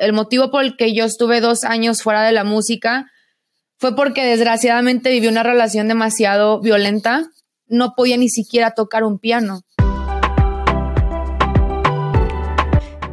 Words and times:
el 0.00 0.14
motivo 0.14 0.50
por 0.50 0.64
el 0.64 0.76
que 0.76 0.94
yo 0.94 1.04
estuve 1.04 1.42
dos 1.42 1.62
años 1.62 2.02
fuera 2.02 2.22
de 2.22 2.32
la 2.32 2.42
música 2.42 3.10
fue 3.78 3.94
porque 3.94 4.24
desgraciadamente 4.24 5.10
viví 5.10 5.28
una 5.28 5.42
relación 5.42 5.88
demasiado 5.88 6.60
violenta. 6.60 7.26
No 7.68 7.92
podía 7.94 8.16
ni 8.16 8.30
siquiera 8.30 8.70
tocar 8.70 9.04
un 9.04 9.18
piano. 9.18 9.60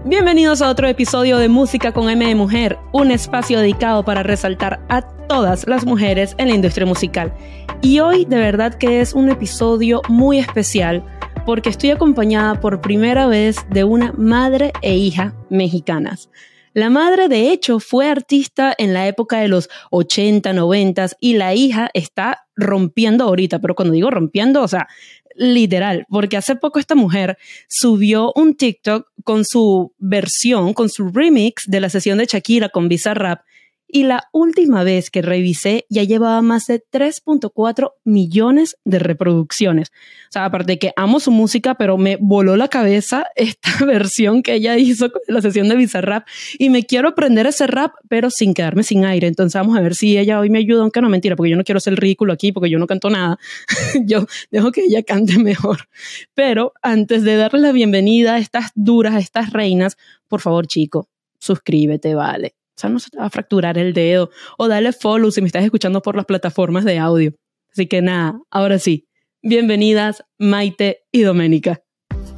Bienvenidos 0.05 0.61
a 0.61 0.69
otro 0.69 0.87
episodio 0.87 1.37
de 1.37 1.49
Música 1.49 1.91
con 1.91 2.09
M 2.09 2.25
de 2.25 2.35
Mujer, 2.35 2.77
un 2.93 3.11
espacio 3.11 3.59
dedicado 3.59 4.05
para 4.05 4.23
resaltar 4.23 4.79
a 4.87 5.01
todas 5.27 5.67
las 5.67 5.85
mujeres 5.85 6.35
en 6.37 6.47
la 6.47 6.55
industria 6.55 6.85
musical. 6.85 7.33
Y 7.81 7.99
hoy 7.99 8.23
de 8.23 8.37
verdad 8.37 8.73
que 8.73 9.01
es 9.01 9.13
un 9.13 9.29
episodio 9.29 10.01
muy 10.07 10.39
especial 10.39 11.03
porque 11.45 11.69
estoy 11.69 11.91
acompañada 11.91 12.61
por 12.61 12.79
primera 12.79 13.27
vez 13.27 13.57
de 13.69 13.83
una 13.83 14.13
madre 14.13 14.71
e 14.81 14.95
hija 14.95 15.33
mexicanas. 15.49 16.29
La 16.77 16.91
madre, 16.91 17.27
de 17.27 17.51
hecho, 17.51 17.79
fue 17.79 18.07
artista 18.07 18.71
en 18.77 18.93
la 18.93 19.07
época 19.07 19.39
de 19.39 19.47
los 19.47 19.67
80, 19.89 20.53
90 20.53 21.07
y 21.19 21.33
la 21.33 21.55
hija 21.55 21.89
está 21.95 22.45
rompiendo 22.55 23.23
ahorita, 23.23 23.57
pero 23.57 23.73
cuando 23.73 23.95
digo 23.95 24.11
rompiendo, 24.11 24.61
o 24.61 24.67
sea, 24.67 24.87
literal, 25.33 26.05
porque 26.07 26.37
hace 26.37 26.55
poco 26.55 26.77
esta 26.77 26.93
mujer 26.93 27.39
subió 27.67 28.31
un 28.35 28.55
TikTok 28.55 29.07
con 29.23 29.43
su 29.43 29.95
versión, 29.97 30.75
con 30.75 30.89
su 30.89 31.09
remix 31.09 31.63
de 31.65 31.79
la 31.79 31.89
sesión 31.89 32.19
de 32.19 32.27
Shakira 32.27 32.69
con 32.69 32.87
Visa 32.89 33.15
Rap 33.15 33.41
y 33.87 34.03
la 34.03 34.23
última 34.33 34.83
vez 34.83 35.09
que 35.09 35.21
revisé 35.21 35.85
ya 35.89 36.03
llevaba 36.03 36.41
más 36.41 36.65
de 36.65 36.83
3.4 36.83 37.93
millones 38.03 38.77
de 38.83 38.99
reproducciones. 38.99 39.89
O 39.89 40.31
sea, 40.31 40.45
aparte 40.45 40.73
de 40.73 40.79
que 40.79 40.91
amo 40.95 41.19
su 41.19 41.31
música, 41.31 41.75
pero 41.75 41.97
me 41.97 42.17
voló 42.19 42.57
la 42.57 42.67
cabeza 42.67 43.27
esta 43.35 43.85
versión 43.85 44.43
que 44.43 44.55
ella 44.55 44.77
hizo 44.77 45.11
con 45.11 45.21
la 45.27 45.41
sesión 45.41 45.69
de 45.69 45.75
Bizarrap 45.75 46.27
y 46.57 46.69
me 46.69 46.83
quiero 46.83 47.09
aprender 47.09 47.47
ese 47.47 47.67
rap, 47.67 47.93
pero 48.09 48.29
sin 48.29 48.53
quedarme 48.53 48.83
sin 48.83 49.05
aire. 49.05 49.27
Entonces 49.27 49.59
vamos 49.59 49.77
a 49.77 49.81
ver 49.81 49.95
si 49.95 50.17
ella 50.17 50.39
hoy 50.39 50.49
me 50.49 50.59
ayuda, 50.59 50.81
aunque 50.81 51.01
no 51.01 51.09
mentira, 51.09 51.35
porque 51.35 51.51
yo 51.51 51.57
no 51.57 51.63
quiero 51.63 51.79
ser 51.79 51.95
ridículo 51.95 52.33
aquí, 52.33 52.51
porque 52.51 52.69
yo 52.69 52.79
no 52.79 52.87
canto 52.87 53.09
nada. 53.09 53.39
yo 54.05 54.25
dejo 54.51 54.71
que 54.71 54.81
ella 54.81 55.03
cante 55.03 55.37
mejor. 55.43 55.87
Pero 56.33 56.73
antes 56.81 57.23
de 57.23 57.37
darle 57.37 57.61
la 57.61 57.71
bienvenida 57.71 58.35
a 58.35 58.39
estas 58.39 58.71
duras, 58.75 59.15
a 59.15 59.19
estas 59.19 59.53
reinas, 59.53 59.97
por 60.27 60.41
favor, 60.41 60.67
chico, 60.67 61.07
suscríbete, 61.39 62.15
vale 62.15 62.56
o 62.77 62.79
sea, 62.79 62.91
no 62.91 62.99
se 62.99 63.09
te 63.09 63.17
va 63.17 63.25
a 63.25 63.29
fracturar 63.31 63.79
el 63.79 63.91
dedo. 63.91 64.29
O 64.59 64.67
dale 64.67 64.93
follow 64.93 65.31
si 65.31 65.41
me 65.41 65.47
estás 65.47 65.63
escuchando 65.63 66.03
por 66.03 66.15
las 66.15 66.25
plataformas 66.25 66.85
de 66.85 66.99
audio. 66.99 67.33
Así 67.71 67.87
que 67.87 68.03
nada, 68.03 68.39
ahora 68.51 68.77
sí. 68.77 69.07
Bienvenidas 69.41 70.23
Maite 70.37 70.99
y 71.11 71.23
Doménica. 71.23 71.81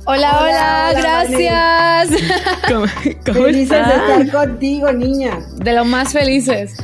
Hola, 0.05 0.39
hola, 0.41 0.93
gracias. 0.95 2.23
¿Cómo, 2.69 2.87
felices 3.43 3.85
de 3.85 3.93
estar 3.93 4.31
contigo, 4.31 4.91
niña. 4.93 5.39
De 5.57 5.73
lo 5.73 5.83
más 5.83 6.13
felices. 6.13 6.77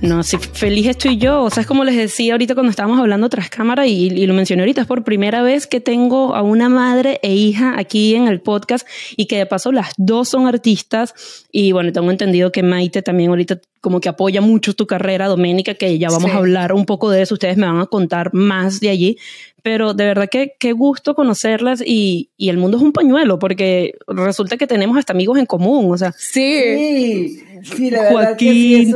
No, 0.00 0.22
sí, 0.22 0.36
feliz 0.36 0.86
estoy 0.86 1.16
yo. 1.16 1.42
O 1.42 1.50
sea, 1.50 1.62
es 1.62 1.66
como 1.66 1.84
les 1.84 1.96
decía 1.96 2.34
ahorita 2.34 2.54
cuando 2.54 2.70
estábamos 2.70 3.00
hablando 3.00 3.28
tras 3.28 3.48
cámara 3.48 3.86
y, 3.86 4.06
y, 4.06 4.26
lo 4.26 4.34
mencioné 4.34 4.62
ahorita, 4.62 4.82
es 4.82 4.86
por 4.86 5.04
primera 5.04 5.42
vez 5.42 5.66
que 5.66 5.80
tengo 5.80 6.34
a 6.34 6.42
una 6.42 6.68
madre 6.68 7.18
e 7.22 7.34
hija 7.34 7.74
aquí 7.78 8.14
en 8.14 8.28
el 8.28 8.40
podcast 8.40 8.86
y 9.16 9.26
que 9.26 9.38
de 9.38 9.46
paso 9.46 9.72
las 9.72 9.92
dos 9.96 10.28
son 10.28 10.46
artistas 10.46 11.14
y 11.50 11.72
bueno, 11.72 11.92
tengo 11.92 12.10
entendido 12.10 12.52
que 12.52 12.62
Maite 12.62 13.02
también 13.02 13.30
ahorita 13.30 13.60
como 13.80 14.00
que 14.00 14.08
apoya 14.08 14.40
mucho 14.40 14.74
tu 14.74 14.86
carrera, 14.86 15.28
Doménica, 15.28 15.74
que 15.74 15.98
ya 15.98 16.08
vamos 16.08 16.32
a 16.32 16.38
hablar 16.38 16.72
un 16.72 16.86
poco 16.86 17.08
de 17.10 17.22
eso, 17.22 17.34
ustedes 17.34 17.56
me 17.56 17.66
van 17.66 17.78
a 17.78 17.86
contar 17.86 18.34
más 18.34 18.80
de 18.80 18.88
allí, 18.88 19.16
pero 19.62 19.94
de 19.94 20.04
verdad 20.04 20.28
que 20.28 20.54
qué 20.58 20.72
gusto 20.72 21.14
conocerlas 21.14 21.82
y, 21.86 22.30
y, 22.36 22.48
el 22.48 22.56
mundo 22.56 22.78
es 22.78 22.82
un 22.82 22.92
pañuelo 22.92 23.38
porque 23.38 23.94
resulta 24.08 24.56
que 24.56 24.66
tenemos 24.66 24.98
hasta 24.98 25.12
amigos 25.12 25.38
en 25.38 25.46
común, 25.46 25.92
o 25.92 25.96
sea. 25.96 26.12
Sí, 26.12 27.40
sí, 27.62 27.90
la 27.90 28.02
verdad 28.02 28.36
que 28.36 28.50
Sí, 28.50 28.92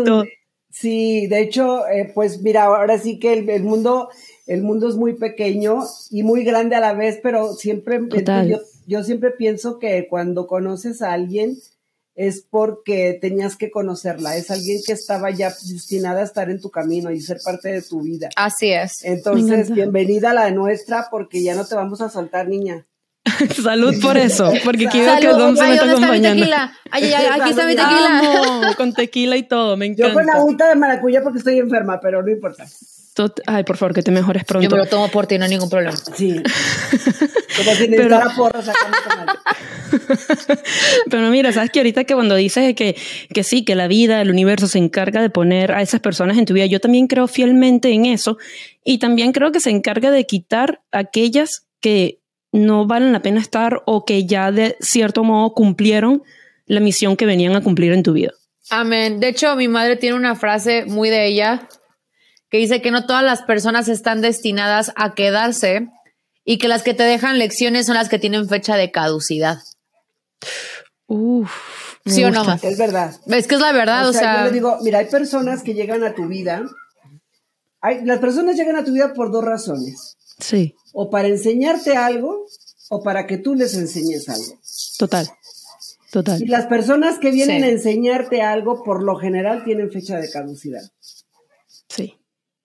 de 0.83 1.41
hecho, 1.41 1.87
eh, 1.89 2.11
pues 2.15 2.41
mira, 2.43 2.65
ahora 2.65 2.99
sí 2.99 3.19
que 3.19 3.33
el, 3.33 3.63
mundo, 3.63 4.09
el 4.47 4.63
mundo 4.63 4.89
es 4.89 4.97
muy 4.97 5.15
pequeño 5.15 5.85
y 6.11 6.23
muy 6.23 6.45
grande 6.45 6.77
a 6.77 6.81
la 6.81 6.95
vez, 6.95 7.21
pero 7.23 7.53
siempre, 7.55 8.01
yo, 8.47 8.59
yo, 8.87 9.05
siempre 9.05 9.31
pienso 9.31 9.79
que 9.79 10.07
cuando 10.09 10.47
conoces 10.47 11.03
a 11.03 11.13
alguien 11.13 11.57
es 12.15 12.43
porque 12.43 13.19
tenías 13.21 13.57
que 13.57 13.71
conocerla, 13.71 14.37
es 14.37 14.51
alguien 14.51 14.81
que 14.87 14.93
estaba 14.93 15.31
ya 15.31 15.49
destinada 15.49 16.21
a 16.21 16.25
estar 16.25 16.51
en 16.51 16.61
tu 16.61 16.71
camino 16.71 17.11
y 17.11 17.21
ser 17.21 17.39
parte 17.45 17.71
de 17.71 17.83
tu 17.83 18.03
vida. 18.03 18.29
Así 18.37 18.71
es. 18.73 19.05
Entonces, 19.05 19.71
bienvenida 19.71 20.31
a 20.31 20.35
la 20.35 20.51
nuestra 20.51 21.09
porque 21.11 21.43
ya 21.43 21.55
no 21.55 21.67
te 21.67 21.75
vamos 21.75 22.01
a 22.01 22.11
soltar, 22.11 22.49
niña. 22.49 22.87
Salud 23.63 23.95
por 24.01 24.17
eso, 24.17 24.53
porque 24.65 24.87
quiero 24.87 25.19
que 25.21 25.29
Dom 25.29 25.57
se 25.57 25.65
me 25.65 25.75
está 25.75 25.91
acompañando. 25.91 26.47
Ay, 26.91 27.13
ay, 27.13 27.27
aquí 27.41 27.51
está 27.51 27.67
mi 27.67 27.77
tequila. 27.77 28.75
con 28.77 28.93
tequila 28.93 29.37
y 29.37 29.43
todo, 29.45 29.77
me 29.77 29.87
encanta. 29.87 30.09
Yo 30.09 30.15
con 30.15 30.27
la 30.27 30.43
unta 30.43 30.69
de 30.69 30.77
maracuyá 30.77 31.23
porque 31.23 31.39
estoy 31.39 31.59
enferma, 31.59 32.01
pero 32.01 32.23
no 32.23 32.31
importa. 32.31 32.67
Ay, 33.47 33.65
por 33.65 33.77
favor, 33.77 33.95
que 33.95 34.03
te 34.03 34.11
mejores 34.11 34.45
pronto. 34.45 34.69
Yo 34.69 34.71
me 34.71 34.79
lo 34.79 34.87
tomo 34.87 35.09
por 35.09 35.27
ti, 35.27 35.39
no 35.39 35.45
hay 35.45 35.51
ningún 35.51 35.69
problema. 35.69 35.97
Sí. 35.97 36.37
Como 37.57 37.75
si 37.75 37.89
necesitara 37.89 38.35
porro 38.35 38.61
Pero 41.11 41.31
mira, 41.31 41.53
sabes 41.53 41.71
que 41.71 41.81
ahorita 41.81 42.05
que 42.05 42.15
cuando 42.15 42.37
dices 42.37 42.75
que, 42.75 42.97
que 43.33 43.45
sí, 43.45 43.65
que 43.65 43.75
la 43.75 43.89
vida, 43.89 44.23
el 44.23 44.31
universo 44.31 44.69
se 44.69 44.79
encarga 44.79 45.21
de 45.21 45.31
poner 45.31 45.73
a 45.73 45.83
esas 45.83 46.01
personas 46.01 46.39
en 46.39 46.47
tu 46.47 46.55
vida, 46.55 46.67
yo 46.67 46.81
también 46.81 47.09
creo 47.09 47.27
fielmente 47.27 47.91
en 47.91 48.07
eso 48.07 48.39
y 48.85 48.99
también 48.99 49.33
creo 49.33 49.53
que 49.53 49.61
se 49.61 49.71
encarga 49.71 50.11
de 50.11 50.25
quitar 50.27 50.81
aquellas 50.93 51.67
que 51.81 52.20
no 52.53 52.87
valen 52.87 53.13
la 53.13 53.23
pena 53.23 53.41
estar 53.41 53.83
o 53.87 54.05
que 54.05 54.27
ya 54.27 54.51
de 54.53 54.77
cierto 54.81 55.25
modo 55.25 55.55
cumplieron 55.55 56.23
la 56.67 56.81
misión 56.81 57.17
que 57.17 57.27
venían 57.27 57.57
a 57.57 57.63
cumplir 57.63 57.93
en 57.93 58.03
tu 58.03 58.13
vida. 58.13 58.33
Amén. 58.71 59.21
De 59.21 59.29
hecho, 59.29 59.57
mi 59.57 59.69
madre 59.69 59.97
tiene 59.97 60.17
una 60.17 60.37
frase 60.37 60.85
muy 60.85 61.11
de 61.11 61.27
ella 61.27 61.69
que 62.49 62.59
dice 62.59 62.83
que 62.83 62.91
no 62.91 63.07
todas 63.07 63.25
las 63.25 63.43
personas 63.43 63.89
están 63.89 64.21
destinadas 64.21 64.93
a 64.97 65.15
quedarse 65.15 65.89
y 66.45 66.59
que 66.59 66.69
las 66.69 66.83
que 66.83 66.95
te 66.95 67.03
dejan 67.03 67.39
lecciones 67.39 67.87
son 67.87 67.95
las 67.95 68.09
que 68.09 68.19
tienen 68.19 68.49
fecha 68.49 68.77
de 68.77 68.91
caducidad. 68.91 69.59
Uf. 71.07 71.51
¿Sí 72.07 72.25
o 72.25 72.31
no? 72.31 72.43
Es 72.63 72.79
verdad. 72.79 73.15
Es 73.27 73.47
que 73.47 73.57
es 73.57 73.61
la 73.61 73.73
verdad, 73.73 74.09
o, 74.09 74.13
sea, 74.13 74.39
Yo 74.39 74.45
le 74.47 74.53
digo, 74.53 74.79
mira, 74.83 75.01
hay 75.01 75.07
personas 75.07 75.63
que 75.63 75.75
llegan 75.75 76.03
a 76.03 76.15
tu 76.15 76.27
vida. 76.27 76.63
Hay, 77.81 78.05
las 78.05 78.19
personas 78.21 78.57
llegan 78.57 78.77
a 78.77 78.85
tu 78.85 78.93
vida 78.93 79.13
por 79.13 79.31
dos 79.31 79.45
razones. 79.45 80.17
Sí. 80.41 80.75
O 80.93 81.11
para 81.11 81.29
enseñarte 81.29 81.97
algo 81.97 82.47
o 82.89 83.03
para 83.03 83.27
que 83.27 83.39
tú 83.39 83.55
les 83.55 83.75
enseñes 83.75 84.29
algo. 84.29 84.61
Total. 84.99 85.29
Total. 86.11 86.43
Y 86.43 86.47
las 86.47 86.67
personas 86.67 87.19
que 87.21 87.31
vienen 87.31 87.63
a 87.63 87.69
enseñarte 87.69 88.43
algo, 88.43 88.83
por 88.83 89.03
lo 89.03 89.17
general, 89.17 89.63
tienen 89.63 89.93
fecha 89.93 90.19
de 90.19 90.29
caducidad. 90.29 90.83
Sí, 91.89 92.17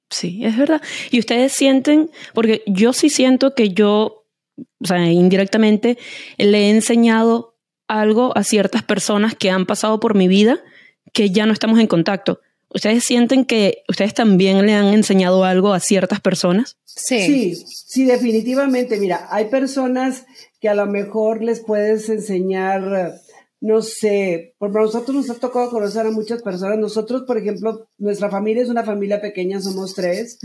sí, 0.09 0.43
es 0.43 0.57
verdad. 0.57 0.81
Y 1.11 1.19
ustedes 1.19 1.53
sienten, 1.53 2.09
porque 2.33 2.63
yo 2.65 2.91
sí 2.91 3.11
siento 3.11 3.53
que 3.53 3.69
yo, 3.69 4.25
o 4.57 4.85
sea, 4.85 5.11
indirectamente, 5.11 5.99
le 6.39 6.57
he 6.57 6.69
enseñado 6.71 7.55
algo 7.87 8.35
a 8.35 8.43
ciertas 8.43 8.81
personas 8.81 9.35
que 9.35 9.51
han 9.51 9.67
pasado 9.67 9.99
por 9.99 10.15
mi 10.15 10.27
vida 10.27 10.59
que 11.13 11.29
ya 11.29 11.45
no 11.45 11.53
estamos 11.53 11.79
en 11.79 11.87
contacto. 11.87 12.41
¿Ustedes 12.75 13.05
sienten 13.05 13.45
que 13.45 13.83
ustedes 13.87 14.13
también 14.13 14.65
le 14.65 14.73
han 14.73 14.87
enseñado 14.87 15.45
algo 15.45 15.71
a 15.71 15.79
ciertas 15.79 16.19
personas? 16.19 16.75
Sí. 16.83 17.55
Sí, 17.55 18.03
definitivamente. 18.03 18.99
Mira, 18.99 19.29
hay 19.31 19.45
personas 19.45 20.25
que 20.59 20.67
a 20.67 20.75
lo 20.75 20.85
mejor 20.85 21.41
les 21.41 21.61
puedes 21.61 22.09
enseñar, 22.09 23.15
no 23.61 23.81
sé, 23.81 24.55
por 24.59 24.73
nosotros 24.73 25.15
nos 25.15 25.29
ha 25.29 25.39
tocado 25.39 25.69
conocer 25.69 26.05
a 26.05 26.11
muchas 26.11 26.41
personas. 26.41 26.77
Nosotros, 26.77 27.23
por 27.25 27.37
ejemplo, 27.37 27.87
nuestra 27.97 28.29
familia 28.29 28.63
es 28.63 28.69
una 28.69 28.83
familia 28.83 29.21
pequeña, 29.21 29.61
somos 29.61 29.95
tres. 29.95 30.37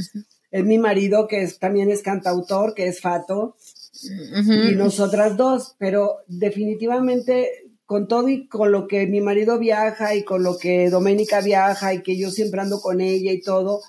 Es 0.53 0.65
mi 0.65 0.79
marido, 0.79 1.27
que 1.27 1.49
también 1.59 1.91
es 1.91 2.01
cantautor, 2.01 2.75
que 2.75 2.87
es 2.87 3.01
Fato, 3.01 3.57
y 4.71 4.77
nosotras 4.77 5.37
dos, 5.37 5.75
pero 5.79 6.19
definitivamente 6.29 7.70
con 7.91 8.07
todo 8.07 8.29
y 8.29 8.47
con 8.47 8.71
lo 8.71 8.87
que 8.87 9.09
mi 9.09 9.21
marido 9.21 9.59
viaja 9.59 10.15
y 10.15 10.23
con 10.23 10.45
lo 10.45 10.59
que 10.59 10.91
Doménica 10.91 11.41
viaja 11.41 11.93
y 11.93 12.05
que 12.05 12.17
yo 12.17 12.31
siempre 12.31 12.61
ando 12.61 12.81
con 12.81 13.01
ella 13.01 13.33
y 13.33 13.41
todo, 13.41 13.81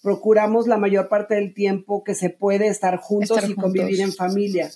procuramos 0.00 0.66
la 0.66 0.78
mayor 0.78 1.10
parte 1.10 1.34
del 1.34 1.52
tiempo 1.52 2.02
que 2.02 2.14
se 2.14 2.30
puede 2.30 2.68
estar 2.68 2.96
juntos 2.96 3.46
y 3.46 3.54
convivir 3.54 4.00
en 4.00 4.14
familia. 4.14 4.70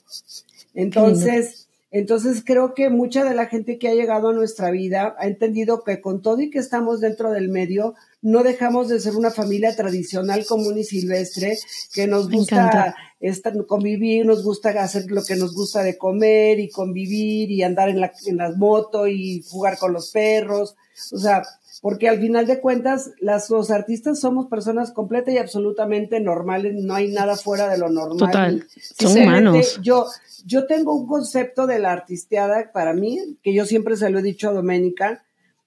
Entonces, 0.75 1.64
entonces 1.95 2.43
creo 2.45 2.75
que 2.75 2.91
mucha 2.91 3.23
de 3.23 3.37
la 3.37 3.47
gente 3.47 3.79
que 3.79 3.87
ha 3.87 3.95
llegado 3.95 4.31
a 4.31 4.33
nuestra 4.33 4.73
vida 4.73 5.15
ha 5.17 5.29
entendido 5.29 5.85
que 5.85 6.01
con 6.01 6.23
todo 6.23 6.41
y 6.41 6.51
que 6.51 6.59
estamos 6.59 7.01
dentro 7.01 7.31
del 7.31 7.49
medio, 7.49 7.95
no 8.21 8.43
dejamos 8.43 8.89
de 8.89 8.99
ser 8.99 9.15
una 9.15 9.31
familia 9.31 9.77
tradicional 9.77 10.45
común 10.45 10.77
y 10.77 10.83
silvestre 10.83 11.57
que 11.93 12.09
nos 12.09 12.29
gusta 12.29 12.97
estar, 13.21 13.65
convivir, 13.67 14.27
nos 14.27 14.43
gusta 14.43 14.71
hacer 14.71 15.09
lo 15.09 15.23
que 15.23 15.37
nos 15.37 15.55
gusta 15.55 15.85
de 15.85 15.97
comer 15.97 16.59
y 16.59 16.69
convivir 16.69 17.53
y 17.53 17.63
andar 17.63 17.89
en, 17.89 18.01
la, 18.01 18.13
en 18.27 18.39
las 18.39 18.57
motos 18.57 19.09
y 19.09 19.45
jugar 19.49 19.79
con 19.79 19.93
los 19.93 20.11
perros. 20.11 20.75
O 21.13 21.19
sea, 21.19 21.45
porque 21.81 22.09
al 22.09 22.21
final 22.21 22.47
de 22.47 22.61
cuentas, 22.61 23.11
las, 23.21 23.51
los 23.51 23.71
artistas 23.71 24.21
somos 24.21 24.47
personas 24.47 24.93
completa 24.93 25.31
y 25.31 25.39
absolutamente 25.39 26.21
normales, 26.21 26.75
no 26.77 26.95
hay 26.95 27.09
nada 27.09 27.37
fuera 27.37 27.69
de 27.69 27.79
lo 27.79 27.89
normal. 27.89 28.19
Total, 28.19 28.67
son 28.99 29.19
humanos. 29.19 29.81
Yo, 29.83 30.07
yo 30.45 30.67
tengo 30.67 30.95
un 30.95 31.07
concepto 31.07 31.67
de 31.67 31.79
la 31.79 31.93
artisteada 31.93 32.71
para 32.73 32.93
mí, 32.93 33.39
que 33.43 33.55
yo 33.55 33.67
siempre 33.67 33.97
se 33.97 34.11
lo 34.11 34.19
he 34.19 34.23
dicho 34.23 34.49
a 34.49 34.53
Doménica, 34.53 35.25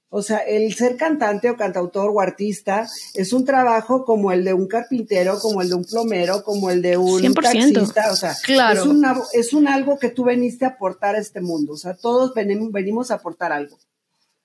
O 0.09 0.21
sea, 0.21 0.37
el 0.37 0.73
ser 0.73 0.95
cantante 0.95 1.49
o 1.49 1.57
cantautor 1.57 2.09
o 2.13 2.21
artista 2.21 2.87
es 3.13 3.33
un 3.33 3.43
trabajo 3.43 4.05
como 4.05 4.31
el 4.31 4.45
de 4.45 4.53
un 4.53 4.67
carpintero, 4.67 5.37
como 5.39 5.61
el 5.61 5.67
de 5.67 5.75
un 5.75 5.83
plomero, 5.83 6.43
como 6.43 6.69
el 6.69 6.81
de 6.81 6.95
un 6.95 7.21
100%. 7.21 7.33
taxista. 7.41 8.11
O 8.11 8.15
sea, 8.15 8.33
claro. 8.45 8.81
es, 8.81 8.87
una, 8.87 9.21
es 9.33 9.53
un 9.53 9.67
algo 9.67 9.99
que 9.99 10.09
tú 10.09 10.23
veniste 10.23 10.63
a 10.63 10.69
aportar 10.69 11.15
a 11.15 11.19
este 11.19 11.41
mundo. 11.41 11.73
O 11.73 11.77
sea, 11.77 11.93
todos 11.95 12.33
venimos, 12.33 12.71
venimos 12.71 13.11
a 13.11 13.15
aportar 13.15 13.51
algo. 13.51 13.77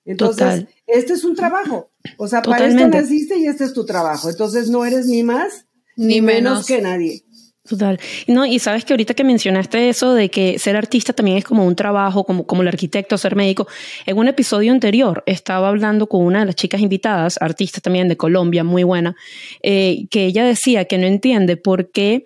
Entonces, 0.05 0.65
este 0.87 1.13
es 1.13 1.23
un 1.23 1.35
trabajo. 1.35 1.91
O 2.17 2.27
sea, 2.27 2.41
para 2.41 2.67
esto 2.67 2.87
naciste 2.87 3.37
y 3.37 3.45
este 3.47 3.63
es 3.63 3.73
tu 3.73 3.85
trabajo. 3.85 4.29
Entonces, 4.29 4.69
no 4.69 4.85
eres 4.85 5.05
ni 5.05 5.23
más 5.23 5.65
ni, 5.95 6.21
menos 6.21 6.65
que 6.65 6.81
nadie. 6.81 7.23
Total. 7.67 7.97
No, 8.27 8.45
y 8.45 8.59
sabes 8.59 8.83
que 8.83 8.91
ahorita 8.91 9.13
que 9.13 9.23
mencionaste 9.23 9.87
eso 9.87 10.13
de 10.13 10.29
que 10.29 10.59
ser 10.59 10.75
artista 10.75 11.13
también 11.13 11.37
es 11.37 11.45
como 11.45 11.65
un 11.65 11.77
trabajo, 11.77 12.25
como, 12.25 12.45
como 12.45 12.61
el 12.61 12.67
arquitecto, 12.67 13.17
ser 13.17 13.37
médico. 13.37 13.67
En 14.05 14.17
un 14.17 14.27
episodio 14.27 14.73
anterior 14.73 15.23
estaba 15.25 15.69
hablando 15.69 16.07
con 16.07 16.25
una 16.25 16.41
de 16.41 16.47
las 16.47 16.55
chicas 16.55 16.81
invitadas, 16.81 17.37
artista 17.39 17.79
también 17.79 18.09
de 18.09 18.17
Colombia, 18.17 18.65
muy 18.65 18.83
buena, 18.83 19.15
eh, 19.61 20.07
que 20.11 20.25
ella 20.25 20.43
decía 20.43 20.85
que 20.85 20.97
no 20.97 21.07
entiende 21.07 21.55
por 21.55 21.89
qué 21.91 22.25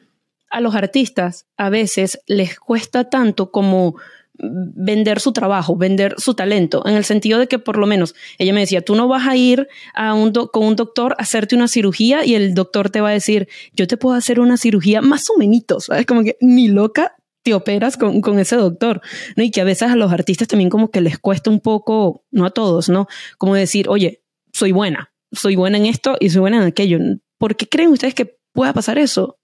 a 0.50 0.60
los 0.60 0.74
artistas 0.74 1.46
a 1.56 1.70
veces 1.70 2.20
les 2.26 2.60
cuesta 2.60 3.10
tanto 3.10 3.52
como 3.52 3.96
vender 4.40 5.20
su 5.20 5.32
trabajo, 5.32 5.76
vender 5.76 6.16
su 6.18 6.34
talento, 6.34 6.84
en 6.86 6.96
el 6.96 7.04
sentido 7.04 7.40
de 7.40 7.48
que 7.48 7.60
por 7.60 7.78
lo 7.78 7.88
menos 7.88 8.16
ella 8.38 8.54
me 8.54 8.62
decía, 8.62 8.82
tú 8.82 8.96
no 8.96 9.08
vas 9.08 9.28
a 9.28 9.36
ir 9.36 9.68
a 9.94 10.14
un 10.14 10.32
con 10.32 10.66
un 10.66 10.76
doctor 10.76 11.16
a 11.18 11.24
hacerte 11.24 11.56
una 11.56 11.68
cirugía 11.68 12.26
y 12.26 12.36
el 12.36 12.54
doctor 12.54 12.90
te 12.90 13.02
va 13.02 13.10
a 13.10 13.14
decir, 13.14 13.48
yo 13.74 13.88
te 13.88 13.98
puedo 13.98 14.16
hacer 14.16 14.40
una 14.40 14.58
cirugía 14.58 15.02
más 15.02 15.30
o 15.30 15.38
menos, 15.38 15.86
¿sabes? 15.86 16.06
Como 16.06 16.24
que 16.24 16.38
ni 16.42 16.68
loca 16.68 17.16
te 17.44 17.54
operas 17.54 17.98
con, 17.98 18.22
con, 18.22 18.40
ese 18.40 18.58
doctor, 18.58 19.02
¿no? 19.36 19.44
Y 19.44 19.52
que 19.52 19.62
a 19.62 19.64
veces 19.64 19.90
a 19.90 19.96
los 19.96 20.12
artistas 20.12 20.48
también 20.48 20.70
como 20.70 20.92
que 20.92 21.02
les 21.02 21.18
cuesta 21.18 21.50
un 21.50 21.62
poco, 21.62 22.26
no 22.32 22.46
a 22.46 22.50
todos, 22.50 22.90
¿no? 22.90 23.08
Como 23.38 23.56
decir, 23.56 23.88
oye, 23.90 24.22
soy 24.54 24.72
buena, 24.72 25.14
soy 25.32 25.56
buena 25.56 25.78
en 25.78 25.86
esto 25.86 26.18
y 26.20 26.30
soy 26.30 26.42
buena 26.42 26.58
en 26.58 26.64
aquello. 26.64 27.00
¿Por 27.38 27.56
qué 27.56 27.68
creen 27.68 27.92
ustedes 27.92 28.14
que 28.14 28.38
pueda 28.54 28.74
pasar 28.74 28.98
eso? 28.98 29.40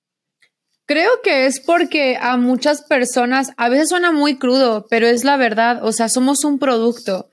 Creo 0.85 1.11
que 1.23 1.45
es 1.45 1.61
porque 1.61 2.17
a 2.19 2.35
muchas 2.35 2.83
personas, 2.83 3.51
a 3.55 3.69
veces 3.69 3.89
suena 3.89 4.11
muy 4.11 4.37
crudo, 4.37 4.85
pero 4.89 5.07
es 5.07 5.23
la 5.23 5.37
verdad, 5.37 5.83
o 5.83 5.93
sea, 5.93 6.09
somos 6.09 6.43
un 6.43 6.59
producto 6.59 7.29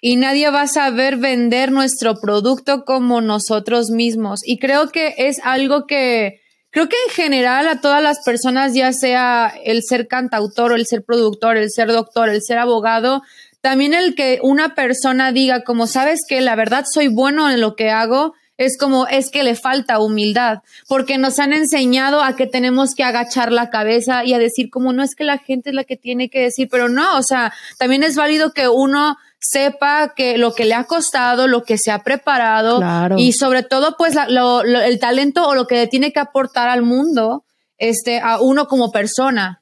y 0.00 0.16
nadie 0.16 0.50
va 0.50 0.62
a 0.62 0.68
saber 0.68 1.16
vender 1.16 1.72
nuestro 1.72 2.14
producto 2.20 2.84
como 2.84 3.20
nosotros 3.20 3.90
mismos. 3.90 4.40
Y 4.44 4.58
creo 4.58 4.90
que 4.90 5.14
es 5.16 5.40
algo 5.42 5.86
que, 5.86 6.40
creo 6.70 6.88
que 6.88 6.96
en 7.08 7.14
general 7.14 7.66
a 7.66 7.80
todas 7.80 8.02
las 8.02 8.18
personas, 8.24 8.74
ya 8.74 8.92
sea 8.92 9.52
el 9.64 9.82
ser 9.82 10.06
cantautor 10.06 10.72
el 10.72 10.86
ser 10.86 11.02
productor, 11.04 11.56
el 11.56 11.70
ser 11.70 11.88
doctor, 11.88 12.28
el 12.28 12.42
ser 12.42 12.58
abogado, 12.58 13.22
también 13.60 13.94
el 13.94 14.14
que 14.14 14.40
una 14.42 14.74
persona 14.74 15.32
diga 15.32 15.64
como, 15.64 15.86
sabes 15.86 16.20
que 16.28 16.42
la 16.42 16.54
verdad 16.54 16.84
soy 16.88 17.08
bueno 17.08 17.50
en 17.50 17.62
lo 17.62 17.74
que 17.74 17.90
hago, 17.90 18.34
es 18.56 18.78
como, 18.78 19.06
es 19.06 19.30
que 19.30 19.42
le 19.42 19.56
falta 19.56 19.98
humildad, 19.98 20.58
porque 20.88 21.18
nos 21.18 21.38
han 21.38 21.52
enseñado 21.52 22.22
a 22.22 22.36
que 22.36 22.46
tenemos 22.46 22.94
que 22.94 23.04
agachar 23.04 23.50
la 23.52 23.70
cabeza 23.70 24.24
y 24.24 24.32
a 24.32 24.38
decir 24.38 24.70
como, 24.70 24.92
no 24.92 25.02
es 25.02 25.14
que 25.14 25.24
la 25.24 25.38
gente 25.38 25.70
es 25.70 25.74
la 25.74 25.84
que 25.84 25.96
tiene 25.96 26.30
que 26.30 26.40
decir, 26.40 26.68
pero 26.70 26.88
no, 26.88 27.18
o 27.18 27.22
sea, 27.22 27.52
también 27.78 28.02
es 28.02 28.14
válido 28.16 28.52
que 28.52 28.68
uno 28.68 29.16
sepa 29.40 30.14
que 30.14 30.38
lo 30.38 30.54
que 30.54 30.64
le 30.64 30.74
ha 30.74 30.84
costado, 30.84 31.48
lo 31.48 31.64
que 31.64 31.76
se 31.76 31.90
ha 31.90 32.02
preparado 32.02 32.80
y 33.16 33.32
sobre 33.32 33.62
todo 33.62 33.96
pues 33.98 34.16
el 34.16 34.98
talento 34.98 35.46
o 35.46 35.54
lo 35.54 35.66
que 35.66 35.74
le 35.74 35.86
tiene 35.86 36.12
que 36.12 36.20
aportar 36.20 36.68
al 36.68 36.82
mundo, 36.82 37.44
este, 37.76 38.20
a 38.20 38.40
uno 38.40 38.66
como 38.66 38.90
persona. 38.90 39.60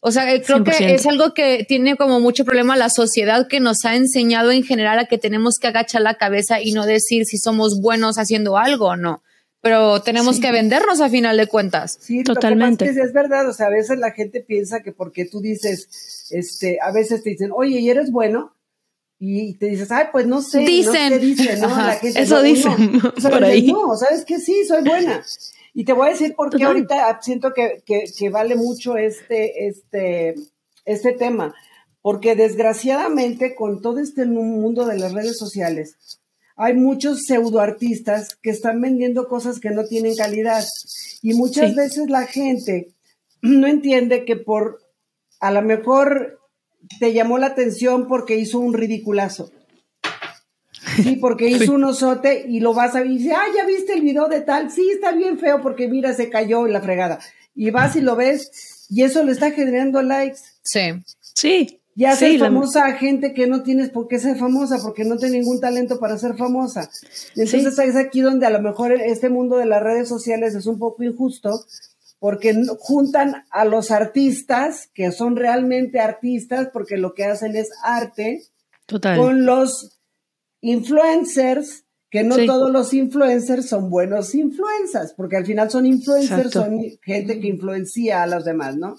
O 0.00 0.12
sea, 0.12 0.32
eh, 0.32 0.42
creo 0.42 0.62
que 0.62 0.94
es 0.94 1.06
algo 1.06 1.34
que 1.34 1.64
tiene 1.66 1.96
como 1.96 2.20
mucho 2.20 2.44
problema 2.44 2.76
la 2.76 2.88
sociedad 2.88 3.48
que 3.48 3.58
nos 3.58 3.84
ha 3.84 3.96
enseñado 3.96 4.52
en 4.52 4.62
general 4.62 4.98
a 4.98 5.06
que 5.06 5.18
tenemos 5.18 5.56
que 5.58 5.66
agachar 5.66 6.02
la 6.02 6.14
cabeza 6.14 6.60
y 6.60 6.72
no 6.72 6.86
decir 6.86 7.24
si 7.24 7.36
somos 7.36 7.80
buenos 7.80 8.16
haciendo 8.16 8.56
algo 8.56 8.86
o 8.86 8.96
no. 8.96 9.22
Pero 9.60 10.00
tenemos 10.02 10.38
que 10.38 10.52
vendernos 10.52 11.00
a 11.00 11.08
final 11.08 11.36
de 11.36 11.48
cuentas. 11.48 11.98
Sí, 12.00 12.22
totalmente. 12.22 12.84
es, 12.84 12.94
que 12.94 13.02
es 13.02 13.12
verdad, 13.12 13.48
o 13.48 13.52
sea, 13.52 13.66
a 13.66 13.70
veces 13.70 13.98
la 13.98 14.12
gente 14.12 14.40
piensa 14.40 14.82
que 14.84 14.92
porque 14.92 15.24
tú 15.24 15.40
dices, 15.40 16.28
este, 16.30 16.78
a 16.80 16.92
veces 16.92 17.24
te 17.24 17.30
dicen, 17.30 17.50
oye, 17.52 17.80
¿y 17.80 17.90
eres 17.90 18.12
bueno? 18.12 18.54
y 19.20 19.54
te 19.54 19.66
dices, 19.66 19.90
ay, 19.90 20.06
pues 20.12 20.26
no 20.26 20.40
sé, 20.42 20.60
dicen. 20.60 21.10
no 21.10 21.18
dicen, 21.18 21.60
¿no? 21.60 21.68
la 21.68 21.94
gente, 21.94 22.20
eso 22.20 22.40
dicen, 22.40 23.00
por 23.00 23.44
ahí. 23.44 23.72
No, 23.72 23.96
¿sabes 23.96 24.24
que 24.24 24.38
Sí, 24.38 24.64
soy 24.64 24.84
buena. 24.84 25.24
Y 25.74 25.84
te 25.84 25.92
voy 25.92 26.08
a 26.08 26.10
decir 26.12 26.34
por 26.34 26.54
qué 26.54 26.64
ahorita 26.64 27.18
siento 27.22 27.52
que, 27.52 27.82
que, 27.84 28.30
vale 28.30 28.56
mucho 28.56 28.96
este, 28.96 29.68
este, 29.68 30.34
este 30.84 31.12
tema. 31.12 31.54
Porque 32.00 32.34
desgraciadamente 32.34 33.54
con 33.54 33.82
todo 33.82 33.98
este 33.98 34.24
mundo 34.24 34.86
de 34.86 34.98
las 34.98 35.12
redes 35.12 35.36
sociales, 35.38 35.96
hay 36.56 36.74
muchos 36.74 37.24
pseudoartistas 37.24 38.36
que 38.42 38.50
están 38.50 38.80
vendiendo 38.80 39.28
cosas 39.28 39.60
que 39.60 39.70
no 39.70 39.84
tienen 39.84 40.16
calidad. 40.16 40.64
Y 41.22 41.34
muchas 41.34 41.74
veces 41.74 42.08
la 42.08 42.26
gente 42.26 42.94
no 43.42 43.66
entiende 43.66 44.24
que 44.24 44.36
por, 44.36 44.80
a 45.40 45.50
lo 45.50 45.62
mejor 45.62 46.40
te 46.98 47.12
llamó 47.12 47.38
la 47.38 47.46
atención 47.48 48.08
porque 48.08 48.36
hizo 48.36 48.58
un 48.58 48.74
ridiculazo. 48.74 49.50
Sí, 51.02 51.16
porque 51.16 51.48
hizo 51.48 51.72
un 51.72 51.84
osote 51.84 52.44
y 52.48 52.60
lo 52.60 52.74
vas 52.74 52.94
a 52.94 53.00
ver 53.00 53.10
y 53.10 53.18
dice, 53.18 53.32
ah, 53.32 53.46
ya 53.56 53.66
viste 53.66 53.94
el 53.94 54.02
video 54.02 54.28
de 54.28 54.40
tal, 54.40 54.70
sí, 54.70 54.88
está 54.92 55.12
bien 55.12 55.38
feo 55.38 55.60
porque 55.62 55.88
mira, 55.88 56.12
se 56.14 56.30
cayó 56.30 56.66
en 56.66 56.72
la 56.72 56.80
fregada. 56.80 57.18
Y 57.54 57.70
vas 57.70 57.96
y 57.96 58.00
lo 58.00 58.16
ves 58.16 58.86
y 58.88 59.02
eso 59.02 59.22
le 59.22 59.32
está 59.32 59.50
generando 59.50 60.02
likes. 60.02 60.40
Sí. 60.62 60.80
Sí. 61.34 61.80
Ya 61.94 62.12
hace 62.12 62.38
famosa 62.38 62.86
a 62.86 62.92
gente 62.92 63.34
que 63.34 63.48
no 63.48 63.64
tienes 63.64 63.90
por 63.90 64.06
qué 64.06 64.20
ser 64.20 64.36
famosa, 64.36 64.78
porque 64.80 65.04
no 65.04 65.16
tiene 65.16 65.40
ningún 65.40 65.60
talento 65.60 65.98
para 65.98 66.16
ser 66.16 66.36
famosa. 66.36 66.88
Entonces 67.34 67.76
es 67.76 67.96
aquí 67.96 68.20
donde 68.20 68.46
a 68.46 68.50
lo 68.50 68.60
mejor 68.60 68.92
este 68.92 69.28
mundo 69.28 69.56
de 69.56 69.66
las 69.66 69.82
redes 69.82 70.08
sociales 70.08 70.54
es 70.54 70.66
un 70.66 70.78
poco 70.78 71.02
injusto, 71.02 71.64
porque 72.20 72.54
juntan 72.78 73.44
a 73.50 73.64
los 73.64 73.90
artistas, 73.90 74.90
que 74.94 75.10
son 75.10 75.34
realmente 75.34 75.98
artistas, 75.98 76.68
porque 76.72 76.98
lo 76.98 77.14
que 77.14 77.24
hacen 77.24 77.56
es 77.56 77.70
arte, 77.82 78.44
Total. 78.86 79.18
con 79.18 79.44
los 79.44 79.97
influencers, 80.60 81.84
que 82.10 82.24
no 82.24 82.36
todos 82.46 82.70
los 82.70 82.94
influencers 82.94 83.68
son 83.68 83.90
buenos 83.90 84.34
influencers, 84.34 85.12
porque 85.14 85.36
al 85.36 85.46
final 85.46 85.70
son 85.70 85.86
influencers, 85.86 86.52
son 86.52 86.80
gente 87.02 87.40
que 87.40 87.48
influencia 87.48 88.22
a 88.22 88.26
los 88.26 88.44
demás, 88.44 88.76
¿no? 88.76 88.96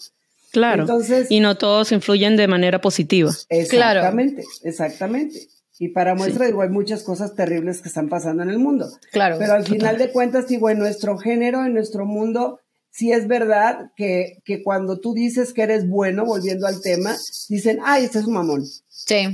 Claro. 0.52 0.82
Entonces, 0.82 1.30
y 1.30 1.40
no 1.40 1.58
todos 1.58 1.92
influyen 1.92 2.36
de 2.36 2.48
manera 2.48 2.82
positiva. 2.82 3.32
Exactamente, 3.50 4.44
exactamente. 4.64 5.48
Y 5.82 5.90
para 5.90 6.14
muestra, 6.14 6.46
digo, 6.46 6.62
hay 6.62 6.70
muchas 6.70 7.04
cosas 7.04 7.36
terribles 7.36 7.82
que 7.82 7.88
están 7.88 8.10
pasando 8.10 8.44
en 8.44 8.50
el 8.50 8.60
mundo. 8.60 8.90
Claro. 9.12 9.38
Pero 9.40 9.54
al 9.54 9.66
final 9.66 9.98
de 9.98 10.12
cuentas, 10.12 10.48
digo, 10.48 10.70
en 10.70 10.78
nuestro 10.78 11.18
género, 11.18 11.66
en 11.66 11.74
nuestro 11.74 12.06
mundo, 12.06 12.60
sí 12.92 13.14
es 13.14 13.28
verdad 13.28 13.92
que, 13.96 14.40
que 14.44 14.62
cuando 14.62 15.00
tú 15.00 15.14
dices 15.14 15.54
que 15.54 15.62
eres 15.62 15.88
bueno, 15.88 16.26
volviendo 16.26 16.68
al 16.68 16.82
tema, 16.82 17.16
dicen, 17.48 17.80
ay, 17.86 18.04
este 18.04 18.20
es 18.20 18.26
un 18.26 18.34
mamón. 18.34 18.66
Sí. 18.90 19.28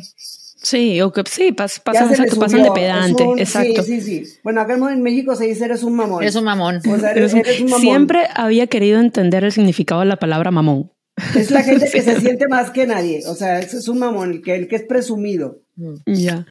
Sí, 0.65 0.99
o 0.99 1.11
que 1.11 1.21
sí, 1.29 1.51
pasan, 1.51 2.09
exacto, 2.09 2.39
pasan 2.39 2.63
de 2.63 2.71
pedante, 2.71 3.23
exacto. 3.37 3.83
Sí, 3.83 4.01
sí, 4.01 4.23
sí. 4.23 4.39
Bueno, 4.43 4.61
acá 4.61 4.73
en 4.73 5.03
México 5.03 5.35
se 5.35 5.45
dice 5.45 5.65
eres 5.65 5.83
un 5.83 5.95
mamón. 5.95 6.23
Eres 6.23 6.35
un 6.35 6.43
mamón. 6.43 6.77
O 6.77 6.97
sea, 6.97 7.11
eres, 7.11 7.35
un, 7.35 7.43
mamón. 7.65 7.81
Siempre 7.81 8.27
había 8.33 8.65
querido 8.65 8.99
entender 8.99 9.43
el 9.43 9.51
significado 9.51 10.01
de 10.01 10.07
la 10.07 10.15
palabra 10.15 10.49
mamón. 10.49 10.91
Es 11.35 11.51
la 11.51 11.61
gente 11.61 11.87
que 11.91 12.01
se 12.01 12.19
siente 12.19 12.47
más 12.47 12.71
que 12.71 12.87
nadie. 12.87 13.21
O 13.27 13.35
sea, 13.35 13.59
es 13.59 13.87
un 13.87 13.99
mamón, 13.99 14.31
el 14.31 14.41
que, 14.41 14.55
el 14.55 14.67
que 14.67 14.77
es 14.77 14.83
presumido. 14.83 15.61
Mm. 15.75 15.93
Ya. 16.07 16.47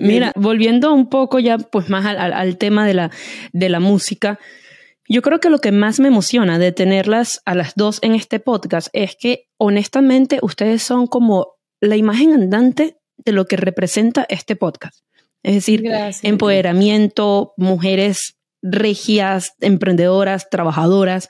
Mira, 0.00 0.32
volviendo 0.34 0.94
un 0.94 1.10
poco 1.10 1.38
ya 1.38 1.58
pues 1.58 1.90
más 1.90 2.06
al, 2.06 2.32
al, 2.32 2.56
tema 2.56 2.86
de 2.86 2.94
la, 2.94 3.10
de 3.52 3.68
la 3.68 3.80
música, 3.80 4.38
yo 5.06 5.20
creo 5.20 5.40
que 5.40 5.50
lo 5.50 5.58
que 5.58 5.72
más 5.72 6.00
me 6.00 6.08
emociona 6.08 6.58
de 6.58 6.72
tenerlas 6.72 7.42
a 7.44 7.54
las 7.54 7.74
dos 7.74 7.98
en 8.00 8.14
este 8.14 8.40
podcast 8.40 8.88
es 8.94 9.14
que 9.14 9.44
honestamente 9.58 10.38
ustedes 10.40 10.82
son 10.82 11.06
como 11.06 11.58
la 11.82 11.96
imagen 11.96 12.32
andante 12.32 12.98
de 13.28 13.32
lo 13.32 13.44
que 13.44 13.56
representa 13.56 14.26
este 14.30 14.56
podcast. 14.56 15.00
Es 15.42 15.54
decir, 15.54 15.84
empoderamiento, 16.22 17.52
mujeres 17.58 18.38
regias, 18.62 19.52
emprendedoras, 19.60 20.48
trabajadoras, 20.50 21.28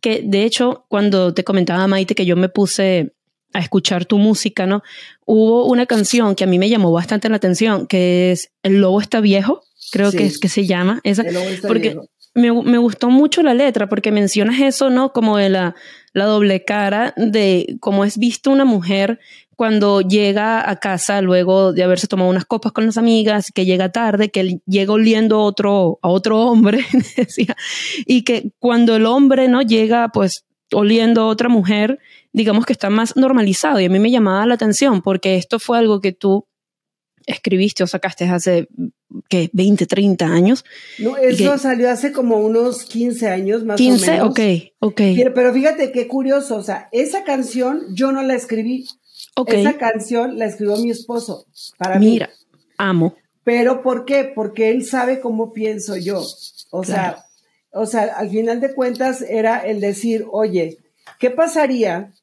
que 0.00 0.22
de 0.24 0.42
hecho 0.42 0.84
cuando 0.88 1.32
te 1.32 1.44
comentaba 1.44 1.86
Maite 1.86 2.14
que 2.14 2.26
yo 2.26 2.36
me 2.36 2.48
puse 2.48 3.14
a 3.52 3.60
escuchar 3.60 4.04
tu 4.04 4.18
música, 4.18 4.66
¿no? 4.66 4.82
Hubo 5.24 5.66
una 5.66 5.86
canción 5.86 6.34
que 6.34 6.44
a 6.44 6.46
mí 6.48 6.58
me 6.58 6.68
llamó 6.68 6.90
bastante 6.90 7.28
la 7.28 7.36
atención, 7.36 7.86
que 7.86 8.32
es 8.32 8.50
El 8.62 8.80
lobo 8.80 9.00
está 9.00 9.20
viejo, 9.20 9.62
creo 9.92 10.10
que 10.10 10.26
es 10.26 10.38
que 10.38 10.48
se 10.48 10.66
llama 10.66 11.00
esa, 11.04 11.24
porque 11.66 11.96
Me, 12.34 12.52
me, 12.52 12.76
gustó 12.76 13.08
mucho 13.08 13.42
la 13.42 13.54
letra 13.54 13.88
porque 13.88 14.12
mencionas 14.12 14.60
eso, 14.60 14.90
¿no? 14.90 15.12
Como 15.14 15.38
de 15.38 15.48
la, 15.48 15.74
la 16.12 16.26
doble 16.26 16.64
cara 16.64 17.14
de 17.16 17.78
cómo 17.80 18.04
es 18.04 18.18
visto 18.18 18.50
una 18.50 18.66
mujer 18.66 19.20
cuando 19.56 20.02
llega 20.02 20.68
a 20.70 20.76
casa 20.76 21.22
luego 21.22 21.72
de 21.72 21.82
haberse 21.82 22.06
tomado 22.06 22.30
unas 22.30 22.44
copas 22.44 22.72
con 22.72 22.86
las 22.86 22.98
amigas, 22.98 23.50
que 23.52 23.64
llega 23.64 23.90
tarde, 23.90 24.30
que 24.30 24.60
llega 24.66 24.92
oliendo 24.92 25.36
a 25.36 25.42
otro, 25.42 25.98
a 26.02 26.08
otro 26.08 26.42
hombre, 26.42 26.84
decía, 27.16 27.56
y 28.04 28.22
que 28.22 28.52
cuando 28.58 28.94
el 28.96 29.06
hombre 29.06 29.48
no 29.48 29.62
llega 29.62 30.08
pues 30.08 30.44
oliendo 30.72 31.22
a 31.22 31.26
otra 31.26 31.48
mujer, 31.48 31.98
digamos 32.32 32.66
que 32.66 32.74
está 32.74 32.90
más 32.90 33.16
normalizado. 33.16 33.80
Y 33.80 33.86
a 33.86 33.90
mí 33.90 33.98
me 33.98 34.10
llamaba 34.10 34.46
la 34.46 34.54
atención 34.54 35.00
porque 35.00 35.36
esto 35.36 35.58
fue 35.58 35.78
algo 35.78 36.00
que 36.00 36.12
tú 36.12 36.46
escribiste 37.26 37.82
o 37.82 37.86
sacaste 37.86 38.24
hace, 38.26 38.68
¿qué? 39.28 39.50
20, 39.52 39.86
30 39.86 40.26
años. 40.26 40.64
No, 40.98 41.16
eso 41.16 41.58
salió 41.58 41.90
hace 41.90 42.12
como 42.12 42.38
unos 42.38 42.84
15 42.84 43.28
años 43.28 43.64
más 43.64 43.76
15, 43.76 44.06
o 44.06 44.12
menos. 44.12 44.28
ok, 44.28 44.40
ok. 44.80 45.00
Pero, 45.16 45.34
pero, 45.34 45.52
fíjate 45.52 45.92
qué 45.92 46.06
curioso, 46.06 46.56
o 46.56 46.62
sea, 46.62 46.88
esa 46.92 47.24
canción 47.24 47.82
yo 47.94 48.12
no 48.12 48.22
la 48.22 48.34
escribí. 48.34 48.86
Okay. 49.38 49.60
Esa 49.60 49.76
canción 49.76 50.38
la 50.38 50.46
escribió 50.46 50.78
mi 50.78 50.90
esposo, 50.90 51.46
para 51.76 51.98
Mira, 51.98 52.30
amo. 52.78 53.14
Pero 53.44 53.82
¿por 53.82 54.06
qué? 54.06 54.32
Porque 54.34 54.70
él 54.70 54.84
sabe 54.84 55.20
cómo 55.20 55.52
pienso 55.52 55.94
yo. 55.96 56.24
O 56.70 56.84
sea, 56.84 57.26
o 57.70 57.84
sea, 57.84 58.04
al 58.16 58.30
final 58.30 58.60
de 58.60 58.74
cuentas 58.74 59.20
era 59.20 59.58
el 59.58 59.80
decir, 59.80 60.26
oye, 60.32 60.78
¿qué 61.18 61.30
pasaría? 61.30 62.14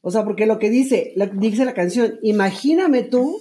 O 0.00 0.10
sea, 0.10 0.24
porque 0.24 0.46
lo 0.46 0.58
que 0.58 0.68
dice, 0.68 1.12
lo, 1.14 1.26
dice 1.26 1.64
la 1.64 1.74
canción, 1.74 2.18
imagíname 2.22 3.04
tú 3.04 3.40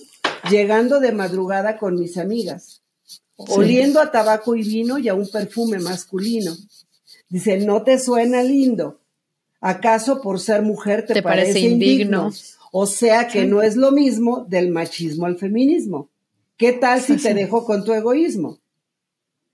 llegando 0.49 0.99
de 0.99 1.11
madrugada 1.11 1.77
con 1.79 1.99
mis 1.99 2.19
amigas, 2.19 2.83
sí. 3.03 3.19
oliendo 3.49 3.99
a 3.99 4.11
tabaco 4.11 4.55
y 4.55 4.61
vino 4.61 4.99
y 4.99 5.09
a 5.09 5.15
un 5.15 5.27
perfume 5.27 5.79
masculino. 5.79 6.55
Dice, 7.29 7.57
¿no 7.57 7.81
te 7.81 7.97
suena 7.97 8.43
lindo? 8.43 9.01
¿Acaso 9.59 10.21
por 10.21 10.39
ser 10.39 10.61
mujer 10.61 11.07
te, 11.07 11.15
te 11.15 11.23
parece, 11.23 11.53
parece 11.53 11.59
indigno? 11.67 12.27
indigno? 12.27 12.60
O 12.71 12.85
sea 12.85 13.27
que 13.27 13.41
sí. 13.41 13.47
no 13.47 13.61
es 13.61 13.75
lo 13.75 13.91
mismo 13.91 14.45
del 14.45 14.69
machismo 14.69 15.25
al 15.25 15.37
feminismo. 15.37 16.09
¿Qué 16.57 16.73
tal 16.73 17.01
si 17.01 17.17
te 17.17 17.33
dejo 17.33 17.65
con 17.65 17.83
tu 17.83 17.93
egoísmo? 17.93 18.59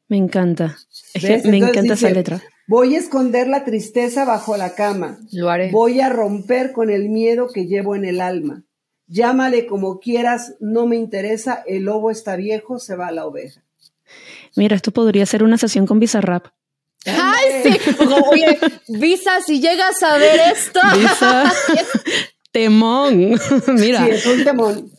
Me 0.07 0.17
encanta. 0.17 0.77
Es 1.13 1.23
que 1.23 1.49
me 1.49 1.57
encanta 1.57 1.81
dice, 1.81 1.93
esa 1.93 2.09
letra. 2.11 2.43
Voy 2.67 2.95
a 2.95 2.99
esconder 2.99 3.47
la 3.47 3.65
tristeza 3.65 4.23
bajo 4.25 4.55
la 4.55 4.75
cama. 4.75 5.17
Lo 5.31 5.49
haré. 5.49 5.71
Voy 5.71 5.99
a 5.99 6.09
romper 6.09 6.71
con 6.71 6.89
el 6.89 7.09
miedo 7.09 7.47
que 7.47 7.65
llevo 7.65 7.95
en 7.95 8.05
el 8.05 8.21
alma. 8.21 8.63
Llámale 9.07 9.65
como 9.67 9.99
quieras, 9.99 10.55
no 10.59 10.85
me 10.85 10.97
interesa. 10.97 11.63
El 11.65 11.83
lobo 11.83 12.11
está 12.11 12.35
viejo, 12.35 12.77
se 12.77 12.95
va 12.95 13.07
a 13.07 13.11
la 13.11 13.25
oveja. 13.25 13.63
Mira, 14.55 14.75
esto 14.75 14.91
podría 14.91 15.25
ser 15.25 15.43
una 15.43 15.57
sesión 15.57 15.85
con 15.85 15.99
Bizarrap. 15.99 16.47
¡Ay, 17.05 17.45
sí! 17.63 17.79
Oye, 18.31 18.59
Visa, 18.87 19.39
si 19.45 19.61
llegas 19.61 20.03
a 20.03 20.17
ver 20.17 20.39
esto. 20.53 20.79
Visa, 20.97 21.53
temón. 22.51 23.39
Mira. 23.67 24.05
Sí, 24.05 24.11
es 24.11 24.25
un 24.25 24.43
temón. 24.43 24.91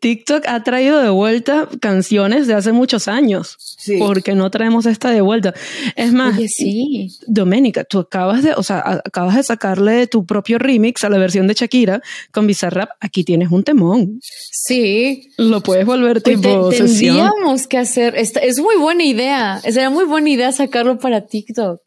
TikTok 0.00 0.46
ha 0.46 0.62
traído 0.62 1.02
de 1.02 1.10
vuelta 1.10 1.68
canciones 1.80 2.46
de 2.46 2.54
hace 2.54 2.72
muchos 2.72 3.08
años. 3.08 3.56
Sí. 3.58 3.96
Porque 3.98 4.34
no 4.34 4.50
traemos 4.50 4.86
esta 4.86 5.10
de 5.10 5.20
vuelta. 5.20 5.54
Es 5.96 6.12
más, 6.12 6.38
Oye, 6.38 6.48
sí. 6.48 7.08
Doménica, 7.26 7.84
tú 7.84 7.98
acabas 7.98 8.42
de, 8.42 8.52
o 8.52 8.62
sea, 8.62 9.02
acabas 9.04 9.36
de 9.36 9.42
sacarle 9.42 10.06
tu 10.06 10.24
propio 10.24 10.58
remix 10.58 11.02
a 11.02 11.08
la 11.08 11.18
versión 11.18 11.46
de 11.48 11.54
Shakira 11.54 12.00
con 12.30 12.46
Bizarrap. 12.46 12.90
Aquí 13.00 13.24
tienes 13.24 13.50
un 13.50 13.64
temón. 13.64 14.20
Sí. 14.22 15.30
Lo 15.36 15.62
puedes 15.62 15.84
volver 15.84 16.22
tipo 16.22 16.48
Oye, 16.48 16.78
sesión. 16.78 17.16
Tendríamos 17.16 17.66
que 17.66 17.78
hacer, 17.78 18.16
esta, 18.16 18.40
es 18.40 18.60
muy 18.60 18.76
buena 18.76 19.04
idea. 19.04 19.60
Sería 19.62 19.90
muy 19.90 20.04
buena 20.04 20.30
idea 20.30 20.52
sacarlo 20.52 20.98
para 20.98 21.26
TikTok. 21.26 21.80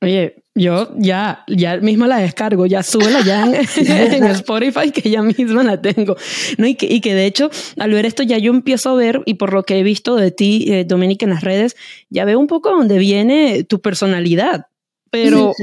Oye, 0.00 0.44
yo 0.54 0.90
ya, 0.96 1.44
ya 1.48 1.78
misma 1.78 2.06
la 2.06 2.18
descargo, 2.18 2.66
ya 2.66 2.84
súbela 2.84 3.20
ya 3.22 3.44
en, 3.44 3.54
en, 4.14 4.24
Spotify, 4.26 4.92
que 4.92 5.10
ya 5.10 5.22
misma 5.22 5.64
la 5.64 5.80
tengo. 5.80 6.16
¿No? 6.56 6.66
Y, 6.66 6.76
que, 6.76 6.86
y 6.86 7.00
que 7.00 7.14
de 7.14 7.26
hecho, 7.26 7.50
al 7.78 7.92
ver 7.92 8.06
esto, 8.06 8.22
ya 8.22 8.38
yo 8.38 8.52
empiezo 8.52 8.90
a 8.90 8.94
ver, 8.94 9.22
y 9.26 9.34
por 9.34 9.52
lo 9.52 9.64
que 9.64 9.78
he 9.78 9.82
visto 9.82 10.14
de 10.14 10.30
ti, 10.30 10.66
eh, 10.68 10.84
Doménica, 10.84 11.26
en 11.26 11.30
las 11.30 11.42
redes, 11.42 11.76
ya 12.10 12.24
veo 12.24 12.38
un 12.38 12.46
poco 12.46 12.70
dónde 12.70 12.98
viene 12.98 13.64
tu 13.64 13.80
personalidad. 13.80 14.66
Pero 15.10 15.54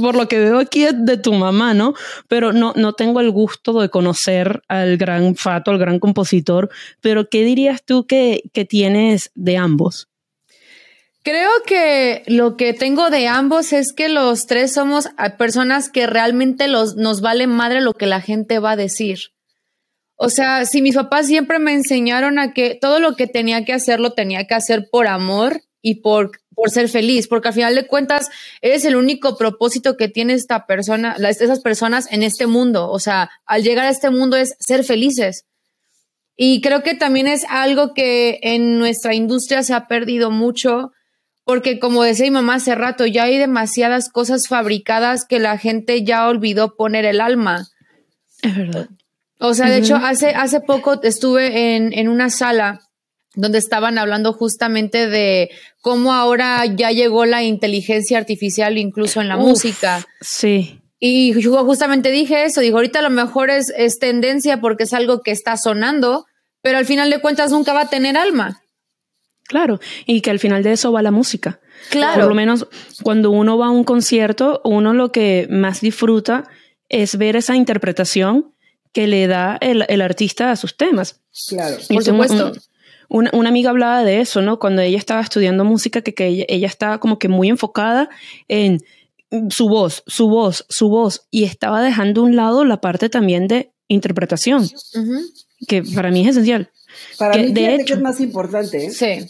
por 0.00 0.16
lo 0.16 0.26
que 0.26 0.38
veo 0.38 0.58
aquí 0.58 0.84
es 0.84 0.94
de 1.04 1.18
tu 1.18 1.32
mamá, 1.34 1.74
¿no? 1.74 1.94
Pero 2.28 2.52
no, 2.52 2.72
no 2.76 2.94
tengo 2.94 3.20
el 3.20 3.30
gusto 3.30 3.78
de 3.80 3.90
conocer 3.90 4.62
al 4.68 4.96
gran 4.96 5.36
Fato, 5.36 5.70
al 5.70 5.78
gran 5.78 5.98
compositor. 5.98 6.70
Pero, 7.02 7.28
¿qué 7.28 7.44
dirías 7.44 7.84
tú 7.84 8.06
que, 8.06 8.44
que 8.54 8.64
tienes 8.64 9.30
de 9.34 9.58
ambos? 9.58 10.08
Creo 11.26 11.50
que 11.66 12.22
lo 12.28 12.56
que 12.56 12.72
tengo 12.72 13.10
de 13.10 13.26
ambos 13.26 13.72
es 13.72 13.92
que 13.92 14.08
los 14.08 14.46
tres 14.46 14.74
somos 14.74 15.08
personas 15.36 15.90
que 15.90 16.06
realmente 16.06 16.68
nos 16.68 17.20
vale 17.20 17.48
madre 17.48 17.80
lo 17.80 17.94
que 17.94 18.06
la 18.06 18.20
gente 18.20 18.60
va 18.60 18.70
a 18.70 18.76
decir. 18.76 19.18
O 20.14 20.28
sea, 20.30 20.64
si 20.66 20.82
mis 20.82 20.94
papás 20.94 21.26
siempre 21.26 21.58
me 21.58 21.72
enseñaron 21.72 22.38
a 22.38 22.52
que 22.52 22.78
todo 22.80 23.00
lo 23.00 23.16
que 23.16 23.26
tenía 23.26 23.64
que 23.64 23.72
hacer 23.72 23.98
lo 23.98 24.12
tenía 24.12 24.46
que 24.46 24.54
hacer 24.54 24.86
por 24.88 25.08
amor 25.08 25.62
y 25.82 25.96
por, 25.96 26.30
por 26.54 26.70
ser 26.70 26.88
feliz, 26.88 27.26
porque 27.26 27.48
al 27.48 27.54
final 27.54 27.74
de 27.74 27.88
cuentas 27.88 28.30
es 28.60 28.84
el 28.84 28.94
único 28.94 29.36
propósito 29.36 29.96
que 29.96 30.06
tiene 30.06 30.34
esta 30.34 30.64
persona, 30.68 31.16
esas 31.28 31.58
personas 31.58 32.06
en 32.12 32.22
este 32.22 32.46
mundo. 32.46 32.88
O 32.88 33.00
sea, 33.00 33.30
al 33.46 33.64
llegar 33.64 33.86
a 33.86 33.90
este 33.90 34.10
mundo 34.10 34.36
es 34.36 34.54
ser 34.60 34.84
felices. 34.84 35.44
Y 36.36 36.60
creo 36.60 36.84
que 36.84 36.94
también 36.94 37.26
es 37.26 37.44
algo 37.48 37.94
que 37.94 38.38
en 38.42 38.78
nuestra 38.78 39.12
industria 39.12 39.64
se 39.64 39.74
ha 39.74 39.88
perdido 39.88 40.30
mucho 40.30 40.92
porque 41.46 41.78
como 41.78 42.02
decía 42.02 42.26
mi 42.26 42.32
mamá 42.32 42.56
hace 42.56 42.74
rato, 42.74 43.06
ya 43.06 43.22
hay 43.22 43.38
demasiadas 43.38 44.08
cosas 44.08 44.48
fabricadas 44.48 45.24
que 45.24 45.38
la 45.38 45.58
gente 45.58 46.02
ya 46.02 46.26
olvidó 46.26 46.74
poner 46.74 47.04
el 47.04 47.20
alma. 47.20 47.68
Es 48.42 48.56
verdad. 48.56 48.88
O 49.38 49.54
sea, 49.54 49.66
de 49.66 49.76
uh 49.76 49.80
-huh. 49.80 49.84
hecho, 49.84 49.96
hace, 49.96 50.30
hace 50.30 50.60
poco 50.60 51.00
estuve 51.04 51.76
en, 51.76 51.96
en 51.96 52.08
una 52.08 52.30
sala 52.30 52.80
donde 53.36 53.58
estaban 53.58 53.96
hablando 53.96 54.32
justamente 54.32 55.08
de 55.08 55.50
cómo 55.80 56.12
ahora 56.12 56.64
ya 56.66 56.90
llegó 56.90 57.26
la 57.26 57.44
inteligencia 57.44 58.18
artificial 58.18 58.76
incluso 58.76 59.20
en 59.20 59.28
la 59.28 59.36
Uf, 59.36 59.44
música. 59.44 60.04
Sí. 60.20 60.80
Y 60.98 61.40
yo 61.40 61.64
justamente 61.64 62.10
dije 62.10 62.44
eso, 62.44 62.60
digo, 62.60 62.78
ahorita 62.78 62.98
a 62.98 63.02
lo 63.02 63.10
mejor 63.10 63.50
es, 63.50 63.72
es 63.76 64.00
tendencia 64.00 64.60
porque 64.60 64.82
es 64.82 64.92
algo 64.92 65.20
que 65.20 65.30
está 65.30 65.56
sonando, 65.56 66.26
pero 66.60 66.78
al 66.78 66.86
final 66.86 67.08
de 67.08 67.20
cuentas 67.20 67.52
nunca 67.52 67.72
va 67.72 67.82
a 67.82 67.88
tener 67.88 68.16
alma. 68.16 68.62
Claro, 69.46 69.80
y 70.06 70.20
que 70.20 70.30
al 70.30 70.38
final 70.38 70.62
de 70.62 70.72
eso 70.72 70.92
va 70.92 71.02
la 71.02 71.10
música. 71.10 71.60
Claro. 71.90 72.20
Por 72.20 72.28
lo 72.28 72.34
menos 72.34 72.66
cuando 73.02 73.30
uno 73.30 73.58
va 73.58 73.66
a 73.66 73.70
un 73.70 73.84
concierto, 73.84 74.60
uno 74.64 74.92
lo 74.92 75.12
que 75.12 75.46
más 75.50 75.80
disfruta 75.80 76.48
es 76.88 77.16
ver 77.16 77.36
esa 77.36 77.56
interpretación 77.56 78.52
que 78.92 79.06
le 79.06 79.26
da 79.26 79.58
el, 79.60 79.84
el 79.88 80.00
artista 80.00 80.50
a 80.50 80.56
sus 80.56 80.76
temas. 80.76 81.20
Claro, 81.48 81.76
por 81.88 82.02
supuesto. 82.02 82.52
Un, 83.08 83.28
una, 83.28 83.30
una, 83.34 83.48
amiga 83.50 83.70
hablaba 83.70 84.02
de 84.02 84.20
eso, 84.20 84.42
¿no? 84.42 84.58
Cuando 84.58 84.82
ella 84.82 84.98
estaba 84.98 85.20
estudiando 85.20 85.64
música, 85.64 86.00
que, 86.00 86.14
que 86.14 86.26
ella, 86.26 86.44
ella 86.48 86.66
estaba 86.66 86.98
como 86.98 87.18
que 87.18 87.28
muy 87.28 87.48
enfocada 87.48 88.08
en 88.48 88.82
su 89.50 89.68
voz, 89.68 90.02
su 90.06 90.28
voz, 90.28 90.64
su 90.68 90.88
voz, 90.88 91.26
y 91.30 91.44
estaba 91.44 91.82
dejando 91.82 92.22
a 92.22 92.24
un 92.24 92.36
lado 92.36 92.64
la 92.64 92.80
parte 92.80 93.08
también 93.08 93.48
de 93.48 93.72
interpretación, 93.88 94.62
uh 94.62 94.98
-huh. 94.98 95.22
que 95.68 95.82
para 95.82 96.10
mí 96.10 96.22
es 96.22 96.28
esencial. 96.28 96.70
Para 97.18 97.34
que, 97.34 97.44
mí 97.44 97.52
de 97.52 97.74
hecho, 97.74 97.84
que 97.84 97.92
es 97.94 98.00
más 98.00 98.20
importante. 98.20 98.86
¿eh? 98.86 98.90
Sí. 98.90 99.26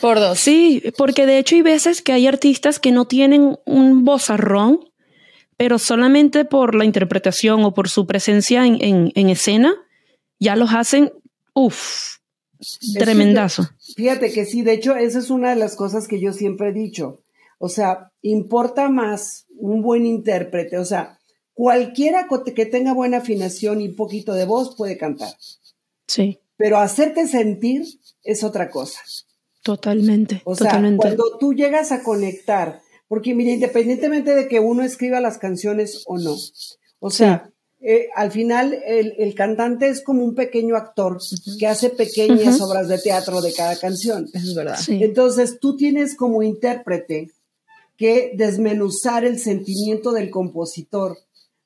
Por 0.00 0.20
dos. 0.20 0.38
Sí, 0.38 0.82
porque 0.96 1.26
de 1.26 1.38
hecho 1.38 1.54
hay 1.56 1.62
veces 1.62 2.02
que 2.02 2.12
hay 2.12 2.26
artistas 2.26 2.78
que 2.78 2.92
no 2.92 3.06
tienen 3.06 3.58
un 3.64 4.04
vozarrón, 4.04 4.80
pero 5.56 5.78
solamente 5.78 6.44
por 6.44 6.74
la 6.74 6.84
interpretación 6.84 7.64
o 7.64 7.74
por 7.74 7.88
su 7.88 8.06
presencia 8.06 8.66
en, 8.66 8.82
en, 8.82 9.12
en 9.14 9.28
escena, 9.28 9.74
ya 10.38 10.56
los 10.56 10.72
hacen, 10.72 11.12
uff, 11.54 12.18
tremendazo. 12.94 13.68
Fíjate 13.96 14.32
que 14.32 14.44
sí, 14.44 14.62
de 14.62 14.74
hecho, 14.74 14.94
esa 14.96 15.18
es 15.18 15.30
una 15.30 15.50
de 15.50 15.56
las 15.56 15.76
cosas 15.76 16.06
que 16.06 16.20
yo 16.20 16.32
siempre 16.32 16.68
he 16.68 16.72
dicho. 16.72 17.22
O 17.58 17.68
sea, 17.68 18.12
importa 18.22 18.88
más 18.88 19.46
un 19.56 19.82
buen 19.82 20.06
intérprete. 20.06 20.78
O 20.78 20.84
sea, 20.84 21.18
cualquiera 21.54 22.28
que 22.54 22.66
tenga 22.66 22.92
buena 22.92 23.18
afinación 23.18 23.80
y 23.80 23.88
poquito 23.88 24.34
de 24.34 24.44
voz 24.44 24.76
puede 24.76 24.96
cantar. 24.96 25.34
Sí. 26.06 26.38
Pero 26.58 26.76
hacerte 26.78 27.26
sentir 27.26 27.86
es 28.22 28.44
otra 28.44 28.68
cosa. 28.68 29.00
Totalmente. 29.62 30.42
O 30.44 30.54
sea, 30.54 30.66
totalmente. 30.66 31.00
cuando 31.00 31.38
tú 31.38 31.54
llegas 31.54 31.92
a 31.92 32.02
conectar, 32.02 32.82
porque 33.06 33.34
mira, 33.34 33.52
independientemente 33.52 34.34
de 34.34 34.48
que 34.48 34.60
uno 34.60 34.82
escriba 34.82 35.20
las 35.20 35.38
canciones 35.38 36.02
o 36.06 36.18
no, 36.18 36.36
o 37.00 37.10
sea, 37.10 37.50
sí. 37.78 37.86
eh, 37.86 38.08
al 38.14 38.32
final 38.32 38.78
el, 38.84 39.14
el, 39.18 39.34
cantante 39.34 39.88
es 39.88 40.02
como 40.02 40.24
un 40.24 40.34
pequeño 40.34 40.76
actor 40.76 41.14
uh 41.14 41.18
-huh. 41.18 41.58
que 41.58 41.66
hace 41.66 41.90
pequeñas 41.90 42.60
uh 42.60 42.64
-huh. 42.64 42.68
obras 42.68 42.88
de 42.88 42.98
teatro 42.98 43.40
de 43.40 43.52
cada 43.52 43.76
canción. 43.76 44.28
Es 44.34 44.54
verdad. 44.54 44.78
Sí. 44.78 45.02
Entonces 45.02 45.58
tú 45.60 45.76
tienes 45.76 46.16
como 46.16 46.42
intérprete 46.42 47.30
que 47.96 48.32
desmenuzar 48.34 49.24
el 49.24 49.38
sentimiento 49.38 50.12
del 50.12 50.30
compositor 50.30 51.18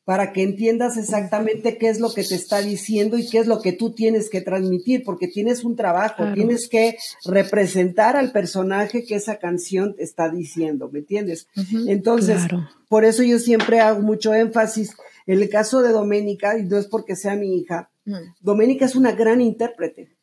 para 0.05 0.33
que 0.33 0.43
entiendas 0.43 0.97
exactamente 0.97 1.79
qué 1.79 1.89
es 1.89 2.01
lo 2.01 2.13
que 2.13 2.25
te 2.25 2.35
está 2.35 2.61
diciendo 2.61 3.19
y 3.19 3.29
qué 3.29 3.39
es 3.39 3.47
lo 3.47 3.61
que 3.61 3.73
tú 3.73 3.93
tienes 3.95 4.29
que 4.31 4.41
transmitir, 4.41 5.05
porque 5.05 5.29
tienes 5.29 5.63
un 5.63 5.77
trabajo, 5.77 6.17
claro. 6.17 6.35
tienes 6.35 6.69
que 6.69 6.97
representar 7.25 8.17
al 8.17 8.33
personaje 8.33 9.05
que 9.05 9.15
esa 9.15 9.37
canción 9.37 9.95
te 9.95 10.03
está 10.03 10.29
diciendo, 10.29 10.91
¿me 10.93 11.01
entiendes? 11.01 11.47
Uh 11.57 11.61
-huh. 11.61 11.91
Entonces, 11.91 12.47
claro. 12.49 12.69
por 12.89 13.05
eso 13.05 13.23
yo 13.23 13.39
siempre 13.39 13.81
hago 13.81 14.03
mucho 14.03 14.35
énfasis. 14.35 14.97
En 15.27 15.41
el 15.41 15.49
caso 15.49 15.83
de 15.83 15.93
Doménica, 15.93 16.59
y 16.59 16.65
no 16.65 16.79
es 16.79 16.87
porque 16.87 17.15
sea 17.15 17.37
mi 17.37 17.57
hija, 17.57 17.91
uh 18.07 18.11
-huh. 18.11 18.35
Doménica 18.41 18.85
es 18.85 18.97
una 18.97 19.13
gran 19.13 19.41
intérprete. 19.41 20.17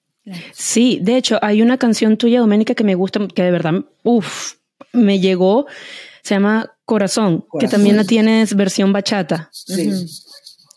Sí, 0.53 0.99
de 1.01 1.17
hecho, 1.17 1.39
hay 1.41 1.61
una 1.61 1.77
canción 1.77 2.17
tuya, 2.17 2.39
Doménica, 2.41 2.75
que 2.75 2.83
me 2.83 2.95
gusta, 2.95 3.25
que 3.33 3.43
de 3.43 3.51
verdad, 3.51 3.85
uff, 4.03 4.55
me 4.93 5.19
llegó, 5.19 5.65
se 6.29 6.35
llama 6.35 6.75
Corazón, 6.85 7.39
Corazón, 7.39 7.59
que 7.59 7.67
también 7.67 7.97
la 7.97 8.03
tienes 8.03 8.55
versión 8.55 8.93
bachata. 8.93 9.49
Sí. 9.51 9.89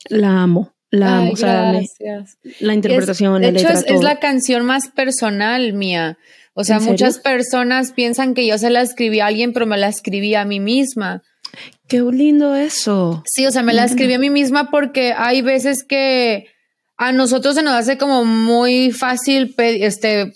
La 0.09 0.43
amo, 0.45 0.73
La, 0.91 1.31
la 2.61 2.75
interpretación, 2.75 3.43
de 3.43 3.49
hecho, 3.49 3.69
es, 3.69 4.03
la 4.03 4.19
canción 4.19 4.65
más 4.65 4.89
personal 4.89 5.75
mía. 5.75 6.17
O 6.55 6.65
sea, 6.65 6.81
muchas 6.81 7.19
personas 7.19 7.93
piensan 7.93 8.33
que 8.33 8.47
yo 8.47 8.57
se 8.57 8.71
la 8.71 8.81
escribí 8.81 9.21
a 9.21 9.27
alguien, 9.27 9.53
pero 9.53 9.67
me 9.67 9.77
la 9.77 9.89
escribí 9.89 10.35
a 10.35 10.47
mí 10.47 10.59
misma. 10.59 11.23
Qué 11.87 12.01
lindo 12.01 12.55
eso. 12.55 13.23
Sí, 13.27 13.47
o 13.47 13.51
sea, 13.51 13.63
me 13.63 13.75
la 13.75 13.85
escribí 13.85 14.15
a 14.15 14.19
mí 14.19 14.31
misma 14.31 14.71
porque 14.71 15.13
hay 15.13 15.43
veces 15.43 15.85
que 15.85 16.47
a 16.97 17.13
nosotros 17.13 17.57
se 17.57 17.63
nos 17.63 17.75
hace 17.75 17.99
como 17.99 18.25
muy 18.25 18.91
fácil 18.91 19.55
este, 19.59 20.33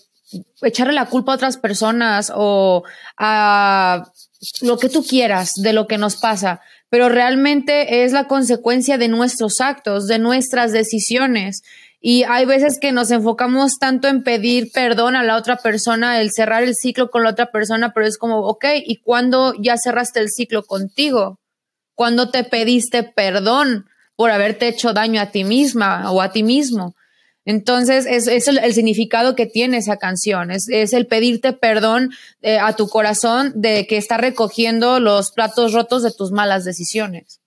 echarle 0.61 0.92
la 0.92 1.06
culpa 1.06 1.32
a 1.32 1.37
otras 1.37 1.56
personas 1.56 2.30
o 2.35 2.85
a 3.16 4.12
lo 4.60 4.78
que 4.78 4.88
tú 4.88 5.04
quieras 5.04 5.52
de 5.54 5.72
lo 5.72 5.86
que 5.86 5.98
nos 5.98 6.16
pasa 6.16 6.60
pero 6.88 7.08
realmente 7.08 8.04
es 8.04 8.12
la 8.12 8.28
consecuencia 8.28 8.98
de 8.98 9.08
nuestros 9.08 9.60
actos, 9.60 10.06
de 10.06 10.18
nuestras 10.18 10.72
decisiones. 10.72 11.62
Y 12.00 12.22
hay 12.24 12.46
veces 12.46 12.78
que 12.80 12.92
nos 12.92 13.10
enfocamos 13.10 13.78
tanto 13.80 14.06
en 14.06 14.22
pedir 14.22 14.70
perdón 14.72 15.16
a 15.16 15.24
la 15.24 15.36
otra 15.36 15.56
persona, 15.56 16.20
el 16.20 16.30
cerrar 16.30 16.62
el 16.62 16.74
ciclo 16.74 17.10
con 17.10 17.24
la 17.24 17.30
otra 17.30 17.50
persona, 17.50 17.92
pero 17.92 18.06
es 18.06 18.18
como, 18.18 18.40
ok, 18.40 18.64
¿y 18.84 19.00
cuándo 19.00 19.54
ya 19.60 19.76
cerraste 19.76 20.20
el 20.20 20.30
ciclo 20.30 20.62
contigo? 20.62 21.40
¿Cuándo 21.94 22.30
te 22.30 22.44
pediste 22.44 23.02
perdón 23.02 23.86
por 24.14 24.30
haberte 24.30 24.68
hecho 24.68 24.92
daño 24.92 25.20
a 25.20 25.26
ti 25.26 25.42
misma 25.42 26.12
o 26.12 26.22
a 26.22 26.30
ti 26.30 26.42
mismo? 26.42 26.94
Entonces, 27.46 28.06
es, 28.06 28.26
es 28.26 28.48
el, 28.48 28.74
significado 28.74 29.36
que 29.36 29.46
tiene 29.46 29.78
esa 29.78 29.96
canción, 29.96 30.50
es, 30.50 30.68
es 30.68 30.92
el 30.92 31.06
pedirte 31.06 31.52
perdón 31.52 32.10
eh, 32.42 32.58
a 32.58 32.74
tu 32.74 32.88
corazón 32.88 33.52
de 33.54 33.86
que 33.86 33.96
está 33.96 34.18
recogiendo 34.18 34.98
los 34.98 35.30
platos 35.30 35.72
rotos 35.72 36.02
de 36.02 36.12
tus 36.12 36.32
malas 36.32 36.64
decisiones. 36.64 37.40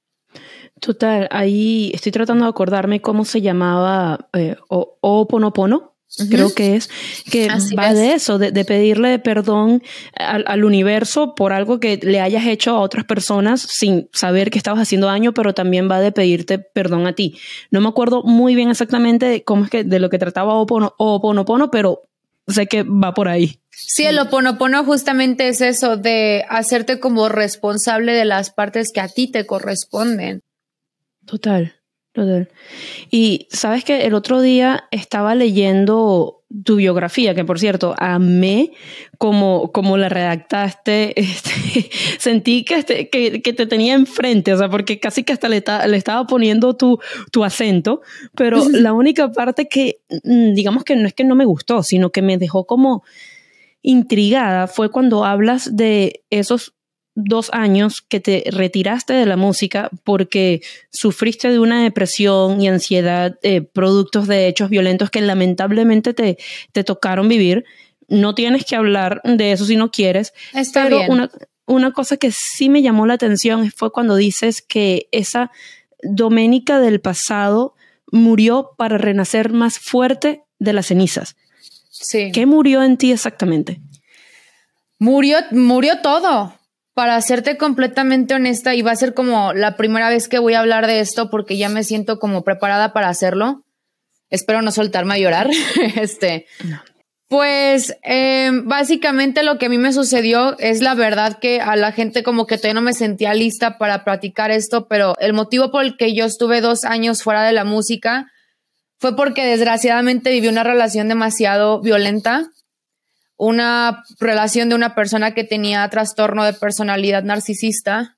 Total, 0.80 1.28
ahí 1.32 1.92
estoy 1.94 2.14
tratando 2.14 2.46
de 2.46 2.50
acordarme 2.50 3.02
cómo 3.02 3.26
se 3.26 3.42
llamaba 3.42 4.30
eh, 4.32 4.56
Oponopono, 4.70 5.96
creo 6.30 6.54
que 6.54 6.76
es, 6.76 6.90
que 7.30 7.48
va 7.78 7.94
de 7.94 8.14
eso, 8.14 8.38
de, 8.38 8.66
pedirle 8.66 9.20
perdón 9.20 9.84
al, 10.16 10.64
universo 10.64 11.36
por 11.36 11.54
algo 11.54 11.80
que 11.80 12.00
le 12.02 12.20
hayas 12.20 12.46
hecho 12.46 12.72
a 12.72 12.80
otras 12.80 13.06
personas 13.06 13.62
sin 13.62 14.10
saber 14.14 14.50
que 14.50 14.58
estabas 14.58 14.82
haciendo 14.82 15.08
daño, 15.08 15.34
pero 15.34 15.54
también 15.54 15.90
va 15.90 16.00
de 16.00 16.12
pedirte 16.12 16.60
perdón 16.60 17.08
a 17.08 17.14
ti. 17.14 17.38
No 17.72 17.82
me 17.82 17.88
acuerdo 17.90 18.24
muy 18.24 18.56
bien 18.56 18.70
exactamente 18.70 19.26
de 19.26 19.44
cómo 19.44 19.66
es 19.66 19.70
que 19.70 19.84
de 19.84 20.00
lo 20.00 20.10
que 20.10 20.20
trataba 20.20 20.56
Oponopono, 20.56 21.72
pero 21.72 22.04
sé 22.48 22.68
que 22.68 22.84
va 22.84 23.14
por 23.14 23.28
ahí. 23.28 23.60
Sí, 23.70 24.06
el 24.06 24.20
Oponopono 24.20 24.84
justamente 24.84 25.48
es 25.48 25.62
eso, 25.62 25.96
de 25.96 26.44
hacerte 26.50 27.00
como 27.00 27.30
responsable 27.30 28.14
de 28.14 28.26
las 28.26 28.52
partes 28.52 28.92
que 28.92 29.02
a 29.02 29.08
ti 29.08 29.32
te 29.32 29.46
corresponden. 29.46 30.42
Total. 31.26 31.79
Y 33.10 33.48
sabes 33.52 33.84
que 33.84 34.06
el 34.06 34.14
otro 34.14 34.42
día 34.42 34.86
estaba 34.92 35.36
leyendo 35.36 36.40
tu 36.64 36.78
biografía, 36.78 37.36
que 37.36 37.46
por 37.46 37.60
cierto, 37.60 37.94
amé 38.00 38.72
como, 39.18 39.72
como 39.72 39.98
la 39.98 40.10
redactaste, 40.10 41.14
este, 41.20 41.90
sentí 42.18 42.64
que, 42.64 42.76
este, 42.76 43.10
que, 43.10 43.42
que, 43.42 43.54
te 43.54 43.68
tenía 43.68 43.94
enfrente, 43.94 44.54
o 44.54 44.58
sea, 44.58 44.70
porque 44.70 45.00
casi 45.00 45.24
que 45.24 45.34
hasta 45.34 45.48
le, 45.48 45.64
le 45.88 45.98
estaba 45.98 46.26
poniendo 46.26 46.76
tu, 46.76 47.00
tu 47.32 47.44
acento, 47.44 48.02
pero 48.36 48.64
la 48.72 48.94
única 48.94 49.32
parte 49.32 49.68
que, 49.68 50.02
mm, 50.24 50.54
digamos 50.54 50.84
que 50.84 50.96
no 50.96 51.08
es 51.08 51.14
que 51.14 51.24
no 51.24 51.36
me 51.36 51.46
gustó, 51.46 51.84
sino 51.84 52.10
que 52.10 52.22
me 52.22 52.38
dejó 52.38 52.66
como 52.66 53.04
intrigada 53.82 54.68
fue 54.68 54.92
cuando 54.92 55.24
hablas 55.24 55.76
de 55.76 56.24
esos 56.30 56.74
dos 57.16 57.50
años 57.54 58.02
que 58.02 58.20
te 58.20 58.44
retiraste 58.52 59.14
de 59.14 59.26
la 59.26 59.38
música 59.38 59.90
porque 60.04 60.62
sufriste 60.92 61.50
de 61.50 61.60
una 61.60 61.84
depresión 61.84 62.62
y 62.62 62.68
ansiedad, 62.68 63.38
eh, 63.44 63.62
productos 63.62 64.28
de 64.28 64.48
hechos 64.48 64.70
violentos 64.70 65.10
que 65.10 65.22
lamentablemente 65.22 66.14
te, 66.14 66.38
te 66.72 66.84
tocaron 66.84 67.28
vivir. 67.28 67.66
No 68.08 68.36
tienes 68.36 68.66
que 68.66 68.76
hablar 68.76 69.22
de 69.24 69.52
eso 69.52 69.66
si 69.66 69.76
no 69.76 69.92
quieres. 69.92 70.34
pero 70.74 71.02
Una, 71.10 71.30
una 71.66 71.92
cosa 71.92 72.18
que 72.18 72.32
sí 72.32 72.70
me 72.70 72.82
llamó 72.82 73.06
la 73.06 73.16
atención 73.16 73.72
fue 73.72 73.92
cuando 73.92 74.16
dices 74.16 74.62
que 74.62 75.08
esa 75.12 75.52
Doménica 76.02 76.80
del 76.80 77.02
pasado 77.02 77.76
murió 78.10 78.72
para 78.78 78.98
renacer 78.98 79.52
más 79.52 79.80
fuerte 79.80 80.44
de 80.58 80.72
las 80.72 80.88
cenizas. 80.88 81.36
Sí. 81.90 82.32
¿Qué 82.32 82.46
murió 82.46 82.82
en 82.84 82.98
ti 82.98 83.12
exactamente? 83.12 83.82
Murió, 84.98 85.40
murió 85.52 86.00
todo 86.02 86.54
para 87.00 87.22
serte 87.22 87.56
completamente 87.56 88.34
honesta, 88.34 88.76
y 88.76 88.82
va 88.82 88.92
a 88.92 88.96
ser 88.98 89.14
como 89.14 89.54
la 89.54 89.78
primera 89.78 90.10
vez 90.10 90.28
que 90.28 90.38
voy 90.38 90.56
a 90.56 90.60
hablar 90.60 90.86
de 90.86 91.00
esto 91.00 91.30
porque 91.30 91.56
ya 91.56 91.70
me 91.70 91.86
siento 91.86 92.20
como 92.20 92.44
preparada 92.44 92.92
para 92.92 93.08
hacerlo. 93.08 93.64
Espero 94.30 94.62
no 94.62 94.70
soltarme 94.74 95.14
a 95.14 95.18
llorar. 95.18 95.50
este. 95.96 96.46
Pues 97.30 97.96
em, 98.04 98.68
básicamente 98.68 99.44
lo 99.44 99.58
que 99.58 99.68
a 99.68 99.70
mí 99.70 99.78
me 99.78 99.94
sucedió 99.94 100.60
es 100.60 100.82
la 100.82 100.94
verdad 100.94 101.40
que 101.40 101.62
a 101.62 101.78
la 101.78 101.94
gente 101.94 102.22
como 102.22 102.46
que 102.46 102.58
todavía 102.58 102.74
no 102.74 102.82
me 102.82 102.92
sentía 102.92 103.34
lista 103.34 103.78
para 103.78 104.04
practicar 104.04 104.52
esto, 104.52 104.90
pero 104.90 105.16
el 105.20 105.32
motivo 105.32 105.72
por 105.72 105.86
el 105.86 105.96
que 105.96 106.14
yo 106.14 106.26
estuve 106.26 106.60
dos 106.60 106.84
años 106.84 107.24
fuera 107.24 107.44
de 107.44 107.54
la 107.54 107.64
música 107.64 108.30
fue 109.00 109.16
porque 109.16 109.46
desgraciadamente 109.46 110.32
viví 110.32 110.50
una 110.50 110.66
relación 110.66 111.08
demasiado 111.08 111.80
violenta 111.80 112.52
una 113.40 114.04
relación 114.20 114.68
de 114.68 114.76
una 114.76 114.94
persona 114.94 115.34
que 115.34 115.46
tenía 115.46 115.88
trastorno 115.88 116.44
de 116.44 116.52
personalidad 116.52 117.24
narcisista, 117.24 118.18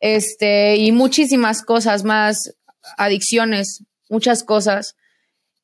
este, 0.00 0.76
y 0.76 0.90
muchísimas 0.90 1.62
cosas 1.62 2.02
más, 2.02 2.54
adicciones, 2.96 3.84
muchas 4.08 4.44
cosas. 4.44 4.96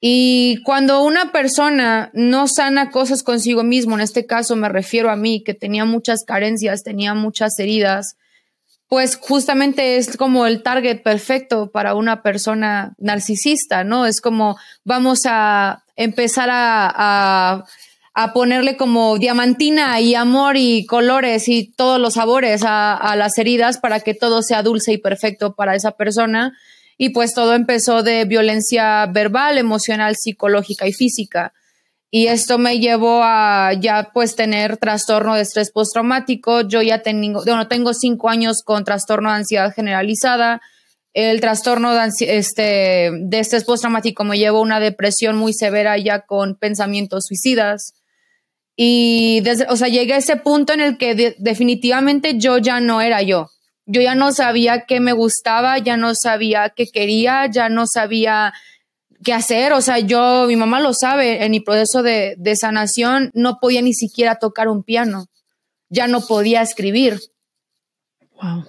Y 0.00 0.62
cuando 0.64 1.02
una 1.02 1.32
persona 1.32 2.10
no 2.12 2.46
sana 2.46 2.90
cosas 2.90 3.22
consigo 3.22 3.62
mismo, 3.62 3.94
en 3.94 4.02
este 4.02 4.26
caso 4.26 4.54
me 4.54 4.68
refiero 4.68 5.10
a 5.10 5.16
mí, 5.16 5.42
que 5.42 5.54
tenía 5.54 5.86
muchas 5.86 6.22
carencias, 6.22 6.82
tenía 6.82 7.14
muchas 7.14 7.58
heridas, 7.58 8.18
pues 8.86 9.16
justamente 9.16 9.96
es 9.96 10.18
como 10.18 10.46
el 10.46 10.62
target 10.62 11.02
perfecto 11.02 11.70
para 11.70 11.94
una 11.94 12.22
persona 12.22 12.92
narcisista, 12.98 13.82
¿no? 13.82 14.04
Es 14.04 14.20
como 14.20 14.58
vamos 14.84 15.22
a 15.24 15.84
empezar 15.96 16.50
a 16.52 16.92
a 16.94 17.64
ponerle 18.32 18.76
como 18.76 19.18
diamantina 19.18 20.00
y 20.00 20.14
amor 20.14 20.56
y 20.56 20.86
colores 20.86 21.48
y 21.48 21.72
todos 21.72 22.00
los 22.00 22.14
sabores 22.14 22.62
a, 22.64 23.14
las 23.16 23.36
heridas 23.38 23.78
para 23.78 24.00
que 24.00 24.14
todo 24.14 24.42
sea 24.42 24.62
dulce 24.62 24.92
y 24.92 24.98
perfecto 24.98 25.54
para 25.54 25.74
esa 25.74 25.92
persona. 25.92 26.56
Y 26.96 27.08
pues 27.08 27.34
todo 27.34 27.54
empezó 27.54 28.04
de 28.04 28.24
violencia 28.24 29.06
verbal, 29.06 29.58
emocional, 29.58 30.14
psicológica 30.14 30.86
y 30.86 30.92
física. 30.92 31.52
Y 32.08 32.28
esto 32.28 32.58
me 32.58 32.78
llevó 32.78 33.22
a 33.24 33.72
ya 33.72 34.10
pues 34.14 34.36
tener 34.36 34.76
trastorno 34.76 35.34
de 35.34 35.42
estrés 35.42 35.72
postraumático. 35.72 36.60
Yo 36.60 36.82
ya 36.82 37.02
tengo, 37.02 37.42
bueno, 37.44 37.66
tengo 37.66 37.92
cinco 37.94 38.28
años 38.28 38.62
con 38.62 38.84
trastorno 38.84 39.30
de 39.30 39.38
ansiedad 39.38 39.74
generalizada. 39.74 40.60
El 41.14 41.40
trastorno 41.40 41.92
de, 41.92 42.12
este, 42.20 43.10
de 43.12 43.38
estrés 43.40 43.64
postraumático 43.64 44.22
me 44.22 44.38
llevó 44.38 44.58
a 44.58 44.62
una 44.62 44.78
depresión 44.78 45.36
muy 45.36 45.52
severa 45.52 45.98
ya 45.98 46.20
con 46.20 46.54
pensamientos 46.54 47.24
suicidas. 47.26 47.94
Y 48.76 49.40
desde, 49.40 49.66
o 49.68 49.76
sea, 49.76 49.88
llegué 49.88 50.14
a 50.14 50.18
ese 50.18 50.36
punto 50.36 50.72
en 50.72 50.80
el 50.80 50.98
que 50.98 51.34
definitivamente 51.38 52.38
yo 52.38 52.58
ya 52.58 52.80
no 52.80 53.00
era 53.00 53.22
yo. 53.22 53.50
Yo 53.86 54.00
ya 54.00 54.14
no 54.14 54.32
sabía 54.32 54.86
qué 54.86 54.98
me 54.98 55.12
gustaba, 55.12 55.78
ya 55.78 55.96
no 55.96 56.14
sabía 56.14 56.70
qué 56.70 56.86
quería, 56.86 57.46
ya 57.46 57.68
no 57.68 57.86
sabía 57.86 58.52
qué 59.22 59.32
hacer. 59.32 59.72
O 59.72 59.80
sea, 59.80 59.98
yo, 59.98 60.46
mi 60.48 60.56
mamá 60.56 60.80
lo 60.80 60.94
sabe, 60.94 61.44
en 61.44 61.50
mi 61.50 61.60
proceso 61.60 62.02
de, 62.02 62.34
de 62.38 62.56
sanación 62.56 63.30
no 63.34 63.58
podía 63.60 63.82
ni 63.82 63.92
siquiera 63.92 64.36
tocar 64.36 64.68
un 64.68 64.82
piano. 64.82 65.26
Ya 65.90 66.08
no 66.08 66.22
podía 66.22 66.62
escribir. 66.62 67.20
Wow 68.40 68.64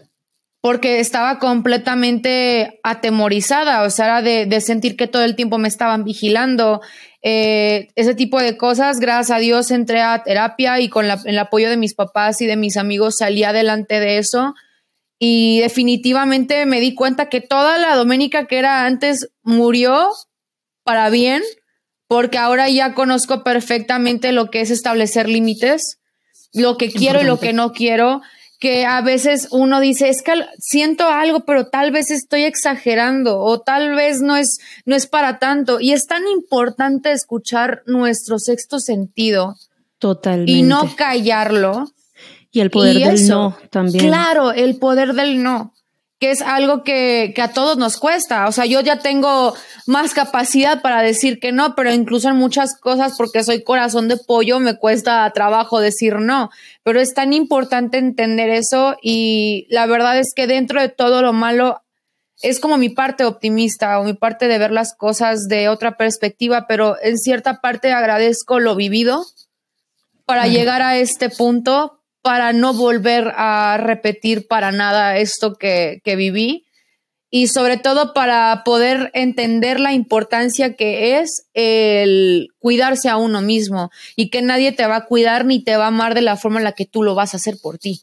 porque 0.65 0.99
estaba 0.99 1.37
completamente 1.37 2.79
atemorizada, 2.81 3.83
o 3.83 3.91
sea, 3.91 4.05
era 4.05 4.21
de, 4.23 4.47
de, 4.47 4.61
sentir 4.61 4.97
que 4.97 5.05
todo 5.05 5.23
el 5.23 5.35
tiempo 5.35 5.59
me 5.59 5.67
estaban 5.67 6.03
vigilando, 6.03 6.81
eh, 7.27 7.87
ese 7.95 8.13
tipo 8.13 8.39
de 8.39 8.55
cosas. 8.55 8.99
Gracias 8.99 9.35
a 9.35 9.39
Dios 9.39 9.71
entré 9.71 9.99
a 9.99 10.21
terapia 10.23 10.79
y 10.79 10.89
con 10.89 11.07
el 11.25 11.39
apoyo 11.39 11.71
de 11.71 11.75
mis 11.75 11.95
papás 11.95 12.39
y 12.39 12.45
de 12.45 12.55
mis 12.55 12.77
amigos 12.77 13.15
salí 13.17 13.43
adelante 13.43 13.99
de 13.99 14.19
eso. 14.19 14.53
Y 15.17 15.59
definitivamente 15.61 16.67
me 16.67 16.79
di 16.79 16.93
cuenta 16.93 17.27
que 17.27 17.41
toda 17.41 17.79
la 17.79 17.95
Doménica 17.95 18.45
que 18.45 18.59
era 18.59 18.85
antes 18.85 19.31
murió 19.41 20.11
para 20.83 21.09
bien, 21.09 21.41
porque 22.07 22.37
ahora 22.37 22.69
ya 22.69 22.93
conozco 22.93 23.43
perfectamente 23.43 24.31
lo 24.31 24.51
que 24.51 24.61
es 24.61 24.69
establecer 24.69 25.27
límites, 25.27 25.97
lo 26.53 26.77
que 26.77 26.91
quiero 26.91 27.21
y 27.21 27.25
lo 27.25 27.39
que 27.39 27.53
no 27.53 27.71
quiero 27.71 28.21
que 28.59 28.85
a 28.85 29.01
veces 29.01 29.49
uno 29.51 29.79
dice, 29.79 30.09
es 30.09 30.21
que 30.21 30.33
siento 30.57 31.07
algo, 31.07 31.45
pero 31.45 31.67
tal 31.67 31.91
vez 31.91 32.11
estoy 32.11 32.43
exagerando 32.43 33.39
o 33.39 33.61
tal 33.61 33.95
vez 33.95 34.21
no 34.21 34.35
es, 34.35 34.59
no 34.85 34.95
es 34.95 35.07
para 35.07 35.39
tanto. 35.39 35.79
Y 35.79 35.93
es 35.93 36.07
tan 36.07 36.27
importante 36.27 37.11
escuchar 37.11 37.83
nuestro 37.85 38.39
sexto 38.39 38.79
sentido. 38.79 39.55
Totalmente. 39.99 40.51
Y 40.51 40.63
no 40.63 40.95
callarlo. 40.95 41.91
Y 42.51 42.61
el 42.61 42.71
poder 42.71 42.97
del 42.97 43.27
no 43.27 43.57
también. 43.69 44.07
Claro, 44.07 44.53
el 44.53 44.77
poder 44.77 45.13
del 45.13 45.43
no. 45.43 45.74
Que 46.19 46.31
es 46.31 46.41
algo 46.41 46.83
que, 46.83 47.33
que, 47.35 47.41
a 47.41 47.51
todos 47.51 47.77
nos 47.77 47.97
cuesta. 47.97 48.47
O 48.47 48.51
sea, 48.51 48.65
yo 48.65 48.81
ya 48.81 48.99
tengo 48.99 49.53
más 49.85 50.13
capacidad 50.13 50.81
para 50.81 51.01
decir 51.01 51.39
que 51.39 51.51
no, 51.51 51.75
pero 51.75 51.91
incluso 51.93 52.29
en 52.29 52.37
muchas 52.37 52.79
cosas, 52.79 53.15
porque 53.17 53.43
soy 53.43 53.63
corazón 53.63 54.07
de 54.07 54.17
pollo, 54.17 54.59
me 54.59 54.77
cuesta 54.77 55.29
trabajo 55.33 55.79
decir 55.79 56.15
no. 56.19 56.49
Pero 56.83 57.01
es 57.01 57.13
tan 57.13 57.33
importante 57.33 57.97
entender 57.97 58.49
eso 58.49 58.95
y 59.01 59.67
la 59.69 59.85
verdad 59.85 60.17
es 60.17 60.33
que 60.33 60.47
dentro 60.47 60.81
de 60.81 60.89
todo 60.89 61.21
lo 61.21 61.33
malo 61.33 61.81
es 62.41 62.59
como 62.59 62.77
mi 62.77 62.89
parte 62.89 63.25
optimista 63.25 63.99
o 63.99 64.03
mi 64.03 64.13
parte 64.13 64.47
de 64.47 64.57
ver 64.57 64.71
las 64.71 64.95
cosas 64.95 65.47
de 65.47 65.69
otra 65.69 65.97
perspectiva, 65.97 66.65
pero 66.67 66.97
en 67.01 67.17
cierta 67.17 67.61
parte 67.61 67.91
agradezco 67.91 68.59
lo 68.59 68.75
vivido 68.75 69.25
para 70.25 70.47
llegar 70.47 70.81
a 70.81 70.97
este 70.97 71.29
punto, 71.29 72.01
para 72.25 72.53
no 72.53 72.73
volver 72.73 73.31
a 73.35 73.77
repetir 73.77 74.47
para 74.47 74.71
nada 74.71 75.19
esto 75.19 75.59
que, 75.59 76.01
viví 76.03 76.65
y 77.29 77.49
sobre 77.49 77.77
todo 77.77 78.15
para 78.15 78.63
poder 78.65 79.11
entender 79.13 79.79
la 79.79 79.93
importancia 79.93 80.73
que 80.73 81.19
es 81.19 81.45
el 81.53 82.47
cuidarse 82.57 83.09
a 83.09 83.17
uno 83.17 83.43
mismo 83.43 83.91
y 84.15 84.31
que 84.31 84.41
nadie 84.41 84.71
te 84.71 84.87
va 84.87 84.95
a 84.95 85.05
cuidar 85.05 85.45
ni 85.45 85.63
te 85.63 85.77
va 85.77 85.83
a 85.83 85.89
amar 85.89 86.15
de 86.15 86.23
la 86.23 86.35
forma 86.35 86.57
en 86.57 86.63
la 86.63 86.71
que 86.71 86.87
tú 86.87 87.03
lo 87.03 87.13
vas 87.13 87.35
a 87.35 87.37
hacer 87.37 87.57
por 87.61 87.77
ti. 87.77 88.01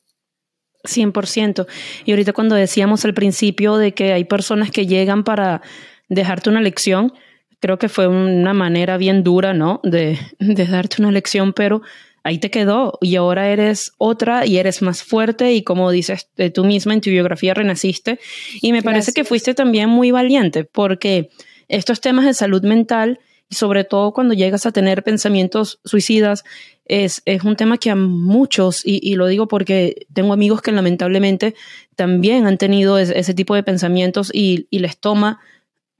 100%. 0.85 1.67
Y 2.05 2.13
ahorita 2.13 2.33
cuando 2.33 2.55
decíamos 2.55 3.05
al 3.05 3.15
principio 3.15 3.77
de 3.77 3.93
que 3.93 4.13
hay 4.13 4.23
personas 4.23 4.71
que 4.71 4.87
llegan 4.87 5.25
para 5.25 5.63
dejarte 6.09 6.49
una 6.49 6.61
lección, 6.61 7.13
creo 7.59 7.77
que 7.77 7.89
fue 7.89 8.07
una 8.07 8.55
manera 8.55 8.99
bien 8.99 9.25
dura, 9.25 9.53
¿no? 9.53 9.81
De 9.83 10.17
darte 10.39 11.03
una 11.03 11.11
lección, 11.11 11.53
pero 11.53 11.83
ahí 12.25 12.39
te 12.39 12.51
quedó 12.51 12.99
y 13.01 13.17
ahora 13.17 13.51
eres 13.51 13.93
otra 13.99 14.47
y 14.47 14.59
eres 14.59 14.83
más 14.83 15.03
fuerte 15.03 15.53
y 15.53 15.63
como 15.63 15.91
dices 15.91 16.29
tú 16.55 16.65
misma 16.65 16.95
en 16.95 17.01
tu 17.01 17.11
biografía 17.11 17.55
renaciste. 17.55 18.21
Y 18.61 18.73
me 18.73 18.83
parece 18.83 19.13
que 19.13 19.25
fuiste 19.25 19.55
también 19.55 19.89
muy 19.89 20.11
valiente 20.11 20.65
porque 20.65 21.31
estos 21.69 22.01
temas 22.01 22.25
de 22.25 22.35
salud 22.35 22.63
mental 22.63 23.21
y 23.49 23.55
sobre 23.55 23.85
todo 23.85 24.13
cuando 24.13 24.35
llegas 24.35 24.67
a 24.67 24.73
tener 24.73 25.03
pensamientos 25.03 25.81
suicidas 25.85 26.45
es, 26.85 27.23
es 27.25 27.45
un 27.45 27.57
tema 27.57 27.79
que 27.79 27.91
a 27.91 27.97
muchos, 27.97 28.83
y, 28.85 29.15
lo 29.15 29.27
digo 29.27 29.47
porque 29.47 30.07
tengo 30.13 30.33
amigos 30.33 30.63
que 30.63 30.73
lamentablemente 30.73 31.55
también 31.97 32.47
han 32.47 32.59
tenido 32.59 32.99
ese, 32.99 33.35
tipo 33.35 33.55
de 33.55 33.63
pensamientos 33.63 34.31
y, 34.35 34.67
y 34.71 34.81
les 34.81 34.99
toma 34.99 35.41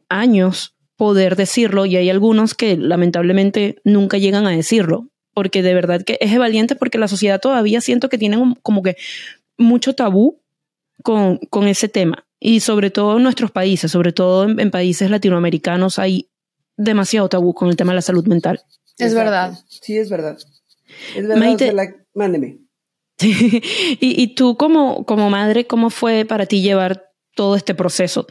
años 0.09 0.75
poder 0.97 1.37
decirlo 1.37 1.87
y 1.87 1.97
hay 1.97 2.11
algunos 2.11 2.55
que 2.55 2.77
lamentablemente 2.77 3.77
nunca 3.85 4.19
llegan 4.19 4.47
a 4.47 4.51
decirlo 4.51 5.12
porque 5.35 5.63
de 5.63 5.75
verdad 5.75 6.03
que 6.03 6.19
es 6.21 6.37
valiente 6.39 6.77
porque 6.77 6.99
la 6.99 7.09
sociedad 7.09 7.41
todavía 7.41 7.81
siento 7.81 8.09
que 8.09 8.19
tiene 8.19 8.39
como 8.63 8.83
que 8.83 8.97
mucho 9.57 9.95
tabú 9.95 10.41
con, 11.03 11.39
con 11.51 11.69
ese 11.69 11.89
tema. 11.89 12.27
Y 12.39 12.61
sobre 12.61 12.91
todo 12.91 13.17
en 13.17 13.23
nuestros 13.23 13.51
países, 13.51 13.91
sobre 13.93 14.13
todo 14.13 14.49
en, 14.49 14.71
países 14.71 15.11
latinoamericanos, 15.11 15.99
hay 15.99 16.29
demasiado 16.77 17.29
tabú 17.29 17.55
con 17.55 17.69
el 17.69 17.77
tema 17.77 17.93
de 17.93 17.97
la 17.97 18.03
salud 18.03 18.27
mental. 18.27 18.61
Es 18.99 19.15
verdad. 19.15 19.59
Sí, 19.69 19.97
es 19.97 20.11
verdad. 20.11 20.37
Es 21.17 21.27
verdad. 21.27 21.95
mándeme. 22.15 22.59
y, 23.21 23.97
y 24.01 24.35
tú 24.35 24.57
como, 24.57 25.05
como 25.07 25.31
madre, 25.31 25.67
¿cómo 25.67 25.91
fue 25.91 26.25
para 26.25 26.47
ti 26.47 26.63
llevar 26.63 27.13
todo 27.35 27.55
este 27.55 27.75
proceso? 27.75 28.27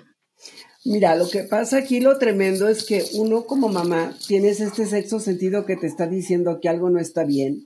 Mira, 0.84 1.16
lo 1.16 1.30
que 1.30 1.44
pasa 1.44 1.78
aquí 1.78 2.00
lo 2.00 2.18
tremendo 2.18 2.68
es 2.68 2.86
que 2.86 3.04
uno 3.14 3.46
como 3.46 3.70
mamá 3.70 4.16
tienes 4.28 4.60
este 4.62 4.86
sexo 4.86 5.20
sentido 5.20 5.66
que 5.66 5.76
te 5.76 5.86
está 5.86 6.08
diciendo 6.08 6.60
que 6.60 6.70
algo 6.70 6.90
no 6.90 7.00
está 7.00 7.24
bien. 7.24 7.66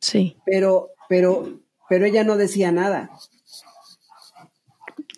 Sí. 0.00 0.36
Pero, 0.44 0.90
pero, 1.08 1.60
pero 1.88 2.04
ella 2.04 2.24
no 2.24 2.36
decía 2.36 2.70
nada. 2.70 3.10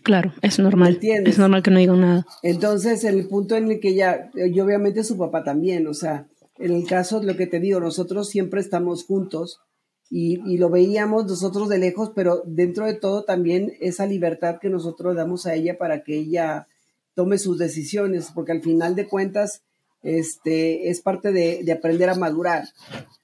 Claro, 0.05 0.33
es 0.41 0.59
normal. 0.59 0.99
Es 1.03 1.39
normal 1.39 1.63
que 1.63 1.71
no 1.71 1.79
diga 1.79 1.95
nada. 1.95 2.27
Entonces, 2.43 3.03
en 3.05 3.19
el 3.19 3.27
punto 3.27 3.57
en 3.57 3.71
el 3.71 3.81
que 3.81 3.91
ella, 3.91 4.31
y 4.35 4.59
obviamente 4.61 5.05
su 5.05 5.19
papá 5.19 5.43
también, 5.43 5.87
o 5.89 5.95
sea, 5.95 6.27
en 6.59 6.73
el 6.73 6.87
caso 6.87 7.21
de 7.21 7.27
lo 7.27 7.37
que 7.37 7.47
te 7.47 7.61
digo, 7.61 7.81
nosotros 7.81 8.29
siempre 8.29 8.61
estamos 8.61 9.05
juntos 9.05 9.61
y, 10.09 10.41
y, 10.51 10.59
lo 10.59 10.71
veíamos 10.71 11.27
nosotros 11.27 11.69
de 11.69 11.79
lejos, 11.79 12.13
pero 12.15 12.43
dentro 12.45 12.87
de 12.87 12.95
todo 12.95 13.25
también 13.25 13.73
esa 13.81 14.07
libertad 14.07 14.59
que 14.61 14.69
nosotros 14.69 15.15
damos 15.15 15.47
a 15.47 15.55
ella 15.55 15.79
para 15.79 16.03
que 16.03 16.17
ella 16.17 16.67
tome 17.15 17.39
sus 17.39 17.59
decisiones, 17.59 18.31
porque 18.35 18.53
al 18.53 18.63
final 18.63 18.95
de 18.95 19.07
cuentas 19.07 19.63
este, 20.03 20.89
es 20.89 21.01
parte 21.03 21.33
de, 21.33 21.71
aprender 21.73 22.09
a 22.09 22.15
madurar, 22.15 22.65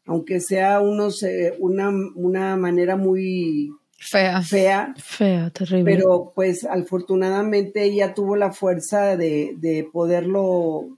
aunque 0.05 0.41
sea 0.41 0.81
unos, 0.81 1.25
una, 1.59 1.91
una 2.15 2.57
manera 2.57 2.97
muy 2.97 3.71
fea. 3.99 4.43
Fea. 4.43 4.95
Fea, 4.97 5.51
terrible. 5.51 5.85
Pero 5.91 6.33
pues 6.35 6.65
afortunadamente 6.65 7.85
ella 7.85 8.15
tuvo 8.15 8.37
la 8.37 8.53
fuerza 8.53 9.17
de, 9.17 9.89
poderlo 9.93 10.89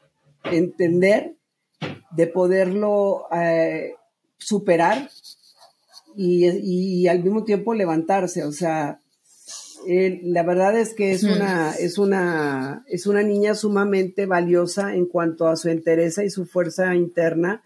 entender, 0.44 1.37
de 2.11 2.27
poderlo 2.27 3.27
eh, 3.33 3.94
superar 4.38 5.09
y, 6.16 6.48
y, 6.48 7.09
al 7.09 7.22
mismo 7.22 7.44
tiempo 7.44 7.74
levantarse. 7.74 8.44
O 8.44 8.53
sea, 8.53 9.01
eh, 9.90 10.20
la 10.22 10.42
verdad 10.42 10.79
es 10.79 10.92
que 10.92 11.12
es, 11.12 11.24
una, 11.24 11.72
es, 11.72 11.96
una, 11.96 12.85
es 12.88 13.07
una 13.07 13.22
niña 13.22 13.55
sumamente 13.55 14.27
valiosa 14.27 14.94
en 14.94 15.07
cuanto 15.07 15.48
a 15.48 15.57
su 15.57 15.70
entereza 15.70 16.22
y 16.24 16.29
su 16.29 16.44
fuerza 16.44 16.94
interna. 16.94 17.62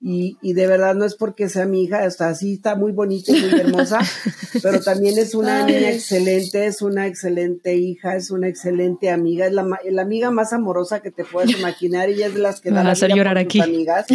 Y, 0.00 0.38
y, 0.40 0.52
de 0.52 0.68
verdad 0.68 0.94
no 0.94 1.04
es 1.04 1.16
porque 1.16 1.48
sea 1.48 1.66
mi 1.66 1.82
hija, 1.82 2.04
está 2.04 2.28
así, 2.28 2.54
está 2.54 2.76
muy 2.76 2.92
bonita 2.92 3.32
y 3.32 3.40
muy 3.40 3.58
hermosa, 3.58 3.98
pero 4.62 4.80
también 4.82 5.18
es 5.18 5.34
una 5.34 5.66
niña 5.66 5.90
excelente, 5.90 6.66
es 6.66 6.80
una 6.80 7.08
excelente 7.08 7.74
hija, 7.74 8.14
es 8.14 8.30
una 8.30 8.46
excelente 8.46 9.10
amiga, 9.10 9.46
es 9.46 9.52
la, 9.52 9.66
la 9.90 10.02
amiga 10.02 10.30
más 10.30 10.52
amorosa 10.52 11.00
que 11.00 11.10
te 11.10 11.24
puedes 11.24 11.58
imaginar, 11.58 12.08
ella 12.08 12.26
es 12.26 12.34
de 12.34 12.40
las 12.40 12.60
que 12.60 12.70
da 12.70 12.82
a 12.82 12.90
hacer 12.90 13.12
llorar 13.14 13.38
aquí. 13.38 13.60
amigas. 13.60 14.06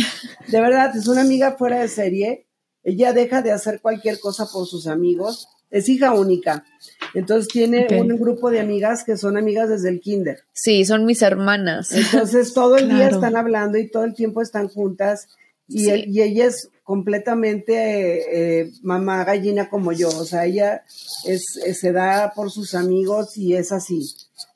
De 0.48 0.62
verdad, 0.62 0.95
es 0.95 1.08
una 1.08 1.22
amiga 1.22 1.58
fuera 1.58 1.82
de 1.82 1.89
serie, 1.89 2.48
ella 2.84 3.12
deja 3.12 3.41
de 3.41 3.52
hacer 3.52 3.82
cualquier 3.82 4.19
cosa 4.19 4.45
por 4.45 4.67
sus 4.67 4.86
amigos, 4.86 5.48
es 5.72 5.90
hija 5.90 6.14
única. 6.14 6.66
Entonces 7.14 7.48
tiene 7.48 7.88
un 8.00 8.08
grupo 8.20 8.50
de 8.52 8.60
amigas 8.60 9.04
que 9.04 9.18
son 9.18 9.38
amigas 9.38 9.70
desde 9.70 9.90
el 9.90 10.00
kinder. 10.00 10.40
Sí, 10.54 10.86
son 10.86 11.06
mis 11.06 11.22
hermanas. 11.22 11.92
Entonces 11.92 12.54
todo 12.54 12.78
el 12.78 12.90
día 12.90 13.10
están 13.10 13.36
hablando 13.36 13.78
y 13.78 13.90
todo 13.90 14.04
el 14.04 14.14
tiempo 14.14 14.42
están 14.42 14.68
juntas 14.68 15.28
y, 15.68 15.90
y 15.92 16.22
ella 16.22 16.48
es 16.48 16.70
completamente 16.84 18.62
eh, 18.62 18.72
mamá 18.82 19.24
gallina 19.24 19.70
como 19.70 19.92
yo. 19.92 20.10
O 20.10 20.26
sea, 20.26 20.46
ella 20.46 20.84
es, 21.26 21.46
se 21.80 21.92
da 21.92 22.34
por 22.36 22.52
sus 22.52 22.74
amigos 22.74 23.38
y 23.38 23.56
es 23.56 23.72
así. 23.72 24.02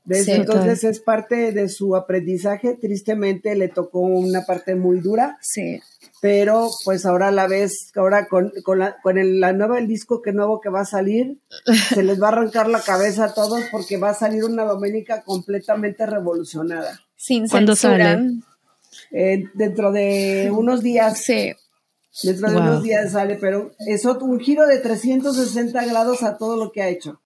Desde 0.06 0.36
entonces 0.36 0.84
es 0.84 1.00
parte 1.00 1.52
de 1.52 1.70
su 1.70 1.96
aprendizaje. 1.96 2.74
Tristemente 2.74 3.56
le 3.56 3.68
tocó 3.70 4.00
una 4.00 4.46
parte 4.46 4.76
muy 4.76 5.00
dura. 5.00 5.38
Sí 5.42 5.80
pero 6.24 6.70
pues 6.86 7.06
ahora 7.06 7.32
la 7.32 7.48
vez, 7.48 7.92
ahora 7.98 8.30
con, 8.30 8.54
con, 8.64 8.80
la, 8.80 8.96
con 9.02 9.18
el, 9.18 9.42
la 9.42 9.52
nueva, 9.52 9.78
el 9.78 9.90
disco 9.90 10.22
que 10.22 10.32
nuevo 10.32 10.62
que 10.62 10.70
va 10.70 10.80
a 10.80 10.86
salir, 10.86 11.42
se 11.90 12.02
les 12.02 12.22
va 12.22 12.28
a 12.28 12.32
arrancar 12.32 12.70
la 12.70 12.80
cabeza 12.80 13.26
a 13.26 13.34
todos 13.34 13.60
porque 13.74 13.98
va 13.98 14.12
a 14.12 14.14
salir 14.14 14.46
una 14.46 14.64
Doménica 14.64 15.24
completamente 15.24 16.06
revolucionada. 16.06 16.98
Sin 17.18 17.50
¿Cuándo 17.50 17.76
sale? 17.76 18.40
Eh, 19.12 19.44
dentro 19.54 19.92
de 19.92 20.50
unos 20.50 20.82
días. 20.82 21.22
Sí. 21.22 21.52
Dentro 22.24 22.52
de 22.52 22.56
unos 22.56 22.84
días 22.84 23.12
sale, 23.12 23.36
pero 23.36 23.74
es 23.80 24.06
un 24.06 24.40
giro 24.40 24.66
de 24.66 24.78
360 24.78 25.86
grados 25.88 26.24
a 26.24 26.38
todo 26.38 26.56
lo 26.56 26.72
que 26.72 26.84
ha 26.84 26.88
hecho. 26.88 27.20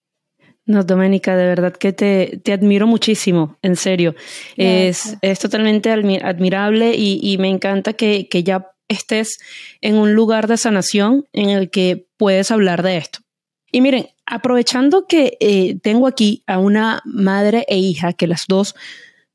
No, 0.66 0.82
Doménica, 0.82 1.36
de 1.36 1.46
verdad 1.46 1.72
que 1.72 1.92
te, 1.92 2.40
te 2.42 2.52
admiro 2.52 2.88
muchísimo, 2.88 3.58
en 3.62 3.76
serio. 3.76 4.16
Es, 4.56 5.16
es, 5.22 5.38
totalmente 5.38 5.92
admirable 5.92 6.94
y, 6.96 7.20
y 7.22 7.38
me 7.38 7.48
encanta 7.48 7.92
que, 7.92 8.28
que 8.28 8.42
ya 8.42 8.72
estés 8.88 9.38
en 9.80 9.96
un 9.96 10.14
lugar 10.14 10.48
de 10.48 10.56
sanación 10.56 11.26
en 11.32 11.50
el 11.50 11.70
que 11.70 12.06
puedes 12.16 12.50
hablar 12.50 12.82
de 12.82 12.96
esto. 12.96 13.20
Y 13.70 13.80
miren, 13.80 14.08
aprovechando 14.26 15.06
que 15.06 15.36
eh, 15.40 15.78
tengo 15.82 16.06
aquí 16.06 16.42
a 16.46 16.58
una 16.58 17.02
madre 17.04 17.64
e 17.68 17.78
hija, 17.78 18.12
que 18.12 18.26
las 18.26 18.46
dos 18.48 18.74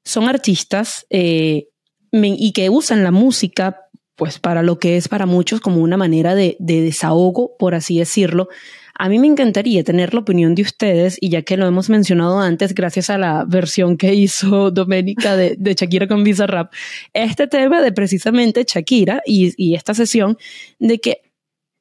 son 0.04 0.28
artistas 0.28 1.06
eh, 1.10 1.68
y 2.12 2.52
que 2.52 2.70
usan 2.70 3.04
la 3.04 3.12
música 3.12 3.80
pues 4.16 4.38
para 4.40 4.62
lo 4.62 4.78
que 4.78 4.98
es 4.98 5.08
para 5.08 5.26
muchos 5.26 5.60
como 5.60 5.82
una 5.82 5.98
manera 5.98 6.36
de, 6.36 6.56
de 6.60 6.82
desahogo, 6.82 7.56
por 7.58 7.74
así 7.74 7.98
decirlo, 7.98 8.48
a 8.96 9.10
mí 9.10 9.18
me 9.18 9.28
encantaría 9.28 9.84
tener 9.84 10.14
la 10.14 10.20
opinión 10.20 10.54
de 10.56 10.62
ustedes, 10.62 11.18
y 11.20 11.30
ya 11.30 11.42
que 11.42 11.58
lo 11.58 11.66
hemos 11.66 11.90
mencionado 11.90 12.40
antes, 12.40 12.76
gracias 12.76 13.10
a 13.10 13.18
la 13.18 13.44
versión 13.46 13.98
que 13.98 14.14
hizo 14.14 14.72
Doménica 14.72 15.36
de, 15.36 15.58
Shakira 15.76 16.08
con 16.08 16.24
Visa 16.24 16.46
Rap, 16.46 16.72
este 17.14 17.48
tema 17.48 17.82
de 17.82 17.92
precisamente 17.92 18.66
Shakira 18.68 19.22
y, 19.26 19.74
esta 19.76 19.94
sesión 19.94 20.38
de 20.80 21.00
que 21.00 21.22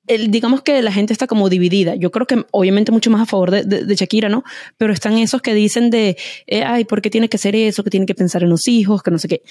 el, 0.06 0.30
digamos 0.30 0.62
que 0.62 0.82
la 0.82 0.90
gente 0.90 1.12
está 1.12 1.26
como 1.26 1.48
dividida. 1.48 1.94
Yo 1.94 2.10
creo 2.10 2.26
que 2.26 2.44
obviamente 2.50 2.90
mucho 2.90 3.10
más 3.10 3.22
a 3.22 3.26
favor 3.26 3.50
de, 3.50 3.94
Shakira, 3.94 4.28
¿no? 4.28 4.42
Pero 4.76 4.92
están 4.92 5.16
esos 5.18 5.42
que 5.42 5.54
dicen 5.54 5.90
de, 5.90 6.16
eh, 6.46 6.64
ay, 6.64 6.84
¿por 6.84 7.02
qué 7.02 7.10
tiene 7.10 7.28
que 7.28 7.38
ser 7.38 7.54
eso? 7.54 7.84
Que 7.84 7.90
tiene 7.90 8.06
que 8.06 8.14
pensar 8.14 8.42
en 8.42 8.50
los 8.50 8.66
hijos, 8.66 9.02
que 9.02 9.10
no 9.10 9.18
sé 9.18 9.28
qué. 9.28 9.42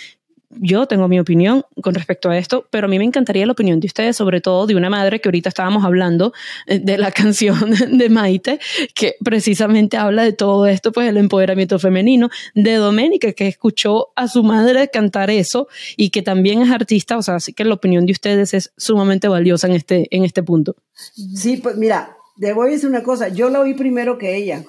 Yo 0.60 0.86
tengo 0.86 1.08
mi 1.08 1.20
opinión 1.20 1.64
con 1.82 1.94
respecto 1.94 2.30
a 2.30 2.38
esto, 2.38 2.68
pero 2.70 2.88
a 2.88 2.90
mí 2.90 2.98
me 2.98 3.06
encantaría 3.06 3.46
la 3.46 3.52
opinión 3.52 3.80
de 3.80 3.88
ustedes, 3.88 4.16
sobre 4.16 4.42
todo 4.42 4.68
de 4.68 4.76
una 4.76 4.90
madre 4.90 5.22
que 5.22 5.30
ahorita 5.30 5.50
estábamos 5.50 5.84
hablando 5.84 6.34
eh, 6.68 6.80
de 6.80 6.98
la 6.98 7.12
canción 7.12 7.74
de 7.92 8.10
Maite, 8.10 8.60
que 8.94 9.16
precisamente 9.24 9.98
habla 9.98 10.24
de 10.24 10.34
todo 10.34 10.66
esto, 10.68 10.92
pues 10.92 11.10
el 11.10 11.18
empoderamiento 11.18 11.80
femenino, 11.80 12.30
de 12.56 12.76
Doménica, 12.76 13.34
que 13.34 13.48
escuchó 13.48 14.10
a 14.16 14.28
su 14.28 14.44
madre 14.44 14.90
cantar 14.90 15.30
eso 15.30 15.68
y 15.98 16.10
que 16.10 16.22
también 16.22 16.62
es 16.62 16.72
artista, 16.72 17.18
o 17.18 17.22
sea, 17.22 17.36
así 17.36 17.54
que 17.54 17.66
la 17.66 17.74
opinión 17.74 18.06
de 18.06 18.12
ustedes 18.12 18.54
es 18.54 18.74
sumamente 18.78 19.28
valiosa 19.28 19.68
en 19.68 19.74
este, 19.74 20.08
en 20.12 20.24
este 20.24 20.44
punto. 20.44 20.76
Sí, 20.94 21.58
pues 21.58 21.78
mira, 21.78 22.16
te 22.40 22.54
voy 22.54 22.70
a 22.70 22.72
decir 22.72 22.90
una 22.90 23.04
cosa, 23.04 23.30
yo 23.30 23.50
la 23.50 23.60
oí 23.60 23.74
primero 23.74 24.18
que 24.18 24.36
ella. 24.36 24.64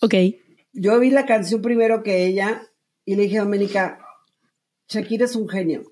Ok. 0.00 0.14
Yo 0.72 0.98
vi 1.00 1.10
la 1.10 1.26
canción 1.26 1.62
primero 1.62 2.02
que 2.02 2.26
ella 2.26 2.62
y 3.04 3.16
le 3.16 3.24
dije 3.24 3.38
a 3.38 3.42
Doménica, 3.42 3.98
Shakira 4.90 5.24
es 5.24 5.36
un 5.36 5.48
genio. 5.48 5.84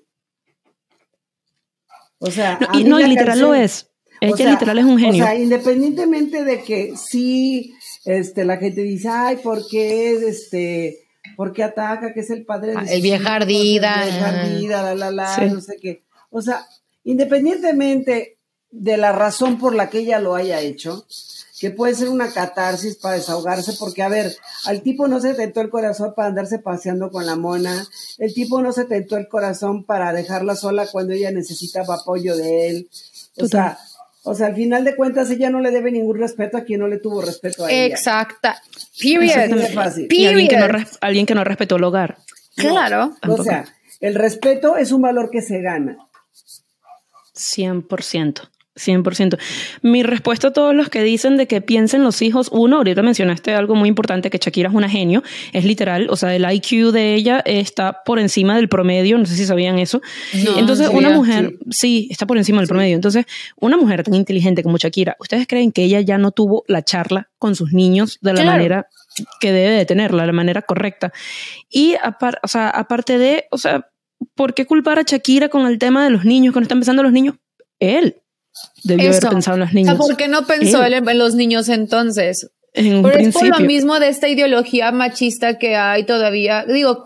O 2.19 2.29
sea, 2.29 2.59
no, 2.59 2.79
y, 2.79 2.83
no, 2.83 2.99
literal 2.99 3.39
lo 3.39 3.55
es. 3.55 3.89
Ella 4.21 4.51
literal 4.51 4.77
es 4.77 4.85
un 4.85 4.99
genio. 4.99 5.23
O 5.23 5.27
sea, 5.27 5.35
independientemente 5.35 6.43
de 6.43 6.61
que 6.61 6.93
sí, 6.97 7.73
este, 8.03 8.43
la 8.43 8.57
gente 8.57 8.81
dice, 8.81 9.07
ay, 9.07 9.37
¿por 9.37 9.65
qué 9.69 10.11
este, 10.27 11.07
por 11.37 11.53
qué 11.53 11.63
ataca? 11.63 12.13
Que 12.13 12.19
es 12.19 12.29
el 12.29 12.45
padre 12.45 12.75
de 12.75 12.93
El 12.93 13.01
vieja 13.01 13.35
ardida. 13.35 14.03
El 14.03 14.11
vieja 14.11 14.27
ardida, 14.27 14.81
la, 14.83 14.95
la, 14.95 15.11
la, 15.11 15.47
no 15.47 15.61
sé 15.61 15.77
qué. 15.81 16.03
O 16.29 16.41
sea, 16.41 16.65
independientemente 17.05 18.39
de 18.71 18.97
la 18.97 19.13
razón 19.13 19.57
por 19.57 19.73
la 19.73 19.89
que 19.89 19.99
ella 19.99 20.19
lo 20.19 20.35
haya 20.35 20.59
hecho, 20.59 21.05
que 21.59 21.71
puede 21.71 21.93
ser 21.93 22.09
una 22.09 22.31
catarsis 22.31 22.95
para 22.95 23.15
desahogarse, 23.15 23.73
porque 23.79 24.01
a 24.01 24.09
ver, 24.09 24.33
al 24.65 24.81
tipo 24.81 25.07
no 25.07 25.19
se 25.19 25.33
tentó 25.33 25.61
el 25.61 25.69
corazón 25.69 26.13
para 26.15 26.29
andarse 26.29 26.59
paseando 26.59 27.11
con 27.11 27.25
la 27.25 27.35
mona, 27.35 27.85
el 28.17 28.33
tipo 28.33 28.61
no 28.61 28.71
se 28.71 28.85
tentó 28.85 29.17
el 29.17 29.27
corazón 29.27 29.83
para 29.83 30.13
dejarla 30.13 30.55
sola 30.55 30.87
cuando 30.91 31.13
ella 31.13 31.31
necesitaba 31.31 31.95
apoyo 31.95 32.35
de 32.35 32.69
él. 32.69 32.89
O 33.37 33.47
sea, 33.47 33.77
o 34.23 34.35
sea, 34.35 34.47
al 34.47 34.55
final 34.55 34.83
de 34.83 34.95
cuentas 34.95 35.29
ella 35.31 35.49
no 35.49 35.59
le 35.59 35.71
debe 35.71 35.91
ningún 35.91 36.17
respeto 36.17 36.57
a 36.57 36.63
quien 36.63 36.81
no 36.81 36.87
le 36.87 36.99
tuvo 36.99 37.21
respeto 37.21 37.65
a 37.65 37.71
ella. 37.71 37.85
Exacta. 37.85 38.61
Period. 38.99 40.07
Y 40.09 40.25
alguien 40.25 40.47
que, 40.47 40.57
no, 40.57 40.67
alguien 41.01 41.25
que 41.25 41.35
no 41.35 41.43
respetó 41.43 41.77
el 41.77 41.83
hogar. 41.83 42.17
Claro. 42.55 43.15
o 43.27 43.43
sea, 43.43 43.65
el 43.99 44.15
respeto 44.15 44.77
es 44.77 44.91
un 44.91 45.01
valor 45.01 45.29
que 45.29 45.41
se 45.41 45.61
gana. 45.61 45.97
100%. 47.35 48.48
100%. 48.79 49.37
Mi 49.81 50.03
respuesta 50.03 50.49
a 50.49 50.53
todos 50.53 50.73
los 50.73 50.89
que 50.89 51.03
dicen 51.03 51.37
de 51.37 51.47
que 51.47 51.61
piensen 51.61 52.03
los 52.03 52.21
hijos, 52.21 52.49
uno, 52.51 52.77
ahorita 52.77 53.01
mencionaste 53.01 53.53
algo 53.53 53.75
muy 53.75 53.89
importante, 53.89 54.29
que 54.29 54.37
Shakira 54.37 54.69
es 54.69 54.75
una 54.75 54.89
genio, 54.89 55.23
es 55.53 55.65
literal, 55.65 56.07
o 56.09 56.15
sea, 56.15 56.35
el 56.35 56.49
IQ 56.49 56.91
de 56.91 57.15
ella 57.15 57.41
está 57.45 58.03
por 58.05 58.19
encima 58.19 58.55
del 58.55 58.69
promedio, 58.69 59.17
no 59.17 59.25
sé 59.25 59.35
si 59.35 59.45
sabían 59.45 59.79
eso. 59.79 60.01
Entonces, 60.57 60.89
una 60.89 61.09
mujer, 61.09 61.57
sí. 61.69 62.07
está 62.09 62.25
por 62.25 62.37
encima 62.37 62.59
del 62.59 62.67
promedio. 62.67 62.95
Entonces, 62.95 63.25
una 63.59 63.77
mujer 63.77 64.03
tan 64.03 64.15
inteligente 64.15 64.63
como 64.63 64.77
Shakira, 64.77 65.15
¿ustedes 65.19 65.47
creen 65.47 65.71
que 65.71 65.83
ella 65.83 66.01
ya 66.01 66.17
no 66.17 66.31
tuvo 66.31 66.63
la 66.67 66.83
charla 66.83 67.29
con 67.37 67.55
sus 67.55 67.73
niños 67.73 68.17
de 68.21 68.33
la 68.33 68.43
manera 68.43 68.87
que 69.39 69.51
debe 69.51 69.75
de 69.75 69.85
tenerla, 69.85 70.25
la 70.25 70.33
manera 70.33 70.61
correcta? 70.61 71.11
Y, 71.69 71.95
o 72.41 72.47
sea, 72.47 72.69
aparte 72.69 73.17
de, 73.17 73.45
o 73.51 73.57
sea, 73.57 73.89
¿por 74.35 74.53
qué 74.53 74.65
culpar 74.65 74.99
a 74.99 75.03
Shakira 75.03 75.49
con 75.49 75.67
el 75.67 75.77
tema 75.77 76.03
de 76.03 76.09
los 76.09 76.25
niños, 76.25 76.53
cuando 76.53 76.65
están 76.65 76.77
empezando 76.77 77.03
los 77.03 77.11
niños? 77.11 77.35
Él, 77.79 78.21
Debió 78.83 79.09
haber 79.09 79.29
pensado 79.29 79.55
en 79.55 79.61
los 79.61 79.73
niños. 79.73 79.97
¿Por 79.97 80.17
qué 80.17 80.27
no 80.27 80.45
pensó 80.45 80.83
él. 80.83 80.93
en 80.93 81.17
los 81.17 81.35
niños 81.35 81.69
entonces? 81.69 82.49
En 82.73 82.97
un 82.97 83.03
Pero 83.03 83.19
es 83.19 83.33
por 83.33 83.47
lo 83.47 83.59
mismo 83.59 83.99
de 83.99 84.09
esta 84.09 84.27
ideología 84.27 84.91
machista 84.91 85.57
que 85.57 85.75
hay 85.75 86.05
todavía. 86.05 86.65
Digo, 86.65 87.05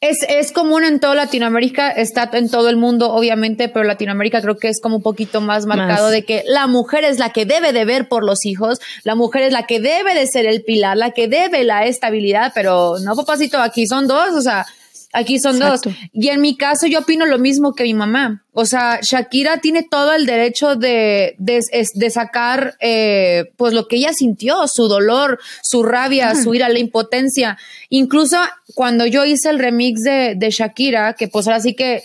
es, 0.00 0.18
es 0.28 0.52
común 0.52 0.84
en 0.84 1.00
toda 1.00 1.16
Latinoamérica, 1.16 1.90
está 1.90 2.30
en 2.32 2.48
todo 2.48 2.68
el 2.68 2.76
mundo, 2.76 3.12
obviamente, 3.12 3.68
pero 3.68 3.84
Latinoamérica 3.84 4.40
creo 4.40 4.56
que 4.56 4.68
es 4.68 4.80
como 4.80 4.96
un 4.96 5.02
poquito 5.02 5.40
más 5.40 5.66
marcado 5.66 6.10
de 6.10 6.24
que 6.24 6.44
la 6.46 6.68
mujer 6.68 7.04
es 7.04 7.18
la 7.18 7.30
que 7.30 7.46
debe 7.46 7.72
de 7.72 7.84
ver 7.84 8.08
por 8.08 8.24
los 8.24 8.46
hijos, 8.46 8.78
la 9.02 9.16
mujer 9.16 9.42
es 9.42 9.52
la 9.52 9.66
que 9.66 9.80
debe 9.80 10.14
de 10.14 10.26
ser 10.28 10.46
el 10.46 10.62
pilar, 10.62 10.96
la 10.96 11.10
que 11.10 11.26
debe 11.26 11.64
la 11.64 11.84
estabilidad, 11.86 12.52
pero 12.54 12.98
no, 13.00 13.16
papacito, 13.16 13.58
aquí 13.58 13.88
son 13.88 14.06
dos, 14.06 14.34
o 14.34 14.40
sea, 14.40 14.66
Aquí 15.12 15.38
son 15.38 15.58
dos. 15.58 15.80
Y 16.12 16.28
en 16.28 16.42
mi 16.42 16.56
caso 16.56 16.86
yo 16.86 17.00
opino 17.00 17.24
lo 17.24 17.38
mismo 17.38 17.72
que 17.72 17.84
mi 17.84 17.94
mamá. 17.94 18.44
O 18.52 18.66
sea, 18.66 19.00
Shakira 19.02 19.58
tiene 19.58 19.82
todo 19.82 20.12
el 20.12 20.26
derecho 20.26 20.76
de, 20.76 21.34
de, 21.38 22.10
sacar 22.10 22.76
eh, 22.80 23.52
pues 23.56 23.72
lo 23.72 23.88
que 23.88 23.96
ella 23.96 24.12
sintió, 24.12 24.66
su 24.66 24.86
dolor, 24.88 25.38
su 25.62 25.82
rabia, 25.82 26.34
su 26.34 26.54
ira, 26.54 26.68
la 26.68 26.78
impotencia. 26.78 27.56
Incluso 27.88 28.36
cuando 28.74 29.06
yo 29.06 29.24
hice 29.24 29.48
el 29.48 29.58
remix 29.58 30.02
de, 30.02 30.34
de 30.36 30.50
Shakira, 30.50 31.14
que 31.14 31.28
pues 31.28 31.46
ahora 31.46 31.60
sí 31.60 31.74
que 31.74 32.02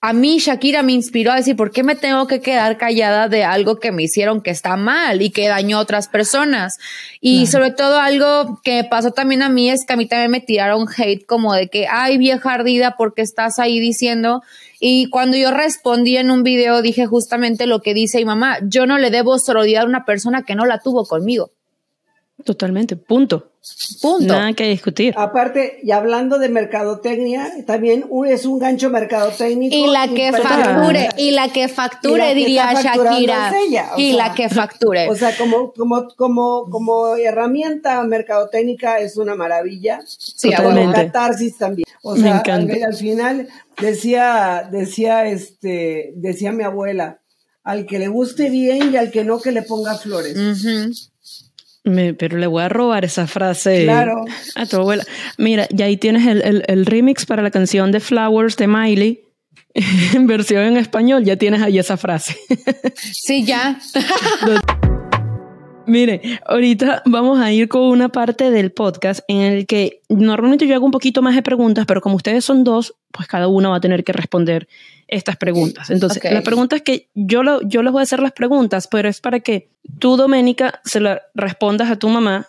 a 0.00 0.12
mí 0.12 0.38
Shakira 0.38 0.84
me 0.84 0.92
inspiró 0.92 1.32
a 1.32 1.36
decir, 1.36 1.56
¿por 1.56 1.72
qué 1.72 1.82
me 1.82 1.96
tengo 1.96 2.28
que 2.28 2.40
quedar 2.40 2.78
callada 2.78 3.28
de 3.28 3.42
algo 3.42 3.80
que 3.80 3.90
me 3.90 4.04
hicieron 4.04 4.42
que 4.42 4.50
está 4.50 4.76
mal 4.76 5.22
y 5.22 5.30
que 5.30 5.48
dañó 5.48 5.78
a 5.78 5.80
otras 5.80 6.06
personas? 6.06 6.78
Y 7.20 7.46
sobre 7.48 7.72
todo 7.72 7.98
algo 7.98 8.60
que 8.62 8.84
pasó 8.84 9.10
también 9.10 9.42
a 9.42 9.48
mí 9.48 9.70
es 9.70 9.84
que 9.84 9.94
a 9.94 9.96
mí 9.96 10.06
también 10.06 10.30
me 10.30 10.40
tiraron 10.40 10.86
hate 10.96 11.26
como 11.26 11.52
de 11.52 11.68
que, 11.68 11.88
ay 11.90 12.16
vieja 12.16 12.52
ardida, 12.52 12.94
porque 12.96 13.22
estás 13.22 13.58
ahí 13.58 13.80
diciendo? 13.80 14.42
Y 14.78 15.10
cuando 15.10 15.36
yo 15.36 15.50
respondí 15.50 16.16
en 16.16 16.30
un 16.30 16.44
video 16.44 16.80
dije 16.80 17.06
justamente 17.06 17.66
lo 17.66 17.80
que 17.80 17.92
dice 17.92 18.18
mi 18.18 18.24
mamá, 18.24 18.58
yo 18.62 18.86
no 18.86 18.98
le 18.98 19.10
debo 19.10 19.36
sororidad 19.40 19.82
a 19.82 19.86
una 19.86 20.04
persona 20.04 20.44
que 20.44 20.54
no 20.54 20.64
la 20.64 20.78
tuvo 20.78 21.06
conmigo. 21.06 21.50
Totalmente, 22.44 22.96
punto. 22.96 23.52
Punto. 24.00 24.26
Nada 24.26 24.52
que 24.52 24.68
discutir. 24.68 25.12
Aparte, 25.16 25.80
y 25.82 25.90
hablando 25.90 26.38
de 26.38 26.48
mercadotecnia, 26.48 27.50
también 27.66 28.08
es 28.28 28.46
un 28.46 28.58
gancho 28.60 28.90
mercadotécnico. 28.90 29.74
Y 29.74 29.88
la 29.88 30.06
que 30.08 30.32
facture, 30.32 31.08
y 31.16 31.32
la 31.32 31.48
que 31.48 31.68
facture, 31.68 32.34
diría 32.34 32.72
Shakira. 32.74 33.52
y 33.96 34.12
la 34.12 34.34
que 34.34 34.48
facture. 34.48 35.08
O 35.08 35.16
sea, 35.16 35.36
como, 35.36 35.72
como, 35.72 36.08
como, 36.16 36.70
como 36.70 37.16
herramienta 37.16 38.02
mercadotécnica 38.04 39.00
es 39.00 39.16
una 39.16 39.34
maravilla. 39.34 40.00
Sí, 40.06 40.50
Totalmente. 40.50 40.94
catarsis 40.94 41.58
también. 41.58 41.88
O 42.02 42.16
sea, 42.16 42.38
al, 42.38 42.94
final 42.94 43.48
decía, 43.80 44.68
decía, 44.70 45.26
este, 45.26 46.12
decía 46.14 46.52
mi 46.52 46.62
abuela, 46.62 47.20
al 47.64 47.84
que 47.84 47.98
le 47.98 48.08
guste 48.08 48.48
bien 48.48 48.94
y 48.94 48.96
al 48.96 49.10
que 49.10 49.24
no 49.24 49.40
que 49.40 49.50
le 49.50 49.62
ponga 49.62 49.96
flores 49.96 50.36
pero 52.18 52.38
le 52.38 52.46
voy 52.46 52.62
a 52.62 52.68
robar 52.68 53.04
esa 53.04 53.26
frase 53.26 53.88
a 53.90 54.66
tu 54.66 54.76
abuela. 54.76 55.04
Mira, 55.36 55.66
y 55.70 55.82
ahí 55.82 55.96
tienes 55.96 56.26
el, 56.26 56.64
el, 56.66 56.86
remix 56.86 57.26
para 57.26 57.42
la 57.42 57.50
canción 57.50 57.92
de 57.92 58.00
Flowers 58.00 58.56
de 58.56 58.66
Miley. 58.66 59.20
En 60.14 60.26
versión 60.26 60.64
en 60.64 60.76
español, 60.76 61.24
ya 61.24 61.36
tienes 61.36 61.62
ahí 61.62 61.78
esa 61.78 61.96
frase. 61.96 62.36
Sí, 63.12 63.44
ya. 63.44 63.78
Mire, 65.88 66.40
ahorita 66.44 67.02
vamos 67.06 67.40
a 67.40 67.50
ir 67.50 67.68
con 67.68 67.82
una 67.82 68.10
parte 68.10 68.50
del 68.50 68.72
podcast 68.72 69.20
en 69.26 69.40
el 69.40 69.66
que 69.66 70.02
normalmente 70.08 70.66
yo 70.66 70.74
hago 70.74 70.84
un 70.84 70.92
poquito 70.92 71.22
más 71.22 71.34
de 71.34 71.42
preguntas, 71.42 71.86
pero 71.86 72.02
como 72.02 72.16
ustedes 72.16 72.44
son 72.44 72.62
dos, 72.62 72.94
pues 73.10 73.26
cada 73.26 73.48
uno 73.48 73.70
va 73.70 73.76
a 73.76 73.80
tener 73.80 74.04
que 74.04 74.12
responder 74.12 74.68
estas 75.08 75.36
preguntas. 75.36 75.88
Entonces, 75.88 76.22
la 76.30 76.42
pregunta 76.42 76.76
es 76.76 76.82
que 76.82 77.08
yo, 77.14 77.42
lo, 77.42 77.62
yo 77.62 77.82
les 77.82 77.92
voy 77.92 78.00
a 78.00 78.02
hacer 78.02 78.20
las 78.20 78.32
preguntas, 78.32 78.86
pero 78.86 79.08
es 79.08 79.20
para 79.20 79.40
que 79.40 79.70
tú, 79.98 80.16
Doménica, 80.16 80.80
se 80.84 81.00
la 81.00 81.22
respondas 81.34 81.90
a 81.90 81.96
tu 81.96 82.10
mamá 82.10 82.48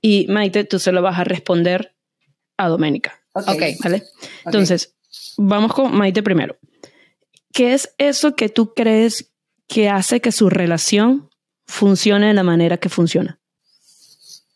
y 0.00 0.26
Maite, 0.28 0.62
tú 0.62 0.78
se 0.78 0.92
lo 0.92 1.02
vas 1.02 1.18
a 1.18 1.24
responder 1.24 1.96
a 2.56 2.68
Doménica. 2.68 3.20
Ok. 3.32 3.62
¿Vale? 3.82 4.04
Entonces, 4.44 4.94
vamos 5.36 5.74
con 5.74 5.96
Maite 5.96 6.22
primero. 6.22 6.56
¿Qué 7.52 7.74
es 7.74 7.92
eso 7.98 8.36
que 8.36 8.48
tú 8.48 8.72
crees 8.72 9.32
que 9.66 9.88
hace 9.88 10.20
que 10.20 10.30
su 10.30 10.48
relación 10.48 11.28
funcione 11.68 12.26
de 12.26 12.34
la 12.34 12.42
manera 12.42 12.78
que 12.78 12.88
funciona? 12.88 13.38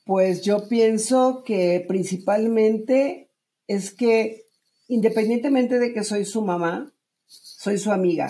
Pues 0.05 0.42
yo 0.42 0.68
pienso 0.68 1.44
que 1.44 1.85
principalmente 1.87 3.31
es 3.68 3.92
que 3.92 4.46
independientemente 4.88 5.79
de 5.79 5.92
que 5.92 6.03
soy 6.03 6.25
su 6.25 6.42
mamá, 6.42 6.92
soy 7.29 7.79
su 7.79 7.92
amiga. 7.92 8.29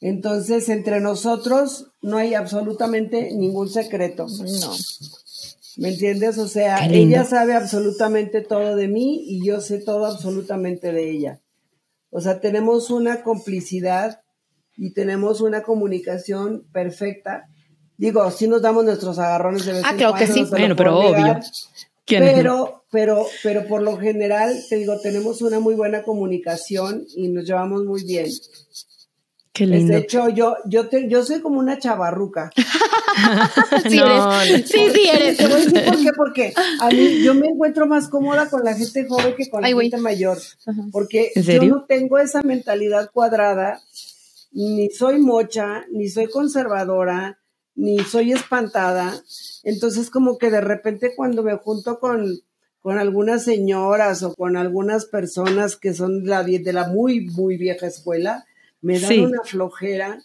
Entonces, 0.00 0.68
entre 0.68 1.00
nosotros 1.00 1.88
no 2.00 2.16
hay 2.16 2.34
absolutamente 2.34 3.34
ningún 3.34 3.68
secreto. 3.68 4.26
No. 4.28 4.74
¿Me 5.76 5.90
entiendes? 5.90 6.38
O 6.38 6.48
sea, 6.48 6.86
ella 6.86 7.24
sabe 7.24 7.54
absolutamente 7.54 8.40
todo 8.40 8.76
de 8.76 8.88
mí 8.88 9.22
y 9.26 9.44
yo 9.44 9.60
sé 9.60 9.78
todo 9.78 10.06
absolutamente 10.06 10.92
de 10.92 11.10
ella. 11.10 11.40
O 12.10 12.20
sea, 12.20 12.40
tenemos 12.40 12.90
una 12.90 13.22
complicidad 13.22 14.20
y 14.80 14.92
tenemos 14.92 15.42
una 15.42 15.62
comunicación 15.62 16.64
perfecta. 16.72 17.46
Digo, 17.98 18.28
sí 18.30 18.48
nos 18.48 18.62
damos 18.62 18.82
nuestros 18.84 19.18
agarrones 19.18 19.66
de 19.66 19.74
vez 19.74 19.82
Ah, 19.84 19.94
claro 19.94 20.14
que 20.14 20.26
sí. 20.26 20.44
Bueno, 20.48 20.74
pero 20.74 20.98
obvio. 20.98 21.38
Pero, 22.06 22.84
pero, 22.90 23.26
pero 23.42 23.66
por 23.68 23.82
lo 23.82 23.98
general, 23.98 24.58
te 24.70 24.76
digo, 24.76 24.98
tenemos 25.00 25.42
una 25.42 25.60
muy 25.60 25.74
buena 25.74 26.02
comunicación 26.02 27.04
y 27.14 27.28
nos 27.28 27.44
llevamos 27.44 27.84
muy 27.84 28.02
bien. 28.04 28.26
Qué 29.52 29.66
lindo. 29.66 29.92
De 29.92 29.98
hecho, 30.00 30.30
yo, 30.30 30.56
yo, 30.64 30.88
te, 30.88 31.08
yo 31.08 31.22
soy 31.24 31.40
como 31.40 31.58
una 31.58 31.78
chavarruca. 31.78 32.50
sí, 33.88 33.98
No, 33.98 34.40
eres. 34.40 34.68
sí, 34.68 34.78
sí 34.94 35.08
eres. 35.12 35.36
Te 35.36 35.46
voy 35.46 35.60
a 35.60 35.64
decir 35.66 35.84
por 35.84 35.98
qué, 36.02 36.10
porque 36.16 36.52
a 36.80 36.88
mí 36.88 37.22
yo 37.22 37.34
me 37.34 37.48
encuentro 37.48 37.86
más 37.86 38.08
cómoda 38.08 38.48
con 38.48 38.64
la 38.64 38.74
gente 38.74 39.06
joven 39.06 39.34
que 39.36 39.50
con 39.50 39.60
la 39.60 39.68
Ay, 39.68 39.74
gente 39.74 39.98
mayor. 39.98 40.38
Porque 40.90 41.32
¿En 41.34 41.42
yo 41.42 41.62
no 41.64 41.84
tengo 41.84 42.18
esa 42.18 42.40
mentalidad 42.42 43.10
cuadrada, 43.12 43.80
ni 44.52 44.90
soy 44.90 45.18
mocha, 45.20 45.84
ni 45.92 46.08
soy 46.08 46.26
conservadora, 46.28 47.38
ni 47.74 47.98
soy 48.00 48.32
espantada. 48.32 49.14
Entonces, 49.62 50.10
como 50.10 50.38
que 50.38 50.50
de 50.50 50.60
repente 50.60 51.12
cuando 51.16 51.42
me 51.42 51.56
junto 51.56 51.98
con, 52.00 52.26
con 52.80 52.98
algunas 52.98 53.44
señoras 53.44 54.22
o 54.22 54.34
con 54.34 54.56
algunas 54.56 55.06
personas 55.06 55.76
que 55.76 55.94
son 55.94 56.24
de 56.24 56.30
la, 56.30 56.42
de 56.42 56.72
la 56.72 56.88
muy, 56.88 57.26
muy 57.30 57.56
vieja 57.56 57.86
escuela, 57.86 58.44
me 58.82 58.98
dan 58.98 59.10
Sí. 59.10 59.18
una 59.20 59.42
flojera 59.44 60.22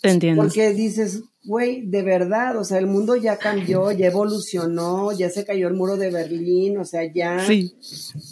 Te 0.00 0.10
entiendo. 0.10 0.42
porque 0.44 0.72
dices, 0.72 1.24
güey, 1.42 1.84
de 1.86 2.02
verdad, 2.02 2.56
o 2.56 2.62
sea, 2.62 2.78
el 2.78 2.86
mundo 2.86 3.16
ya 3.16 3.36
cambió, 3.36 3.90
ya 3.90 4.06
evolucionó, 4.06 5.10
ya 5.10 5.28
se 5.28 5.44
cayó 5.44 5.66
el 5.66 5.74
muro 5.74 5.96
de 5.96 6.10
Berlín, 6.12 6.78
o 6.78 6.84
sea, 6.84 7.02
ya, 7.12 7.44
Sí, 7.44 7.74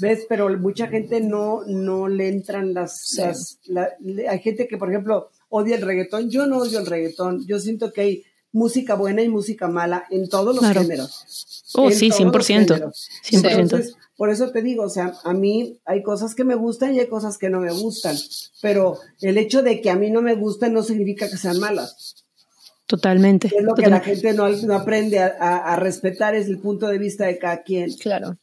ves, 0.01 0.27
pero 0.29 0.49
mucha 0.59 0.87
gente 0.87 1.21
no, 1.21 1.63
no 1.67 2.07
le 2.07 2.29
entran 2.29 2.73
las, 2.73 3.01
Sí. 3.01 3.21
las- 3.21 3.59
la- 3.67 3.91
le- 4.01 4.29
hay 4.29 4.39
gente 4.39 4.69
que, 4.69 4.77
por 4.79 4.91
ejemplo, 4.91 5.31
odia 5.57 5.77
el 5.77 5.83
reggaetón, 5.83 6.31
yo 6.31 6.47
no 6.47 6.59
odio 6.59 6.79
el 6.81 6.87
reggaetón, 6.87 7.47
yo 7.47 7.59
siento 7.61 7.93
que 7.93 8.01
hay 8.01 8.23
música 8.53 8.95
buena 8.95 9.23
y 9.23 9.29
música 9.29 9.69
mala 9.69 10.05
en 10.11 10.29
todos 10.29 10.55
los 10.55 10.59
Claro. 10.65 10.83
géneros. 10.83 11.71
Oh, 11.75 11.89
En 11.91 11.97
sí, 11.97 12.09
todos 12.09 12.21
100%. 12.21 12.33
los 12.33 12.47
géneros. 12.47 13.09
100%. 13.25 13.61
Entonces, 13.61 13.95
por 14.17 14.31
eso 14.31 14.51
te 14.53 14.63
digo, 14.63 14.85
o 14.85 14.89
sea, 14.89 15.15
a 15.25 15.33
mí 15.33 15.81
hay 15.85 16.03
cosas 16.03 16.35
que 16.35 16.45
me 16.45 16.55
gustan 16.55 16.95
y 16.95 17.01
hay 17.01 17.09
cosas 17.09 17.37
que 17.39 17.51
no 17.51 17.61
me 17.61 17.73
gustan, 17.73 18.17
pero 18.63 18.99
el 19.21 19.39
hecho 19.39 19.63
de 19.63 19.81
que 19.81 19.91
a 19.91 19.97
mí 19.97 20.11
no 20.11 20.23
me 20.23 20.35
gusten 20.35 20.73
no 20.73 20.83
significa 20.83 21.29
que 21.29 21.37
sean 21.37 21.59
malas. 21.59 22.15
Totalmente. 22.87 23.49
Es 23.57 23.63
lo 23.65 23.75
que 23.75 23.87
la 23.89 24.01
gente 24.01 24.35
no, 24.35 24.49
no 24.49 24.75
aprende 24.75 25.19
a, 25.19 25.35
a- 25.41 25.73
a 25.73 25.77
respetar, 25.77 26.35
es 26.35 26.47
el 26.49 26.59
punto 26.59 26.87
de 26.87 26.99
vista 26.99 27.25
de 27.27 27.39
cada 27.39 27.63
quien. 27.63 27.93
Claro. 27.95 28.37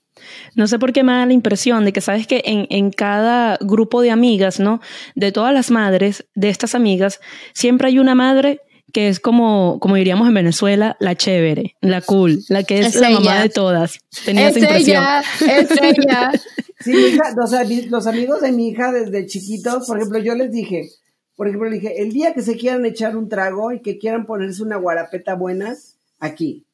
No 0.55 0.67
sé 0.67 0.79
por 0.79 0.93
qué 0.93 1.03
me 1.03 1.11
da 1.13 1.25
la 1.25 1.33
impresión 1.33 1.85
de 1.85 1.93
que 1.93 2.01
sabes 2.01 2.27
que 2.27 2.41
en, 2.45 2.67
en 2.69 2.91
cada 2.91 3.57
grupo 3.61 4.01
de 4.01 4.11
amigas, 4.11 4.59
¿no? 4.59 4.81
De 5.15 5.31
todas 5.31 5.53
las 5.53 5.71
madres, 5.71 6.25
de 6.35 6.49
estas 6.49 6.75
amigas, 6.75 7.19
siempre 7.53 7.87
hay 7.89 7.99
una 7.99 8.15
madre 8.15 8.59
que 8.93 9.07
es 9.07 9.21
como, 9.21 9.77
como 9.79 9.95
diríamos 9.95 10.27
en 10.27 10.33
Venezuela, 10.33 10.97
la 10.99 11.15
chévere, 11.15 11.75
la 11.79 12.01
cool, 12.01 12.39
la 12.49 12.63
que 12.63 12.79
es, 12.79 12.87
Es 12.87 12.95
la 13.01 13.09
mamá 13.09 13.41
de 13.41 13.47
todas. 13.49 13.99
Tenía 14.25 14.49
Es 14.49 14.57
esa 14.57 14.65
impresión. 14.65 15.03
ella, 15.03 15.23
es 15.61 15.71
ella. 15.81 16.31
Sí, 16.81 16.91
mi 16.93 17.07
hija, 17.07 17.23
o 17.41 17.47
sea, 17.47 17.63
mi- 17.63 17.83
los 17.83 18.05
amigos 18.07 18.41
de 18.41 18.51
mi 18.51 18.67
hija 18.69 18.91
desde 18.91 19.25
chiquitos, 19.27 19.87
por 19.87 19.97
ejemplo, 19.97 20.19
yo 20.19 20.35
les 20.35 20.51
dije, 20.51 20.89
por 21.37 21.47
ejemplo, 21.47 21.69
le 21.69 21.75
dije, 21.77 22.01
el 22.01 22.11
día 22.11 22.33
que 22.33 22.41
se 22.41 22.57
quieran 22.57 22.85
echar 22.85 23.15
un 23.15 23.29
trago 23.29 23.71
y 23.71 23.79
que 23.81 23.97
quieran 23.97 24.25
ponerse 24.25 24.61
una 24.61 24.75
guarapeta 24.75 25.35
buena, 25.35 25.73
aquí. 26.19 26.65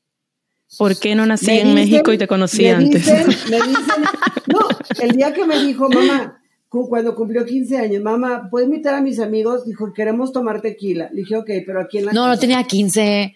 ¿Por 0.77 0.99
qué 0.99 1.15
no 1.15 1.25
nací 1.25 1.45
Me 1.47 1.62
en 1.62 1.67
dicen- 1.67 1.75
México 1.75 2.13
y 2.13 2.17
te 2.17 2.27
conocí 2.27 2.63
me 2.63 2.71
antes? 2.71 3.06
Dicen, 3.06 3.27
me 3.49 3.56
dicen, 3.58 4.03
no, 4.47 4.60
el 5.01 5.12
día 5.15 5.34
que 5.34 5.45
me 5.45 5.60
dijo, 5.63 5.88
mamá, 5.89 6.41
cu- 6.69 6.89
cuando 6.89 7.15
cumplió 7.15 7.45
15 7.45 7.77
años, 7.77 8.03
mamá, 8.03 8.47
¿puedo 8.51 8.65
invitar 8.65 8.93
a 8.95 9.01
mis 9.01 9.19
amigos? 9.19 9.65
Dijo, 9.65 9.93
queremos 9.93 10.32
tomar 10.34 10.62
tequila. 10.62 11.10
Le 11.12 11.21
dije, 11.21 11.38
ok, 11.38 11.49
pero 11.65 11.82
aquí 11.82 11.99
en 11.99 12.06
la 12.08 12.12
No, 12.13 12.25
no 12.25 12.32
casa". 12.34 12.41
tenía 12.41 12.63
15. 12.63 13.36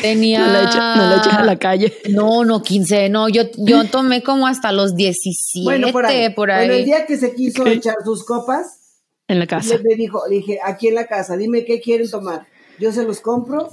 Tenía. 0.00 0.38
No 0.46 0.52
la 0.52 0.62
eches 0.62 0.74
no 0.76 1.10
la 1.10 1.16
eches 1.18 1.32
a 1.34 1.44
la 1.44 1.58
calle. 1.58 1.92
No, 2.10 2.44
no, 2.44 2.62
15. 2.62 3.08
No, 3.10 3.28
yo, 3.28 3.42
yo 3.58 3.84
tomé 3.84 4.22
como 4.22 4.46
hasta 4.46 4.70
los 4.72 4.94
17. 4.94 5.64
Bueno, 5.64 5.92
por 5.92 6.06
ahí. 6.06 6.30
por 6.30 6.50
ahí. 6.50 6.66
Bueno, 6.68 6.78
el 6.80 6.84
día 6.86 7.04
que 7.04 7.16
se 7.18 7.34
quiso 7.34 7.66
echar 7.66 7.96
sus 8.04 8.24
copas, 8.24 8.96
En 9.26 9.40
la 9.40 9.46
casa. 9.46 9.76
le, 9.76 9.82
me 9.82 9.94
dijo, 9.96 10.22
le 10.30 10.36
dije, 10.36 10.58
aquí 10.64 10.88
en 10.88 10.94
la 10.94 11.06
casa, 11.06 11.36
dime 11.36 11.64
qué 11.64 11.80
quieren 11.80 12.08
tomar. 12.10 12.46
Yo 12.78 12.92
se 12.92 13.02
los 13.02 13.20
compro, 13.20 13.68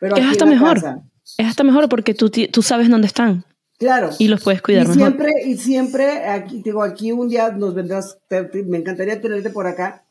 pero 0.00 0.14
Es 0.16 0.22
aquí 0.22 0.30
hasta 0.32 0.44
en 0.44 0.50
la 0.50 0.56
mejor. 0.60 0.74
casa. 0.74 1.02
Es 1.36 1.46
hasta 1.46 1.64
mejor 1.64 1.88
porque 1.88 2.14
tú, 2.14 2.30
tú 2.30 2.62
sabes 2.62 2.88
dónde 2.88 3.06
están 3.06 3.44
Claro. 3.78 4.10
y 4.18 4.28
los 4.28 4.42
puedes 4.42 4.62
cuidar 4.62 4.84
y 4.84 4.88
mejor. 4.88 5.02
siempre, 5.02 5.32
y 5.46 5.56
siempre, 5.56 6.24
aquí, 6.26 6.62
digo, 6.64 6.82
aquí 6.82 7.12
un 7.12 7.28
día 7.28 7.50
nos 7.52 7.74
vendrás, 7.74 8.18
te- 8.28 8.44
te- 8.44 8.62
me 8.64 8.78
encantaría 8.78 9.20
tenerte 9.20 9.50
por 9.50 9.66
acá. 9.66 10.04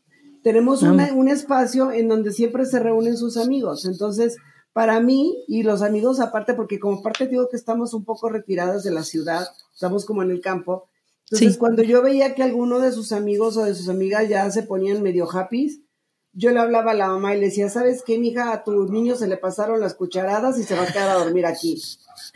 Tenemos 0.43 0.81
Vamos. 0.81 0.95
una- 0.95 1.13
un 1.13 1.27
espacio 1.27 1.91
en 1.91 2.07
donde 2.07 2.31
siempre 2.31 2.65
se 2.65 2.79
reúnen 2.79 3.17
sus 3.17 3.35
amigos. 3.37 3.85
Entonces, 3.85 4.37
para 4.71 4.99
mí 5.01 5.43
y 5.47 5.63
los 5.63 5.81
amigos 5.81 6.19
aparte, 6.19 6.53
porque 6.53 6.79
como 6.79 7.01
parte 7.01 7.27
digo 7.27 7.49
que 7.49 7.57
estamos 7.57 7.93
un 7.93 8.05
poco 8.05 8.29
retiradas 8.29 8.83
de 8.83 8.91
la 8.91 9.03
ciudad, 9.03 9.47
estamos 9.73 10.05
como 10.05 10.21
en 10.23 10.31
el 10.31 10.39
campo. 10.39 10.87
Entonces, 11.25 11.53
Sí. 11.53 11.59
cuando 11.59 11.83
yo 11.83 12.01
veía 12.01 12.35
que 12.35 12.43
alguno 12.43 12.79
de 12.79 12.91
sus 12.93 13.11
amigos 13.11 13.57
o 13.57 13.65
de 13.65 13.75
sus 13.75 13.89
amigas 13.89 14.29
ya 14.29 14.49
se 14.51 14.63
ponían 14.63 15.01
medio 15.01 15.27
happy, 15.29 15.83
yo 16.39 16.51
le 16.51 16.59
hablaba 16.59 16.91
a 16.91 16.93
la 16.93 17.07
mamá 17.07 17.35
y 17.35 17.39
le 17.39 17.47
decía, 17.47 17.67
¿sabes 17.67 18.03
qué, 18.05 18.19
mija? 18.19 18.53
A 18.53 18.63
tu 18.63 18.85
niño 18.91 19.15
se 19.15 19.27
le 19.27 19.37
pasaron 19.37 19.79
las 19.79 19.95
cucharadas 19.95 20.59
y 20.59 20.63
se 20.63 20.75
va 20.75 20.83
a 20.83 20.85
quedar 20.87 21.09
a 21.09 21.13
dormir 21.15 21.47
aquí. 21.47 21.81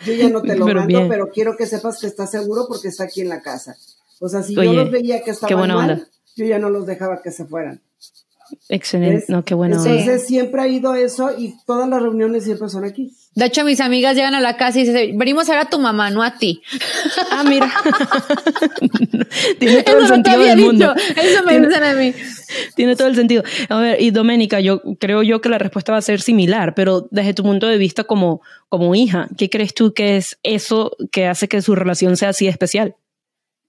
Yo 0.03 0.13
ya 0.13 0.27
no 0.29 0.41
te 0.41 0.55
lo 0.55 0.65
Pero 0.65 0.79
mando, 0.79 0.87
bien. 0.97 1.07
pero 1.07 1.29
quiero 1.29 1.55
que 1.55 1.67
sepas 1.67 1.99
que 1.99 2.07
está 2.07 2.25
seguro 2.25 2.65
porque 2.67 2.87
está 2.87 3.03
aquí 3.03 3.21
en 3.21 3.29
la 3.29 3.43
casa. 3.43 3.77
O 4.19 4.27
sea, 4.27 4.41
si 4.41 4.57
Oye, 4.57 4.73
yo 4.73 4.73
los 4.73 4.89
veía 4.91 5.21
que 5.23 5.29
estaban 5.29 5.67
mal, 5.69 5.91
onda. 5.91 6.07
yo 6.35 6.45
ya 6.45 6.57
no 6.57 6.71
los 6.71 6.87
dejaba 6.87 7.21
que 7.21 7.29
se 7.31 7.45
fueran. 7.45 7.79
Excelente. 8.69 9.25
No, 9.27 9.43
qué 9.43 9.53
bueno. 9.53 9.77
Entonces 9.77 10.25
siempre 10.27 10.61
ha 10.61 10.67
ido 10.67 10.95
eso 10.95 11.31
y 11.37 11.53
todas 11.65 11.87
las 11.89 12.01
reuniones 12.01 12.43
siempre 12.43 12.69
son 12.69 12.83
aquí. 12.85 13.11
De 13.33 13.45
hecho, 13.45 13.63
mis 13.63 13.79
amigas 13.79 14.15
llegan 14.15 14.35
a 14.35 14.41
la 14.41 14.57
casa 14.57 14.79
y 14.79 14.83
dicen, 14.85 15.17
venimos 15.17 15.47
a 15.49 15.53
ver 15.53 15.61
a 15.61 15.69
tu 15.69 15.79
mamá, 15.79 16.09
no 16.09 16.21
a 16.21 16.37
ti. 16.37 16.61
Ah, 17.31 17.43
mira. 17.47 17.71
Tiene 19.59 19.83
todo 19.83 19.99
el 19.99 20.05
Eso 20.05 20.17
no 20.17 20.23
te 20.23 20.29
sentido 20.29 20.35
había 20.35 20.55
del 20.55 20.65
mundo. 20.65 20.93
dicho. 20.95 21.19
Eso 21.21 21.43
me 21.43 21.51
Tiene- 21.51 21.67
dicen 21.67 21.83
a 21.83 21.93
mí. 21.93 22.13
Tiene 22.75 22.95
todo 22.95 23.07
el 23.07 23.15
sentido. 23.15 23.43
A 23.69 23.79
ver, 23.79 24.01
y 24.01 24.11
Doménica, 24.11 24.59
yo 24.59 24.81
creo 24.99 25.23
yo 25.23 25.39
que 25.41 25.49
la 25.49 25.57
respuesta 25.57 25.91
va 25.93 25.97
a 25.99 26.01
ser 26.01 26.21
similar, 26.21 26.73
pero 26.75 27.07
desde 27.11 27.33
tu 27.33 27.43
punto 27.43 27.67
de 27.67 27.77
vista 27.77 28.03
como, 28.03 28.41
como 28.69 28.93
hija, 28.95 29.27
¿qué 29.37 29.49
crees 29.49 29.73
tú 29.73 29.93
que 29.93 30.17
es 30.17 30.37
eso 30.43 30.91
que 31.11 31.27
hace 31.27 31.47
que 31.47 31.61
su 31.61 31.75
relación 31.75 32.17
sea 32.17 32.29
así 32.29 32.47
especial? 32.47 32.95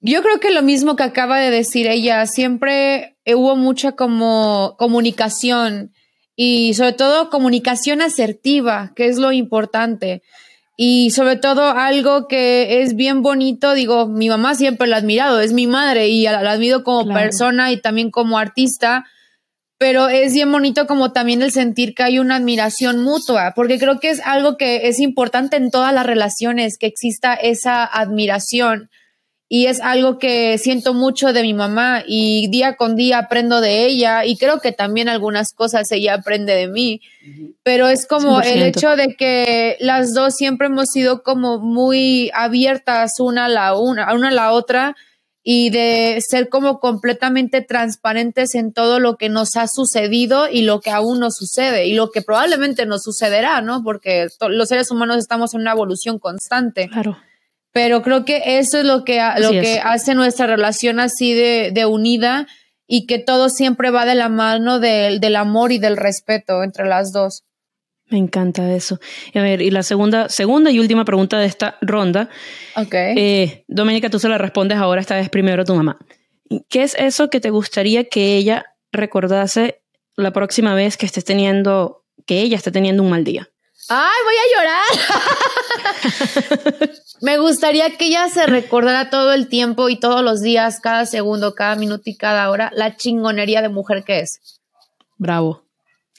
Yo 0.00 0.22
creo 0.22 0.40
que 0.40 0.50
lo 0.50 0.62
mismo 0.62 0.96
que 0.96 1.04
acaba 1.04 1.38
de 1.38 1.50
decir 1.50 1.86
ella, 1.86 2.26
siempre 2.26 3.11
hubo 3.26 3.56
mucha 3.56 3.92
como 3.92 4.76
comunicación 4.78 5.92
y 6.36 6.74
sobre 6.74 6.92
todo 6.92 7.30
comunicación 7.30 8.02
asertiva, 8.02 8.92
que 8.96 9.06
es 9.06 9.18
lo 9.18 9.32
importante. 9.32 10.22
Y 10.76 11.10
sobre 11.10 11.36
todo 11.36 11.68
algo 11.68 12.26
que 12.26 12.82
es 12.82 12.96
bien 12.96 13.22
bonito, 13.22 13.74
digo, 13.74 14.08
mi 14.08 14.28
mamá 14.28 14.54
siempre 14.54 14.88
la 14.88 14.96
ha 14.96 14.98
admirado, 15.00 15.40
es 15.40 15.52
mi 15.52 15.66
madre 15.66 16.08
y 16.08 16.24
la, 16.24 16.42
la 16.42 16.52
admiro 16.52 16.82
como 16.82 17.04
Claro. 17.04 17.20
persona 17.20 17.70
y 17.70 17.76
también 17.76 18.10
como 18.10 18.38
artista, 18.38 19.04
pero 19.78 20.08
es 20.08 20.32
bien 20.32 20.50
bonito 20.50 20.86
como 20.86 21.12
también 21.12 21.42
el 21.42 21.52
sentir 21.52 21.94
que 21.94 22.04
hay 22.04 22.18
una 22.18 22.36
admiración 22.36 23.02
mutua, 23.02 23.52
porque 23.54 23.78
creo 23.78 24.00
que 24.00 24.10
es 24.10 24.20
algo 24.24 24.56
que 24.56 24.88
es 24.88 24.98
importante 24.98 25.56
en 25.56 25.70
todas 25.70 25.92
las 25.92 26.06
relaciones, 26.06 26.78
que 26.78 26.86
exista 26.86 27.34
esa 27.34 27.84
admiración. 27.84 28.90
Y 29.54 29.66
es 29.66 29.82
algo 29.82 30.18
que 30.18 30.56
siento 30.56 30.94
mucho 30.94 31.34
de 31.34 31.42
mi 31.42 31.52
mamá 31.52 32.04
y 32.06 32.48
día 32.48 32.76
con 32.76 32.96
día 32.96 33.18
aprendo 33.18 33.60
de 33.60 33.84
ella 33.84 34.24
y 34.24 34.38
creo 34.38 34.60
que 34.60 34.72
también 34.72 35.10
algunas 35.10 35.52
cosas 35.52 35.92
ella 35.92 36.14
aprende 36.14 36.54
de 36.54 36.68
mí. 36.68 37.02
Pero 37.62 37.88
es 37.88 38.06
como 38.06 38.40
el 38.40 38.62
100%. 38.62 38.64
hecho 38.64 38.96
de 38.96 39.14
que 39.14 39.76
las 39.78 40.14
dos 40.14 40.36
siempre 40.36 40.68
hemos 40.68 40.88
sido 40.88 41.22
como 41.22 41.58
muy 41.58 42.30
abiertas 42.32 43.20
una 43.20 43.44
a 43.44 43.48
la 43.50 43.76
una, 43.76 44.04
a 44.04 44.14
una 44.14 44.28
a 44.28 44.32
la 44.32 44.52
otra 44.52 44.96
y 45.42 45.68
de 45.68 46.18
ser 46.26 46.48
como 46.48 46.80
completamente 46.80 47.60
transparentes 47.60 48.54
en 48.54 48.72
todo 48.72 49.00
lo 49.00 49.18
que 49.18 49.28
nos 49.28 49.56
ha 49.56 49.66
sucedido 49.68 50.48
y 50.50 50.62
lo 50.62 50.80
que 50.80 50.88
aún 50.88 51.20
nos 51.20 51.34
sucede 51.34 51.84
y 51.84 51.92
lo 51.92 52.10
que 52.10 52.22
probablemente 52.22 52.86
nos 52.86 53.02
sucederá, 53.02 53.60
¿no? 53.60 53.82
Porque 53.84 54.28
los 54.48 54.68
seres 54.70 54.90
humanos 54.90 55.18
estamos 55.18 55.52
en 55.52 55.60
una 55.60 55.72
evolución 55.72 56.18
constante. 56.18 56.88
Claro. 56.88 57.18
Pero 57.72 58.02
creo 58.02 58.24
que 58.24 58.58
eso 58.58 58.78
es 58.78 58.84
lo 58.84 59.04
que, 59.04 59.16
lo 59.16 59.48
Así 59.48 59.60
que 59.60 59.74
es. 59.74 59.80
hace 59.82 60.14
nuestra 60.14 60.46
relación 60.46 61.00
así 61.00 61.32
de, 61.32 61.70
de 61.72 61.86
unida 61.86 62.46
y 62.86 63.06
que 63.06 63.18
todo 63.18 63.48
siempre 63.48 63.90
va 63.90 64.04
de 64.04 64.14
la 64.14 64.28
mano 64.28 64.78
del, 64.78 65.20
del 65.20 65.36
amor 65.36 65.72
y 65.72 65.78
del 65.78 65.96
respeto 65.96 66.62
entre 66.62 66.86
las 66.86 67.12
dos. 67.12 67.44
Me 68.10 68.18
encanta 68.18 68.70
eso. 68.74 68.98
Y 69.32 69.38
a 69.38 69.42
ver, 69.42 69.62
y 69.62 69.70
la 69.70 69.82
segunda, 69.82 70.28
segunda 70.28 70.70
y 70.70 70.78
última 70.78 71.06
pregunta 71.06 71.38
de 71.38 71.46
esta 71.46 71.78
ronda. 71.80 72.28
Ok. 72.76 72.92
Eh, 72.92 73.64
Doménica, 73.68 74.10
tú 74.10 74.18
se 74.18 74.28
la 74.28 74.36
respondes 74.36 74.76
ahora, 74.76 75.00
esta 75.00 75.16
vez 75.16 75.30
primero 75.30 75.62
a 75.62 75.64
tu 75.64 75.74
mamá. 75.74 75.98
¿Qué 76.68 76.82
es 76.82 76.94
eso 76.98 77.30
que 77.30 77.40
te 77.40 77.48
gustaría 77.48 78.04
que 78.04 78.36
ella 78.36 78.66
recordase 78.92 79.80
la 80.16 80.34
próxima 80.34 80.74
vez 80.74 80.98
que 80.98 81.06
estés 81.06 81.24
teniendo, 81.24 82.04
que 82.26 82.42
ella 82.42 82.56
esté 82.58 82.70
teniendo 82.70 83.02
un 83.02 83.08
mal 83.08 83.24
día? 83.24 83.48
¡Ay, 83.88 84.18
voy 84.24 84.34
a 84.36 84.46
llorar! 84.56 84.90
Me 87.20 87.38
gustaría 87.38 87.96
que 87.96 88.06
ella 88.06 88.28
se 88.28 88.46
recordara 88.46 89.10
todo 89.10 89.32
el 89.32 89.48
tiempo 89.48 89.88
y 89.88 89.98
todos 89.98 90.22
los 90.22 90.40
días, 90.40 90.80
cada 90.80 91.06
segundo, 91.06 91.54
cada 91.54 91.76
minuto 91.76 92.02
y 92.06 92.16
cada 92.16 92.50
hora, 92.50 92.70
la 92.74 92.96
chingonería 92.96 93.62
de 93.62 93.68
mujer 93.68 94.04
que 94.04 94.20
es. 94.20 94.40
Bravo. 95.18 95.62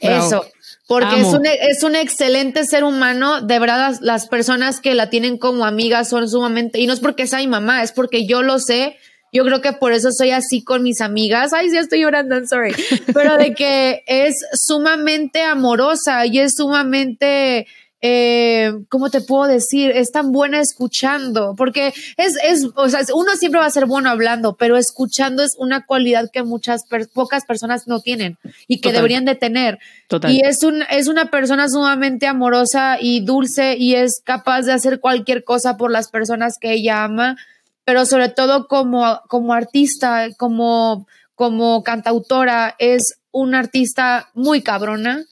Bravo. 0.02 0.26
Eso, 0.28 0.46
porque 0.88 1.22
es 1.22 1.28
un, 1.28 1.46
es 1.46 1.84
un 1.84 1.96
excelente 1.96 2.66
ser 2.66 2.84
humano. 2.84 3.42
De 3.42 3.60
verdad, 3.60 3.78
las, 3.78 4.02
las 4.02 4.28
personas 4.28 4.82
que 4.82 4.96
la 4.96 5.10
tienen 5.10 5.38
como 5.38 5.66
amiga 5.66 6.04
son 6.04 6.30
sumamente, 6.30 6.80
y 6.80 6.88
no 6.88 6.94
es 6.94 7.00
porque 7.00 7.28
sea 7.28 7.40
mi 7.40 7.48
mamá, 7.48 7.84
es 7.84 7.92
porque 7.94 8.26
yo 8.26 8.42
lo 8.42 8.60
sé 8.60 8.98
yo 9.34 9.44
creo 9.44 9.62
que 9.62 9.74
por 9.74 9.92
eso 9.92 10.12
soy 10.12 10.32
así 10.32 10.64
con 10.64 10.84
mis 10.84 11.02
amigas. 11.02 11.52
Ay, 11.54 11.70
sí, 11.70 11.78
estoy 11.78 12.02
llorando, 12.02 12.36
I'm 12.36 12.48
sorry. 12.48 12.74
Pero 13.14 13.38
de 13.38 13.54
que 13.54 14.04
es 14.06 14.36
sumamente 14.54 15.42
amorosa 15.42 16.26
y 16.26 16.40
es 16.40 16.54
sumamente 16.56 17.66
eh, 18.06 18.74
¿cómo 18.90 19.10
te 19.10 19.22
puedo 19.22 19.46
decir? 19.46 19.92
Es 19.92 20.12
tan 20.12 20.34
buena 20.34 20.60
escuchando, 20.60 21.56
porque 21.56 21.94
es, 22.18 22.36
es, 22.44 22.68
o 22.76 22.90
sea, 22.90 23.00
uno 23.16 23.38
siempre 23.38 23.62
va 23.62 23.66
a 23.66 23.72
ser 23.72 23.86
bueno 23.86 24.10
hablando, 24.10 24.58
pero 24.58 24.76
escuchando 24.76 25.42
es 25.42 25.56
una 25.58 25.86
cualidad 25.86 26.30
que 26.30 26.44
muchas, 26.44 26.82
pocas 27.14 27.46
personas 27.46 27.88
no 27.88 28.02
tienen 28.02 28.38
y 28.68 28.82
que 28.82 28.92
deberían 28.92 29.24
de 29.24 29.36
tener. 29.36 29.80
Total. 30.10 30.34
Y 30.34 30.42
es, 30.42 30.64
un, 30.64 30.84
es 30.92 31.08
una 31.08 31.32
persona 31.32 31.70
sumamente 31.70 32.28
amorosa 32.28 32.98
y 33.00 33.22
dulce 33.22 33.78
y 33.78 33.96
es 33.96 34.22
capaz 34.22 34.64
de 34.64 34.74
hacer 34.74 35.00
cualquier 35.00 35.46
cosa 35.46 35.78
por 35.78 35.90
las 35.90 36.10
personas 36.10 36.58
que 36.60 36.74
ella 36.74 37.06
ama, 37.06 37.38
pero 37.86 38.06
sobre 38.06 38.30
todo 38.30 38.68
como, 38.68 39.22
como 39.28 39.54
artista, 39.54 40.28
como, 40.38 41.08
como 41.36 41.84
cantautora, 41.84 42.76
es 42.80 43.20
una 43.32 43.60
artista 43.60 44.30
muy 44.34 44.62
cabrona 44.62 45.26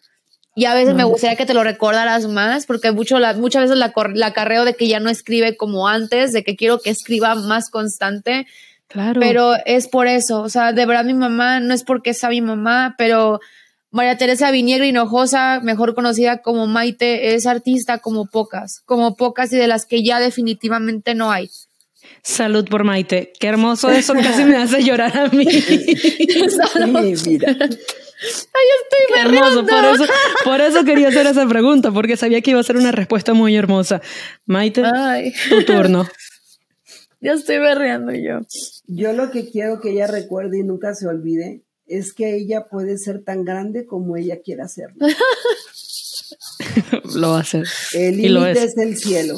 y 0.54 0.66
a 0.66 0.74
veces 0.74 0.96
me 0.96 1.06
gustaría 1.06 1.38
que 1.38 1.46
te 1.46 1.54
lo 1.54 1.64
recordaras 1.64 2.28
más, 2.28 2.66
porque 2.66 2.92
mucho 2.92 3.20
la, 3.20 3.34
muchas 3.34 3.64
veces 3.64 3.78
la, 3.78 3.94
la 4.14 4.34
carreo 4.34 4.66
de 4.66 4.76
que 4.76 4.88
ya 4.88 5.00
no 5.00 5.10
escribe 5.10 5.56
como 5.56 5.88
antes, 5.88 6.34
de 6.34 6.44
que 6.44 6.58
quiero 6.58 6.80
que 6.80 6.90
escriba 6.90 7.36
más 7.36 7.70
constante. 7.70 8.48
Claro. 8.88 9.22
Pero 9.22 9.54
es 9.66 9.88
por 9.88 10.08
eso, 10.08 10.42
o 10.42 10.50
sea, 10.50 10.74
de 10.74 10.86
verdad 10.86 11.06
mi 11.06 11.14
mamá, 11.14 11.62
no 11.62 11.74
es 11.74 11.84
porque 11.84 12.14
sea 12.14 12.30
mi 12.30 12.42
mamá, 12.42 12.96
pero 12.98 13.40
María 13.92 14.18
Teresa 14.18 14.52
Viñero 14.52 14.84
Hinojosa, 14.84 15.62
mejor 15.62 15.96
conocida 15.96 16.42
como 16.42 16.68
Maite, 16.68 17.34
es 17.34 17.46
artista 17.46 18.00
como 18.00 18.26
pocas, 18.26 18.82
como 18.86 19.16
pocas 19.16 19.54
y 19.54 19.58
de 19.58 19.68
las 19.68 19.86
que 19.86 20.04
ya 20.04 20.20
definitivamente 20.20 21.16
no 21.16 21.32
hay. 21.32 21.50
Salud 22.24 22.68
por 22.68 22.84
Maite. 22.84 23.32
Qué 23.40 23.48
hermoso 23.48 23.90
eso, 23.90 24.14
casi 24.14 24.44
me 24.44 24.58
hace 24.58 24.84
llorar 24.84 25.18
a 25.18 25.28
mí. 25.30 25.46
mira. 27.26 27.58
Ay, 28.22 28.68
estoy 28.84 29.20
hermoso. 29.20 29.66
Por 29.66 29.86
eso, 29.86 30.06
por 30.44 30.62
eso 30.62 30.86
quería 30.86 31.08
hacer 31.08 31.26
esa 31.28 31.48
pregunta, 31.48 31.92
porque 31.92 32.18
sabía 32.18 32.42
que 32.42 32.52
iba 32.52 32.60
a 32.60 32.64
ser 32.64 32.78
una 32.78 32.92
respuesta 32.92 33.34
muy 33.34 33.56
hermosa. 33.56 34.02
Maite, 34.46 34.84
tu 35.50 35.64
turno. 35.66 36.08
Ya 37.20 37.34
estoy 37.34 37.60
berreando 37.60 38.14
yo. 38.14 38.40
Yo 38.88 39.14
lo 39.14 39.32
que 39.32 39.50
quiero 39.50 39.80
que 39.80 39.92
ella 39.92 40.08
recuerde 40.08 40.60
y 40.60 40.64
nunca 40.64 40.96
se 40.96 41.08
olvide 41.08 41.64
es 41.86 42.14
que 42.14 42.36
ella 42.36 42.68
puede 42.70 42.98
ser 42.98 43.24
tan 43.24 43.44
grande 43.44 43.86
como 43.86 44.18
ella 44.18 44.38
quiera 44.44 44.68
serlo. 44.68 45.08
lo 47.16 47.32
va 47.32 47.38
a 47.38 47.42
hacer. 47.42 47.66
El 47.94 48.18
límite 48.18 48.64
es. 48.64 48.78
el 48.78 48.98
cielo. 48.98 49.36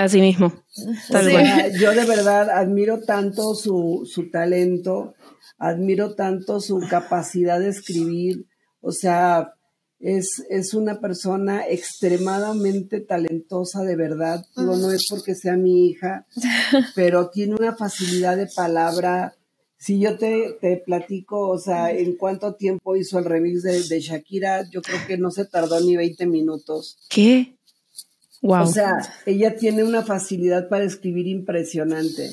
Así 0.00 0.20
mismo. 0.20 0.52
yo 1.80 1.92
de 1.92 2.04
verdad 2.04 2.50
admiro 2.50 3.00
tanto 3.00 3.54
su, 3.54 4.08
su 4.10 4.30
talento 4.30 5.14
admiro 5.58 6.14
tanto 6.14 6.60
su 6.60 6.80
capacidad 6.88 7.58
de 7.58 7.68
escribir, 7.68 8.46
o 8.80 8.92
sea, 8.92 9.54
es, 9.98 10.44
es 10.48 10.74
una 10.74 11.00
persona 11.00 11.66
extremadamente 11.68 13.00
talentosa 13.00 13.82
de 13.82 13.96
verdad, 13.96 14.44
no, 14.56 14.76
no 14.76 14.92
es 14.92 15.06
porque 15.10 15.34
sea 15.34 15.56
mi 15.56 15.88
hija, 15.88 16.26
pero 16.94 17.30
tiene 17.30 17.56
una 17.56 17.74
facilidad 17.74 18.36
de 18.36 18.48
palabra. 18.54 19.34
Si 19.80 20.00
yo 20.00 20.18
te, 20.18 20.56
te 20.60 20.82
platico, 20.84 21.48
o 21.48 21.58
sea, 21.58 21.92
en 21.92 22.16
cuánto 22.16 22.54
tiempo 22.54 22.96
hizo 22.96 23.18
el 23.18 23.24
remix 23.24 23.62
de, 23.62 23.80
de 23.84 24.00
Shakira, 24.00 24.68
yo 24.70 24.82
creo 24.82 24.98
que 25.06 25.18
no 25.18 25.30
se 25.30 25.44
tardó 25.44 25.80
ni 25.80 25.96
20 25.96 26.26
minutos. 26.26 26.98
¿Qué? 27.08 27.57
Wow. 28.42 28.62
O 28.62 28.66
sea, 28.66 28.98
ella 29.26 29.56
tiene 29.56 29.84
una 29.84 30.02
facilidad 30.02 30.68
para 30.68 30.84
escribir 30.84 31.26
impresionante. 31.26 32.30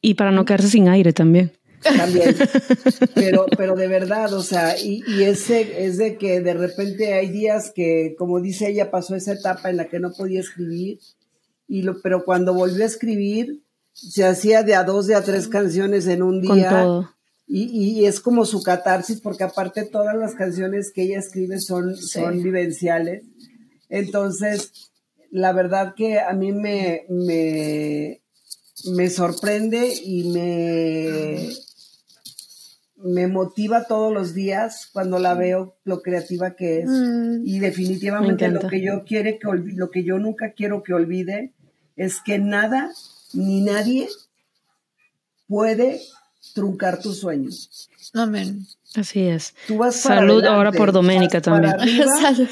y 0.00 0.14
para 0.14 0.30
no 0.30 0.44
quedarse 0.44 0.68
sin 0.68 0.88
aire 0.88 1.12
también 1.12 1.52
también. 1.84 2.34
Pero, 3.14 3.46
pero 3.56 3.76
de 3.76 3.88
verdad, 3.88 4.32
o 4.32 4.42
sea, 4.42 4.78
y, 4.78 5.02
ese 5.22 5.86
es 5.86 5.98
de 5.98 6.16
que 6.16 6.40
de 6.40 6.54
repente 6.54 7.14
hay 7.14 7.28
días 7.28 7.72
que, 7.74 8.14
como 8.18 8.40
dice 8.40 8.68
ella, 8.68 8.90
pasó 8.90 9.14
esa 9.14 9.32
etapa 9.32 9.70
en 9.70 9.76
la 9.76 9.88
que 9.88 10.00
no 10.00 10.12
podía 10.12 10.40
escribir, 10.40 10.98
y 11.66 11.82
lo, 11.82 12.00
pero 12.02 12.24
cuando 12.24 12.52
volvió 12.52 12.82
a 12.82 12.86
escribir, 12.86 13.62
se 13.92 14.24
hacía 14.24 14.62
de 14.62 14.74
a 14.74 14.84
dos, 14.84 15.06
de 15.06 15.14
a 15.14 15.22
tres 15.22 15.48
canciones 15.48 16.06
en 16.06 16.22
un 16.22 16.40
día. 16.40 17.10
Y, 17.46 17.64
y, 17.64 18.06
es 18.06 18.20
como 18.20 18.46
su 18.46 18.62
catarsis, 18.62 19.20
porque 19.20 19.44
aparte 19.44 19.84
todas 19.84 20.16
las 20.16 20.34
canciones 20.34 20.90
que 20.92 21.02
ella 21.02 21.18
escribe 21.18 21.60
son, 21.60 21.96
son 21.96 22.42
vivenciales. 22.42 23.24
Entonces, 23.88 24.92
la 25.34 25.52
verdad 25.52 25.94
que 25.96 26.20
a 26.20 26.32
mí 26.32 26.52
me, 26.52 27.06
me, 27.08 28.22
me 28.94 29.10
sorprende 29.10 29.92
y 30.04 30.30
me, 30.30 31.48
me 32.98 33.26
motiva 33.26 33.82
todos 33.88 34.14
los 34.14 34.32
días 34.32 34.88
cuando 34.92 35.18
la 35.18 35.34
veo 35.34 35.74
lo 35.82 36.02
creativa 36.02 36.54
que 36.54 36.82
es. 36.82 36.88
Mm. 36.88 37.42
y 37.44 37.58
definitivamente 37.58 38.46
lo 38.48 38.60
que 38.60 38.80
yo 38.80 39.02
quiere 39.04 39.40
que 39.40 39.48
lo 39.74 39.90
que 39.90 40.04
yo 40.04 40.20
nunca 40.20 40.52
quiero 40.52 40.84
que 40.84 40.94
olvide 40.94 41.52
es 41.96 42.20
que 42.20 42.38
nada 42.38 42.92
ni 43.32 43.60
nadie 43.60 44.08
puede 45.48 46.00
truncar 46.54 47.00
tus 47.00 47.18
sueños. 47.18 47.90
Amén. 48.14 48.66
Así 48.94 49.22
es. 49.22 49.54
Salud 49.90 50.44
ahora 50.44 50.70
por 50.72 50.92
Doménica 50.92 51.40
también. 51.40 51.74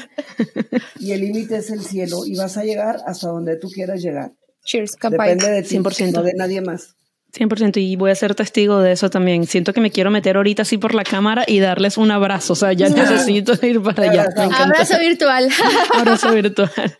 y 0.99 1.11
el 1.13 1.21
límite 1.21 1.57
es 1.57 1.69
el 1.71 1.81
cielo 1.81 2.25
y 2.25 2.35
vas 2.35 2.57
a 2.57 2.63
llegar 2.63 2.97
hasta 3.07 3.29
donde 3.29 3.55
tú 3.55 3.69
quieras 3.69 4.01
llegar. 4.01 4.33
Cheers, 4.65 4.97
Depende 5.01 5.49
de 5.49 5.63
ti, 5.63 5.77
100%. 5.77 6.11
no 6.11 6.23
de 6.23 6.33
nadie 6.33 6.61
más. 6.61 6.95
100% 7.33 7.81
y 7.81 7.95
voy 7.95 8.11
a 8.11 8.15
ser 8.15 8.35
testigo 8.35 8.79
de 8.79 8.91
eso 8.91 9.09
también. 9.09 9.47
Siento 9.47 9.73
que 9.73 9.81
me 9.81 9.89
quiero 9.89 10.11
meter 10.11 10.37
ahorita 10.37 10.61
así 10.61 10.77
por 10.77 10.93
la 10.93 11.03
cámara 11.03 11.43
y 11.47 11.59
darles 11.59 11.97
un 11.97 12.11
abrazo. 12.11 12.53
O 12.53 12.55
sea, 12.55 12.73
ya 12.73 12.89
necesito 12.89 13.53
ir 13.65 13.81
para 13.81 14.03
allá. 14.03 14.29
Abrazo 14.35 14.99
virtual. 14.99 15.49
abrazo 15.97 16.31
virtual. 16.31 16.97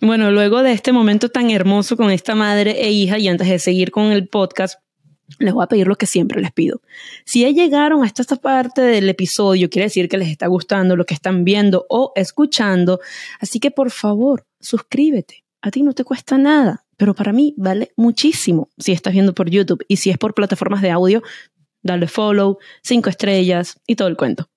Bueno, 0.00 0.30
luego 0.30 0.62
de 0.62 0.72
este 0.72 0.92
momento 0.92 1.28
tan 1.28 1.50
hermoso 1.50 1.96
con 1.96 2.10
esta 2.10 2.34
madre 2.34 2.82
e 2.82 2.90
hija 2.90 3.18
y 3.18 3.28
antes 3.28 3.48
de 3.48 3.58
seguir 3.58 3.90
con 3.90 4.12
el 4.12 4.28
podcast, 4.28 4.78
les 5.38 5.52
voy 5.52 5.64
a 5.64 5.68
pedir 5.68 5.86
lo 5.86 5.96
que 5.96 6.06
siempre 6.06 6.40
les 6.40 6.52
pido. 6.52 6.80
Si 7.24 7.44
llegaron 7.52 8.04
hasta 8.04 8.22
esta 8.22 8.36
parte 8.36 8.82
del 8.82 9.08
episodio, 9.08 9.68
quiere 9.70 9.86
decir 9.86 10.08
que 10.08 10.18
les 10.18 10.28
está 10.28 10.46
gustando 10.46 10.96
lo 10.96 11.04
que 11.04 11.14
están 11.14 11.44
viendo 11.44 11.86
o 11.88 12.12
escuchando. 12.14 13.00
Así 13.40 13.60
que 13.60 13.70
por 13.70 13.90
favor, 13.90 14.46
suscríbete. 14.60 15.44
A 15.62 15.70
ti 15.70 15.82
no 15.82 15.92
te 15.94 16.04
cuesta 16.04 16.38
nada 16.38 16.86
pero 16.96 17.14
para 17.14 17.32
mí 17.32 17.54
vale 17.56 17.92
muchísimo 17.96 18.70
si 18.78 18.92
estás 18.92 19.12
viendo 19.12 19.34
por 19.34 19.50
YouTube 19.50 19.84
y 19.88 19.96
si 19.96 20.10
es 20.10 20.18
por 20.18 20.34
plataformas 20.34 20.82
de 20.82 20.90
audio, 20.90 21.22
dale 21.82 22.08
follow, 22.08 22.58
cinco 22.82 23.10
estrellas 23.10 23.80
y 23.86 23.96
todo 23.96 24.08
el 24.08 24.16
cuento. 24.16 24.48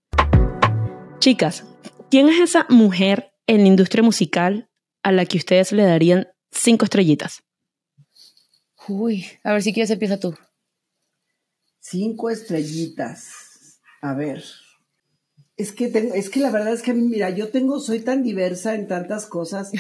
Chicas, 1.20 1.66
¿quién 2.10 2.30
es 2.30 2.40
esa 2.40 2.66
mujer 2.70 3.34
en 3.46 3.62
la 3.62 3.68
industria 3.68 4.04
musical 4.04 4.70
a 5.04 5.12
la 5.12 5.26
que 5.26 5.38
ustedes 5.38 5.72
le 5.72 5.84
darían 5.84 6.28
cinco 6.52 6.86
estrellitas? 6.86 7.44
Uy, 8.88 9.26
a 9.44 9.52
ver 9.52 9.62
si 9.62 9.74
quieres 9.74 9.92
empieza 9.92 10.20
tú. 10.20 10.36
Cinco 11.90 12.30
estrellitas. 12.30 13.80
A 14.02 14.14
ver. 14.14 14.44
Es 15.58 15.72
que 15.72 15.88
tengo, 15.88 16.14
es 16.14 16.30
que 16.30 16.40
la 16.40 16.52
verdad 16.52 16.74
es 16.74 16.84
que 16.84 16.94
mira, 16.94 17.32
yo 17.32 17.50
tengo, 17.50 17.80
soy 17.80 18.02
tan 18.02 18.22
diversa 18.22 18.76
en 18.76 18.88
tantas 18.88 19.26
cosas. 19.26 19.72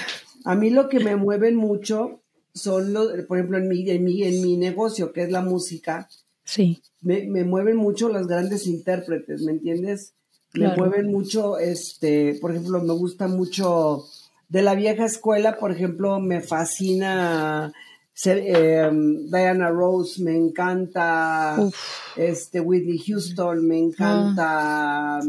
A 0.43 0.55
mí 0.55 0.71
lo 0.71 0.89
que 0.89 0.99
me 0.99 1.15
mueve 1.15 1.51
mucho 1.51 2.21
son 2.53 2.93
los, 2.93 3.11
por 3.25 3.37
ejemplo, 3.37 3.59
en 3.59 3.67
mi, 3.67 3.87
en 3.87 4.03
mi, 4.03 4.23
en 4.23 4.41
mi 4.41 4.57
negocio, 4.57 5.13
que 5.13 5.21
es 5.21 5.31
la 5.31 5.41
música, 5.41 6.09
sí. 6.43 6.81
me, 7.01 7.27
me 7.27 7.43
mueven 7.43 7.77
mucho 7.77 8.09
los 8.09 8.25
grandes 8.27 8.65
intérpretes, 8.65 9.43
¿me 9.43 9.51
entiendes? 9.51 10.13
Me 10.53 10.75
mueven 10.75 11.11
mucho, 11.11 11.59
este, 11.59 12.39
por 12.41 12.51
ejemplo, 12.51 12.81
me 12.81 12.93
gusta 12.93 13.27
mucho 13.27 14.05
de 14.47 14.63
la 14.63 14.73
vieja 14.73 15.05
escuela, 15.05 15.59
por 15.59 15.71
ejemplo, 15.71 16.19
me 16.19 16.41
fascina 16.41 17.71
em, 18.25 19.29
Diana 19.29 19.69
Rose, 19.69 20.21
me 20.21 20.35
encanta. 20.35 21.57
Este 22.15 22.59
Whitney 22.59 22.99
Houston, 22.99 23.67
me 23.67 23.77
encanta. 23.77 25.19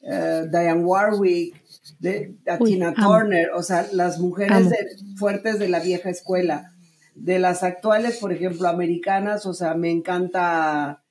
Eh, 0.00 0.46
Diane 0.50 0.84
Warwick, 0.84 1.60
de, 1.98 2.36
Tina 2.64 2.94
Turner, 2.94 3.50
o 3.54 3.62
sea, 3.62 3.88
las 3.92 4.18
mujeres 4.18 4.72
fuertes 5.16 5.58
de 5.58 5.68
la 5.68 5.80
vieja 5.80 6.10
escuela. 6.10 6.72
De 7.14 7.38
las 7.38 7.62
actuales, 7.62 8.18
por 8.18 8.32
ejemplo, 8.32 8.68
americanas, 8.68 9.44
o 9.44 9.52
sea, 9.52 9.74
me 9.74 9.90
encanta, 9.90 11.02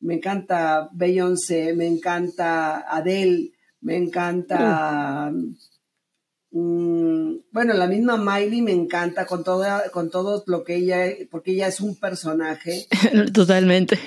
me 0.00 0.14
encanta 0.14 0.88
Beyoncé, 0.92 1.74
me 1.74 1.86
encanta 1.86 2.84
Adele, 2.88 3.52
me 3.80 3.96
encanta, 3.96 5.32
mm, 6.58 7.36
bueno, 7.52 7.74
la 7.74 7.86
misma 7.86 8.16
Miley 8.16 8.62
me 8.62 8.72
encanta 8.72 9.26
con 9.26 9.44
todo, 9.44 9.64
con 9.92 10.10
todo 10.10 10.44
lo 10.46 10.64
que 10.64 10.76
ella, 10.76 11.06
porque 11.30 11.52
ella 11.52 11.68
es 11.68 11.80
un 11.80 11.96
personaje. 11.96 12.86
Totalmente. 13.32 13.98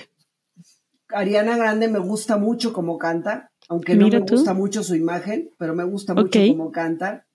Ariana 1.10 1.58
Grande 1.58 1.88
me 1.88 2.00
gusta 2.00 2.38
mucho 2.38 2.72
como 2.72 2.98
canta 2.98 3.50
aunque 3.70 3.96
no 3.96 4.10
me 4.10 4.20
gusta 4.20 4.54
mucho 4.54 4.84
su 4.84 4.96
imagen, 4.96 5.52
pero 5.58 5.76
me 5.76 5.84
gusta 5.84 6.16
mucho 6.16 6.40
cómo 6.50 6.72
canta. 6.72 7.28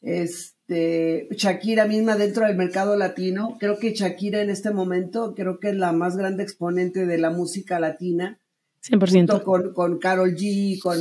este, 0.00 1.28
Shakira 1.32 1.86
misma 1.86 2.16
dentro 2.16 2.46
del 2.46 2.56
mercado 2.56 2.96
latino. 2.96 3.58
Creo 3.60 3.78
que 3.78 3.92
Shakira 3.92 4.40
en 4.40 4.48
este 4.48 4.70
momento, 4.70 5.34
creo 5.34 5.60
que 5.60 5.68
es 5.68 5.76
la 5.76 5.92
más 5.92 6.16
grande 6.16 6.42
exponente 6.42 7.04
de 7.04 7.18
la 7.18 7.30
música 7.30 7.78
latina. 7.78 8.40
100%. 8.82 9.42
Con, 9.42 9.74
con 9.74 9.98
Carol 9.98 10.34
G, 10.34 10.80
con, 10.80 10.96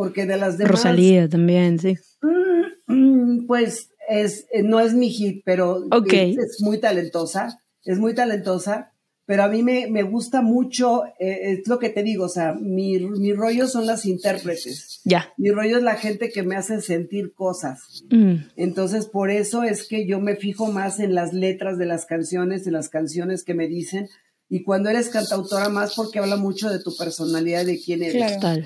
porque 0.00 0.24
de 0.24 0.38
las 0.38 0.56
demás... 0.56 0.70
Rosalía 0.70 1.28
también, 1.28 1.78
sí. 1.78 1.94
Mm, 2.22 2.94
mm, 2.94 3.46
pues 3.46 3.90
es, 4.08 4.46
no 4.64 4.80
es 4.80 4.94
mi 4.94 5.10
hit, 5.10 5.42
pero 5.44 5.84
es, 6.06 6.62
muy 6.62 6.80
talentosa, 6.80 7.60
es 7.84 7.98
muy 7.98 8.14
talentosa 8.14 8.94
pero 9.26 9.44
a 9.44 9.48
mí 9.48 9.62
me, 9.62 9.86
me 9.88 10.02
gusta 10.02 10.42
mucho, 10.42 11.04
eh, 11.20 11.52
es 11.52 11.68
lo 11.68 11.78
que 11.78 11.90
te 11.90 12.02
digo, 12.02 12.24
o 12.24 12.28
sea, 12.28 12.52
mi, 12.52 12.98
mi, 12.98 13.32
rollo 13.32 13.68
son 13.68 13.86
las 13.86 14.04
intérpretes. 14.04 15.02
Ya. 15.04 15.32
Mi 15.36 15.50
rollo 15.50 15.76
es 15.76 15.84
la 15.84 15.94
gente 15.94 16.30
que 16.30 16.42
me 16.42 16.56
hace 16.56 16.80
sentir 16.80 17.32
cosas. 17.32 18.02
Mm. 18.10 18.36
Entonces, 18.56 19.06
por 19.06 19.30
eso 19.30 19.62
es 19.62 19.86
que 19.86 20.04
yo 20.04 20.18
me 20.18 20.34
fijo 20.34 20.72
más 20.72 20.98
en 20.98 21.14
las 21.14 21.32
letras 21.32 21.78
de 21.78 21.86
las 21.86 22.06
canciones, 22.06 22.66
en 22.66 22.72
las 22.72 22.88
canciones 22.88 23.44
que 23.44 23.54
me 23.54 23.68
dicen. 23.68 24.08
Y 24.48 24.64
cuando 24.64 24.90
eres 24.90 25.10
cantautora, 25.10 25.68
más 25.68 25.94
porque 25.94 26.18
habla 26.18 26.34
mucho 26.34 26.68
de 26.68 26.82
tu 26.82 26.96
personalidad, 26.96 27.64
de 27.64 27.80
quién 27.80 28.02
eres. 28.02 28.36
Claro. 28.38 28.64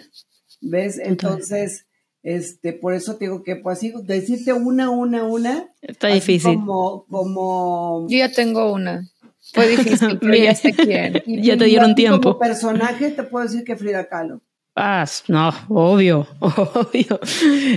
¿Ves? 0.65 0.99
Entonces, 0.99 1.87
este, 2.23 2.73
por 2.73 2.95
eso 2.95 3.17
te 3.17 3.27
digo 3.27 3.43
que, 3.43 3.57
pues 3.57 3.79
así, 3.79 3.93
decirte 4.05 4.53
una, 4.53 4.91
una, 4.91 5.25
una. 5.25 5.69
Está 5.83 6.09
difícil. 6.09 6.55
Como, 6.55 7.05
como. 7.07 8.07
Yo 8.09 8.19
ya 8.19 8.33
tengo 8.33 8.73
una. 8.73 9.07
Fue 9.53 9.69
difícil, 9.77 10.19
pero 10.19 10.35
ya 10.35 10.55
sé 10.55 10.73
quién. 10.73 11.23
ya 11.27 11.57
te 11.57 11.65
dieron 11.67 11.95
tiempo. 11.95 12.33
Como 12.33 12.39
personaje 12.39 13.11
te 13.11 13.23
puedo 13.25 13.45
decir 13.45 13.65
que 13.65 13.77
Frida 13.77 14.09
Kahlo. 14.09 14.41
Ah, 14.77 15.05
no, 15.29 15.53
obvio, 15.69 16.27
obvio. 16.41 17.21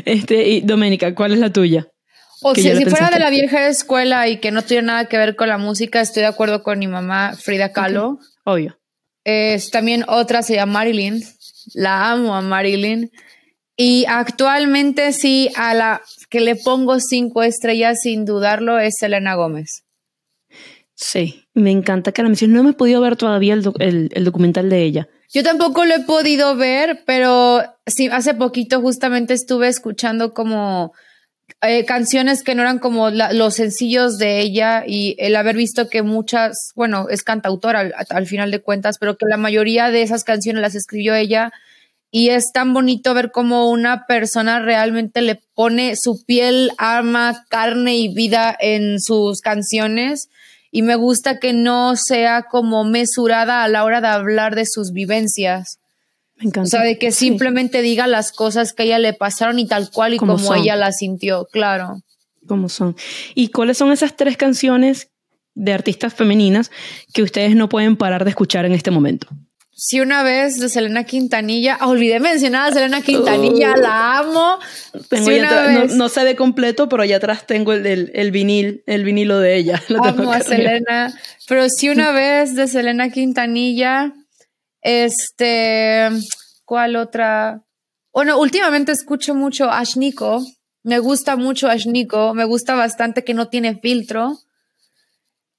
Este, 0.05 0.47
y 0.47 0.61
Doménica, 0.61 1.13
¿cuál 1.13 1.33
es 1.33 1.39
la 1.39 1.51
tuya? 1.51 1.87
O 2.41 2.55
sea, 2.55 2.75
si 2.75 2.85
fuera 2.85 3.09
de 3.09 3.19
la 3.19 3.29
vieja 3.29 3.67
escuela 3.67 4.27
y 4.27 4.39
que 4.39 4.51
no 4.51 4.61
tuviera 4.61 4.83
nada 4.83 5.05
que 5.05 5.17
ver 5.17 5.35
con 5.35 5.49
la 5.49 5.57
música, 5.57 6.01
estoy 6.01 6.21
de 6.21 6.27
acuerdo 6.27 6.63
con 6.63 6.79
mi 6.79 6.87
mamá, 6.87 7.35
Frida 7.35 7.71
Kahlo. 7.71 8.19
Obvio. 8.45 8.79
Es, 9.23 9.71
también 9.71 10.05
otra 10.07 10.41
se 10.41 10.55
llama 10.55 10.73
Marilyn. 10.73 11.23
La 11.73 12.11
amo 12.11 12.35
a 12.35 12.41
Marilyn. 12.41 13.11
Y 13.75 14.05
actualmente 14.07 15.13
sí, 15.13 15.49
a 15.55 15.73
la 15.73 16.01
que 16.29 16.41
le 16.41 16.55
pongo 16.55 16.99
cinco 16.99 17.43
estrellas 17.43 17.99
sin 18.01 18.25
dudarlo 18.25 18.79
es 18.79 18.95
Selena 18.99 19.35
Gómez. 19.35 19.83
Sí, 20.95 21.43
me 21.53 21.69
encanta 21.69 22.11
que 22.11 22.23
la 22.23 22.29
menciones. 22.29 22.55
No 22.55 22.63
me 22.63 22.71
he 22.71 22.73
podido 22.73 23.01
ver 23.01 23.15
todavía 23.17 23.53
el, 23.53 24.09
el, 24.11 24.23
documental 24.25 24.67
de 24.67 24.81
ella. 24.81 25.07
Yo 25.31 25.43
tampoco 25.43 25.85
lo 25.85 25.93
he 25.93 25.99
podido 25.99 26.55
ver, 26.55 27.03
pero 27.05 27.61
sí, 27.85 28.07
hace 28.11 28.33
poquito 28.33 28.81
justamente 28.81 29.35
estuve 29.35 29.67
escuchando 29.67 30.33
como 30.33 30.93
eh, 31.61 31.85
canciones 31.85 32.43
que 32.43 32.55
no 32.55 32.61
eran 32.61 32.79
como 32.79 33.09
los 33.09 33.55
sencillos 33.55 34.17
de 34.17 34.39
ella 34.39 34.83
y 34.85 35.15
el 35.17 35.35
haber 35.35 35.55
visto 35.55 35.89
que 35.89 36.03
muchas, 36.03 36.71
bueno, 36.75 37.07
es 37.09 37.23
cantautora 37.23 37.79
al, 37.79 37.93
al, 38.09 38.25
final 38.27 38.51
de 38.51 38.61
cuentas, 38.61 38.97
pero 38.99 39.17
que 39.17 39.25
la 39.27 39.37
mayoría 39.37 39.89
de 39.89 40.01
esas 40.01 40.23
canciones 40.23 40.61
las 40.61 40.75
escribió 40.75 41.15
ella 41.15 41.51
y 42.11 42.29
es 42.29 42.51
tan 42.53 42.73
bonito 42.73 43.13
ver 43.13 43.31
cómo 43.31 43.69
una 43.69 44.05
persona 44.05 44.59
realmente 44.59 45.21
le 45.21 45.41
pone 45.55 45.95
su 45.95 46.23
piel, 46.25 46.71
arma, 46.77 47.45
carne 47.49 47.97
y 47.97 48.13
vida 48.13 48.55
en 48.59 48.99
sus 48.99 49.41
canciones 49.41 50.29
y 50.71 50.81
me 50.83 50.95
gusta 50.95 51.39
que 51.39 51.53
no 51.53 51.95
sea 51.95 52.43
como 52.43 52.83
mesurada 52.83 53.63
a 53.63 53.67
la 53.67 53.83
hora 53.83 54.01
de 54.01 54.07
hablar 54.07 54.55
de 54.55 54.65
sus 54.65 54.91
vivencias. 54.91 55.79
Me 56.37 56.45
encanta. 56.45 56.61
O 56.61 56.69
sea, 56.69 56.81
de 56.81 56.97
que 56.97 57.11
simplemente 57.11 57.81
diga 57.81 58.07
las 58.07 58.31
cosas 58.31 58.73
que 58.73 58.83
a 58.83 58.85
ella 58.85 58.99
le 58.99 59.13
pasaron 59.13 59.59
y 59.59 59.67
tal 59.67 59.89
cual 59.91 60.13
y 60.13 60.17
como, 60.17 60.37
ella 60.55 60.75
las 60.75 60.97
sintió, 60.97 61.47
claro. 61.51 62.01
Como 62.47 62.69
son. 62.69 62.95
¿Y 63.35 63.49
cuáles 63.49 63.77
son 63.77 63.91
esas 63.91 64.15
tres 64.15 64.37
canciones 64.37 65.09
de 65.55 65.73
artistas 65.73 66.13
femeninas 66.13 66.71
que 67.13 67.23
ustedes 67.23 67.55
no 67.55 67.69
pueden 67.69 67.97
parar 67.97 68.23
de 68.23 68.29
escuchar 68.29 68.65
en 68.65 68.73
este 68.73 68.91
momento? 68.91 69.27
Sí, 69.79 69.99
una 69.99 70.23
vez 70.23 70.59
de 70.59 70.69
Selena 70.69 71.03
Quintanilla, 71.03 71.77
ah, 71.79 71.87
olvidé 71.87 72.19
mencionar 72.19 72.71
a 72.71 72.73
Selena 72.73 73.01
Quintanilla, 73.01 73.77
la 73.77 74.17
amo. 74.17 74.57
no, 75.95 76.09
sé 76.09 76.23
de 76.23 76.35
completo, 76.35 76.89
pero 76.89 77.03
allá 77.03 77.17
atrás 77.17 77.45
tengo 77.45 77.73
el, 77.73 78.09
el, 78.11 78.31
vinil, 78.31 78.81
el 78.87 79.03
vinilo 79.03 79.37
de 79.37 79.55
ella. 79.55 79.79
amo 80.03 80.31
a 80.31 80.39
Selena, 80.39 81.13
pero 81.47 81.69
sí 81.69 81.89
una 81.89 82.11
vez 82.13 82.55
de 82.55 82.67
Selena 82.67 83.11
Quintanilla, 83.11 84.15
este, 84.87 86.07
¿cuál 86.63 86.95
otra? 86.95 87.61
Bueno, 88.13 88.39
últimamente 88.39 88.93
escucho 88.93 89.35
mucho 89.35 89.69
Ash 89.69 89.97
Nico, 89.97 90.41
me 90.83 90.99
gusta 90.99 91.35
mucho 91.35 91.67
Ash 91.67 91.85
Nico, 91.87 92.33
me 92.33 92.45
gusta 92.45 92.73
bastante 92.73 93.25
que 93.25 93.33
no 93.33 93.49
tiene 93.49 93.75
filtro. 93.75 94.37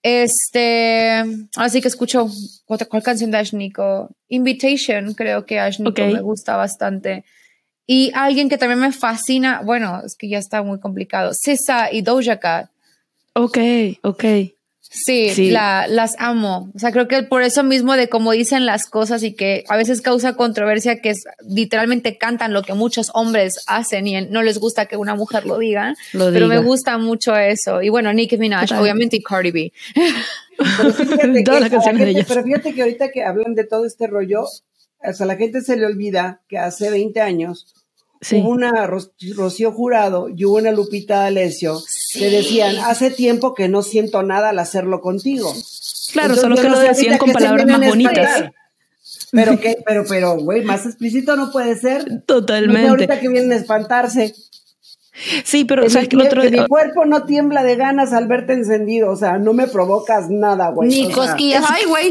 Este, 0.03 1.23
así 1.57 1.83
que 1.83 1.89
escucho 1.89 2.31
otra 2.67 2.87
cuál 2.89 3.03
canción 3.03 3.31
de 3.31 3.37
Ashniko. 3.37 4.09
Invitation, 4.29 5.13
creo 5.13 5.45
que 5.45 5.61
Ashniko 5.61 6.01
me 6.07 6.23
gusta 6.23 6.57
bastante. 6.57 7.25
Y 7.87 8.11
alguien 8.15 8.49
que 8.49 8.57
también 8.57 8.81
me 8.81 8.93
fascina, 8.93 9.61
bueno, 9.63 10.01
es 10.07 10.15
que 10.17 10.29
ya 10.31 10.39
está 10.39 10.63
muy 10.63 10.81
complicado, 10.81 11.35
Sisa 11.35 11.93
y 11.93 12.01
Doja 12.01 12.39
Cat. 12.39 12.71
Ok, 13.35 13.59
ok. 14.03 14.25
Sí, 14.91 15.51
La, 15.51 15.87
las 15.87 16.15
amo. 16.19 16.71
O 16.75 16.79
sea, 16.79 16.93
creo 16.93 17.09
que 17.09 17.23
por 17.23 17.43
eso 17.43 17.63
mismo 17.63 17.95
de 17.95 18.09
cómo 18.09 18.33
dicen 18.33 18.67
las 18.67 18.87
cosas 18.89 19.23
y 19.23 19.35
que 19.35 19.65
a 19.69 19.77
veces 19.77 20.01
causa 20.01 20.35
controversia 20.35 21.01
que 21.01 21.11
es, 21.11 21.25
literalmente 21.47 22.17
cantan 22.17 22.53
lo 22.53 22.63
que 22.63 22.75
muchos 22.75 23.11
hombres 23.15 23.65
hacen 23.67 24.07
y 24.07 24.21
no 24.27 24.43
les 24.43 24.59
gusta 24.59 24.87
que 24.87 24.97
una 24.97 25.15
mujer 25.15 25.47
lo 25.47 25.59
diga. 25.59 25.95
pero 26.13 26.49
me 26.49 26.59
gusta 26.59 26.97
mucho 26.99 27.37
eso. 27.37 27.83
Y 27.83 27.91
bueno, 27.91 28.13
Nicki 28.13 28.39
Minaj, 28.39 28.73
obviamente, 28.79 29.17
y 29.17 29.23
Cardi 29.23 29.51
B. 29.51 29.73
Pero 30.57 30.93
fíjate, 30.93 31.45
que, 31.45 32.25
pero 32.27 32.43
fíjate 32.43 32.75
que 32.75 32.83
ahorita 32.83 33.11
que 33.11 33.25
hablan 33.25 33.55
de 33.55 33.65
todo 33.65 33.85
este 33.85 34.07
rollo, 34.07 34.43
o 34.43 35.13
sea, 35.13 35.25
a 35.25 35.27
la 35.27 35.37
gente 35.37 35.61
se 35.61 35.77
le 35.77 35.87
olvida 35.87 36.41
que 36.49 36.59
hace 36.59 36.91
20 36.91 37.21
años 37.21 37.75
Hubo 38.33 38.51
una 38.51 38.87
Rocío 38.87 39.73
Jurado 39.73 40.29
y 40.29 40.45
hubo 40.45 40.57
una 40.57 40.73
Lupita 40.73 41.21
D'Alessio 41.21 41.81
que 42.15 42.31
decían, 42.31 42.77
hace 42.79 43.11
tiempo 43.11 43.55
que 43.55 43.69
no 43.69 43.83
siento 43.83 44.23
nada 44.23 44.51
al 44.51 44.59
hacerlo 44.59 45.01
contigo. 45.01 45.55
Claro, 46.13 46.35
solo 46.35 46.57
que 46.57 46.69
lo 46.69 46.79
decían 46.79 47.19
con 47.19 47.33
palabras 47.33 47.67
más 47.67 47.89
bonitas. 47.89 48.51
Pero 49.31 49.61
que, 49.61 49.77
pero, 49.87 50.05
pero, 50.09 50.39
güey, 50.39 50.65
más 50.65 50.87
explícito 50.87 51.37
no 51.37 51.51
puede 51.51 51.77
ser. 51.77 52.23
Totalmente. 52.25 52.89
ahorita 52.89 53.21
que 53.21 53.29
vienen 53.29 53.53
a 53.53 53.57
espantarse. 53.57 54.35
Sí, 55.45 55.65
pero 55.65 55.89
¿sabes 55.91 56.09
que, 56.09 56.17
otro... 56.17 56.43
mi 56.43 56.67
cuerpo 56.67 57.05
no 57.05 57.25
tiembla 57.25 57.65
de 57.65 57.77
ganas 57.77 58.13
al 58.13 58.29
verte 58.29 58.53
encendido, 58.53 59.11
o 59.11 59.17
sea, 59.17 59.39
no 59.39 59.53
me 59.53 59.67
provocas 59.67 60.31
nada, 60.31 60.71
güey. 60.71 60.89
Ni 60.89 61.11
cosquillas, 61.11 61.65
ay, 61.69 61.85
güey. 61.87 62.11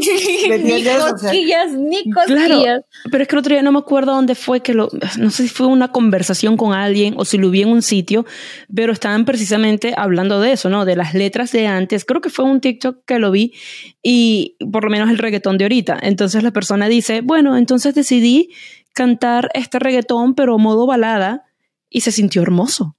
Ni 0.62 0.84
cosquillas, 0.84 1.72
ni 1.72 2.10
cosquillas. 2.10 2.46
Claro, 2.48 2.84
pero 3.10 3.22
es 3.22 3.28
que 3.28 3.34
el 3.34 3.38
otro 3.38 3.54
día 3.54 3.62
no 3.62 3.72
me 3.72 3.78
acuerdo 3.78 4.12
dónde 4.12 4.34
fue 4.34 4.60
que 4.60 4.74
lo, 4.74 4.90
no 5.18 5.30
sé 5.30 5.44
si 5.44 5.48
fue 5.48 5.66
una 5.66 5.88
conversación 5.88 6.56
con 6.56 6.74
alguien 6.74 7.14
o 7.16 7.24
si 7.24 7.38
lo 7.38 7.50
vi 7.50 7.62
en 7.62 7.70
un 7.70 7.82
sitio, 7.82 8.26
pero 8.74 8.92
estaban 8.92 9.24
precisamente 9.24 9.94
hablando 9.96 10.40
de 10.40 10.52
eso, 10.52 10.68
¿no? 10.68 10.84
De 10.84 10.96
las 10.96 11.14
letras 11.14 11.50
de 11.52 11.66
antes. 11.66 12.04
Creo 12.04 12.20
que 12.20 12.30
fue 12.30 12.44
un 12.44 12.60
TikTok 12.60 13.04
que 13.06 13.18
lo 13.18 13.30
vi 13.30 13.54
y 14.02 14.56
por 14.70 14.84
lo 14.84 14.90
menos 14.90 15.08
el 15.08 15.18
reggaetón 15.18 15.56
de 15.56 15.64
ahorita. 15.64 15.98
Entonces 16.02 16.42
la 16.42 16.50
persona 16.50 16.88
dice, 16.88 17.22
bueno, 17.22 17.56
entonces 17.56 17.94
decidí 17.94 18.50
cantar 18.92 19.48
este 19.54 19.78
reggaetón, 19.78 20.34
pero 20.34 20.58
modo 20.58 20.86
balada 20.86 21.44
y 21.88 22.02
se 22.02 22.12
sintió 22.12 22.42
hermoso 22.42 22.97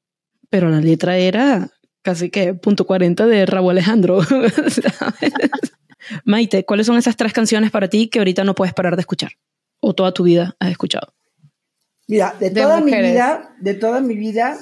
pero 0.50 0.70
la 0.70 0.82
letra 0.82 1.18
era 1.18 1.70
casi 2.02 2.30
que 2.30 2.54
punto 2.54 2.86
40 2.86 3.26
de 3.28 3.46
Raúl 3.46 3.72
Alejandro. 3.72 4.22
Maite, 6.26 6.66
¿cuáles 6.66 6.88
son 6.88 6.98
esas 6.98 7.16
tres 7.16 7.34
canciones 7.34 7.72
para 7.72 7.88
ti 7.88 8.10
que 8.10 8.20
ahorita 8.20 8.44
no 8.44 8.56
puedes 8.56 8.74
parar 8.74 8.96
de 8.96 9.02
escuchar? 9.02 9.32
¿O 9.80 9.94
toda 9.94 10.14
tu 10.14 10.24
vida 10.24 10.56
has 10.60 10.72
escuchado? 10.72 11.14
Mira, 12.08 12.36
de, 12.40 12.50
toda 12.50 12.82
mi 12.82 12.92
vida, 12.92 13.56
de 13.60 13.74
toda 13.76 14.02
mi 14.02 14.16
vida, 14.16 14.58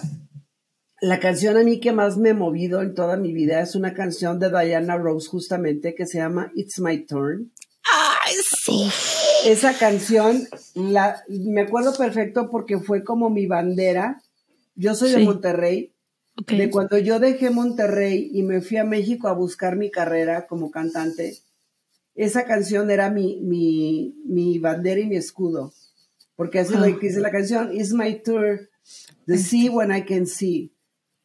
la 0.99 1.19
canción 1.19 1.55
a 1.55 1.63
mí 1.63 1.79
que 1.79 1.93
más 1.93 2.17
me 2.17 2.31
ha 2.31 2.33
movido 2.33 2.81
en 2.81 2.93
toda 2.93 3.15
mi 3.15 3.33
vida 3.33 3.61
es 3.61 3.75
una 3.75 3.93
canción 3.93 4.39
de 4.39 4.49
Diana 4.49 4.97
Rose 4.97 5.29
justamente 5.29 5.95
que 5.95 6.05
se 6.05 6.17
llama 6.17 6.51
It's 6.55 6.79
My 6.79 7.05
Turn. 7.05 7.53
Ay, 7.83 8.33
sí. 8.65 8.89
Esa 9.45 9.77
canción 9.77 10.45
la, 10.73 11.23
me 11.29 11.61
acuerdo 11.61 11.95
perfecto 11.95 12.49
porque 12.51 12.79
fue 12.79 13.05
como 13.05 13.29
mi 13.29 13.45
bandera 13.45 14.21
yo 14.77 14.95
soy 14.95 15.11
de 15.11 15.19
Monterrey. 15.19 15.93
De 16.45 16.69
cuando 16.69 16.99
yo 16.99 17.19
dejé 17.19 17.49
Monterrey 17.49 18.29
y 18.31 18.43
me 18.43 18.61
fui 18.61 18.77
a 18.77 18.83
México 18.83 19.27
a 19.27 19.33
buscar 19.33 19.75
mi 19.75 19.89
carrera 19.89 20.45
como 20.45 20.69
cantante, 20.69 21.39
esa 22.13 22.45
canción 22.45 22.91
era 22.91 23.09
mi, 23.09 23.41
mi, 23.41 24.15
mi 24.23 24.59
bandera 24.59 25.01
y 25.01 25.07
mi 25.07 25.15
escudo. 25.15 25.73
Porque 26.35 26.59
así 26.59 26.75
es 26.75 26.79
lo 26.79 26.85
que 26.85 26.93
ah. 26.93 26.99
dice 27.01 27.19
la 27.19 27.31
canción. 27.31 27.71
It's 27.73 27.91
my 27.91 28.21
tour. 28.23 28.69
The 29.25 29.37
see 29.37 29.69
when 29.69 29.91
I 29.91 30.05
can 30.05 30.27
see. 30.27 30.71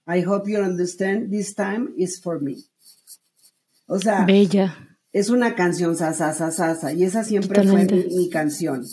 I 0.07 0.23
hope 0.23 0.51
you 0.51 0.59
understand. 0.59 1.31
This 1.31 1.55
time 1.55 1.93
is 1.97 2.21
for 2.21 2.41
me. 2.41 2.65
O 3.87 3.99
sea, 3.99 4.25
Bella. 4.25 4.97
es 5.13 5.29
una 5.29 5.55
canción 5.55 5.97
sasa, 5.97 6.33
sasa, 6.33 6.75
sasa. 6.75 6.93
Y 6.95 7.05
esa 7.05 7.23
siempre 7.25 7.63
fue 7.63 7.85
mi, 7.85 8.31
canción. 8.31 8.87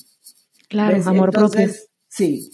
Claro, 0.67 1.01
amor 1.05 1.31
propio. 1.31 1.69
Sí, 2.09 2.51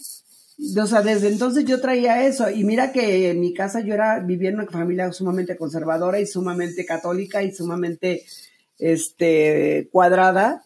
o 0.58 0.86
sea, 0.86 1.02
desde 1.02 1.28
entonces 1.28 1.64
yo 1.64 1.80
traía 1.80 2.26
eso. 2.26 2.50
Y 2.50 2.64
mira 2.64 2.92
que 2.92 3.30
en 3.30 3.40
mi 3.40 3.52
casa 3.52 3.80
yo 3.80 3.94
era, 3.94 4.20
vivía 4.20 4.50
en 4.50 4.56
una 4.56 4.66
familia 4.66 5.12
sumamente 5.12 5.56
conservadora 5.56 6.20
y 6.20 6.26
sumamente 6.26 6.84
católica 6.84 7.42
y 7.42 7.52
sumamente 7.52 8.24
este, 8.78 9.88
cuadrada. 9.92 10.62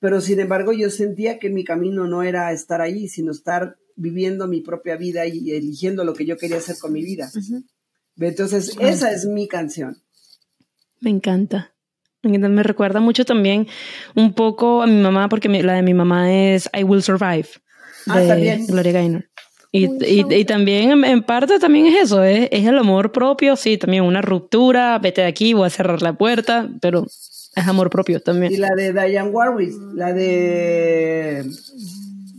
Pero 0.00 0.20
sin 0.20 0.40
embargo, 0.40 0.72
yo 0.72 0.90
sentía 0.90 1.38
que 1.38 1.50
mi 1.50 1.64
camino 1.64 2.06
no 2.06 2.22
era 2.22 2.52
estar 2.52 2.80
ahí, 2.80 3.08
sino 3.08 3.32
estar 3.32 3.76
viviendo 3.96 4.48
mi 4.48 4.62
propia 4.62 4.96
vida 4.96 5.26
y 5.26 5.52
eligiendo 5.52 6.04
lo 6.04 6.14
que 6.14 6.24
yo 6.24 6.36
quería 6.36 6.56
hacer 6.56 6.76
con 6.80 6.92
mi 6.92 7.02
vida. 7.02 7.30
Entonces, 8.18 8.76
esa 8.80 9.12
es 9.12 9.26
mi 9.26 9.46
canción. 9.46 9.98
Me 11.00 11.10
encanta. 11.10 11.74
Me 12.22 12.62
recuerda 12.62 13.00
mucho 13.00 13.24
también 13.24 13.66
un 14.14 14.34
poco 14.34 14.82
a 14.82 14.86
mi 14.86 15.00
mamá, 15.00 15.28
porque 15.28 15.48
la 15.48 15.74
de 15.74 15.82
mi 15.82 15.94
mamá 15.94 16.32
es 16.32 16.68
I 16.78 16.84
Will 16.84 17.02
Survive, 17.02 17.48
ah, 18.06 18.20
de 18.20 18.64
Gloria 18.66 18.92
Gaynor. 18.92 19.29
Y, 19.72 19.88
y, 20.04 20.44
también 20.46 21.04
en, 21.04 21.22
parte 21.22 21.60
también 21.60 21.86
es 21.86 22.02
eso, 22.02 22.24
es, 22.24 22.48
es 22.50 22.66
el 22.66 22.76
amor 22.76 23.12
propio, 23.12 23.54
sí, 23.54 23.78
también 23.78 24.02
una 24.02 24.20
ruptura, 24.20 24.98
vete 24.98 25.20
de 25.20 25.28
aquí, 25.28 25.52
voy 25.52 25.68
a 25.68 25.70
cerrar 25.70 26.02
la 26.02 26.14
puerta, 26.14 26.68
pero 26.80 27.06
es 27.06 27.68
amor 27.68 27.88
propio 27.88 28.20
también. 28.20 28.52
Y 28.52 28.56
la 28.56 28.74
de 28.74 28.92
Diane 28.92 29.30
Warwick, 29.30 29.72
la 29.94 30.12
de 30.12 31.44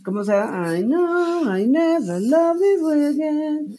¿Cómo 0.03 0.23
se 0.23 0.31
llama? 0.31 0.77
I 0.77 0.81
know, 0.81 1.55
I 1.55 1.65
never 1.67 2.19
love 2.19 2.57
way 2.81 3.05
again. 3.05 3.77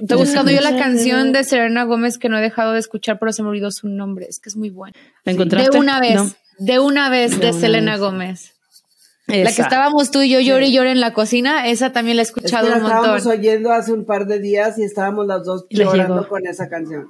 Estoy 0.00 0.16
buscando 0.16 0.50
yo 0.50 0.60
la 0.60 0.76
canción 0.76 1.32
de 1.32 1.44
Serena 1.44 1.84
Gómez 1.84 2.16
que 2.16 2.28
no 2.28 2.38
he 2.38 2.40
dejado 2.40 2.72
de 2.72 2.78
escuchar, 2.78 3.18
pero 3.18 3.32
se 3.32 3.42
me 3.42 3.50
olvidó 3.50 3.70
su 3.70 3.88
nombre. 3.88 4.26
Es 4.28 4.40
que 4.40 4.48
es 4.48 4.56
muy 4.56 4.70
buena. 4.70 4.96
¿La 5.24 5.32
encontraste? 5.32 5.70
De 5.70 5.78
una 5.78 6.00
vez, 6.00 6.36
de 6.58 6.78
una 6.78 7.10
vez 7.10 7.38
de, 7.38 7.52
Selena 7.52 7.98
Gómez. 7.98 8.54
La 9.28 9.52
que 9.52 9.60
estábamos 9.62 10.10
tú 10.10 10.22
y 10.22 10.30
yo 10.30 10.40
lloré 10.40 10.68
y 10.68 10.78
en 10.78 11.00
la 11.00 11.12
cocina, 11.12 11.68
esa 11.68 11.92
también 11.92 12.16
la 12.16 12.22
he 12.22 12.24
escuchado 12.24 12.66
es 12.66 12.72
que 12.72 12.78
la 12.80 12.86
un 12.86 12.92
montón. 12.92 13.16
Estábamos 13.18 13.26
oyendo 13.26 13.72
hace 13.72 13.92
un 13.92 14.06
par 14.06 14.26
de 14.26 14.38
días 14.38 14.78
y 14.78 14.84
estábamos 14.84 15.26
las 15.26 15.44
dos 15.44 15.66
llorando 15.68 16.26
con 16.28 16.46
esa 16.46 16.68
canción. 16.68 17.08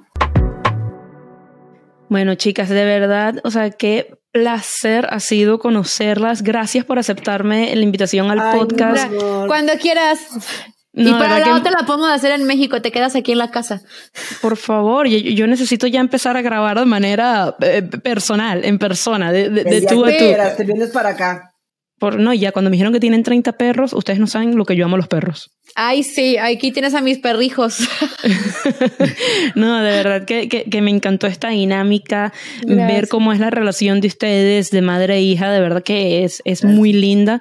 Bueno, 2.09 2.35
chicas, 2.35 2.67
de 2.69 2.83
verdad, 2.83 3.35
o 3.43 3.51
sea, 3.51 3.69
qué 3.69 4.17
placer 4.31 5.07
ha 5.09 5.19
sido 5.21 5.59
conocerlas. 5.59 6.41
Gracias 6.41 6.83
por 6.83 6.99
aceptarme 6.99 7.73
la 7.73 7.83
invitación 7.83 8.29
al 8.31 8.57
podcast. 8.57 9.13
Cuando 9.47 9.73
quieras. 9.79 10.19
y 10.91 11.11
para 11.13 11.39
la 11.39 11.55
otra 11.55 11.71
la 11.71 11.85
podemos 11.85 12.09
hacer 12.09 12.31
en 12.31 12.45
México, 12.45 12.81
te 12.81 12.91
quedas 12.91 13.15
aquí 13.15 13.31
en 13.31 13.37
la 13.37 13.51
casa. 13.51 13.81
Por 14.41 14.57
favor, 14.57 15.07
yo, 15.07 15.47
necesito 15.47 15.87
ya 15.87 16.01
empezar 16.01 16.35
a 16.35 16.41
grabar 16.41 16.79
de 16.79 16.85
manera 16.85 17.55
eh, 17.61 17.83
personal, 17.83 18.65
en 18.65 18.77
persona, 18.77 19.31
de, 19.31 19.49
de, 19.49 19.81
tú 19.83 20.03
a 20.03 20.09
tú. 20.09 20.57
Te 20.57 20.63
vienes 20.65 20.89
para 20.89 21.09
acá. 21.09 21.48
Por, 21.99 22.19
no, 22.19 22.33
ya 22.33 22.51
cuando 22.51 22.69
me 22.69 22.75
dijeron 22.75 22.93
que 22.93 22.99
tienen 22.99 23.23
30 23.23 23.53
perros, 23.53 23.93
ustedes 23.93 24.19
no 24.19 24.27
saben 24.27 24.55
lo 24.55 24.65
que 24.65 24.75
yo 24.75 24.85
amo 24.85 24.95
a 24.95 24.97
los 24.97 25.07
perros. 25.07 25.51
Ay, 25.81 26.03
sí, 26.03 26.35
aquí 26.35 26.73
tienes 26.73 26.93
a 26.93 26.99
mis 26.99 27.19
perrijos. 27.19 27.87
no, 29.55 29.81
de 29.81 29.91
verdad 29.91 30.25
que, 30.25 30.49
que, 30.49 30.81
me 30.81 30.91
encantó 30.91 31.25
esta 31.25 31.51
dinámica, 31.51 32.33
ver 32.67 33.07
cómo 33.07 33.31
es 33.31 33.39
la 33.39 33.49
relación 33.49 34.01
de 34.01 34.09
ustedes 34.09 34.71
de 34.71 34.81
madre 34.81 35.15
e 35.15 35.21
hija, 35.21 35.49
de 35.49 35.61
verdad 35.61 35.81
que 35.81 36.25
es, 36.25 36.41
es 36.43 36.65
muy 36.65 36.91
linda 36.91 37.39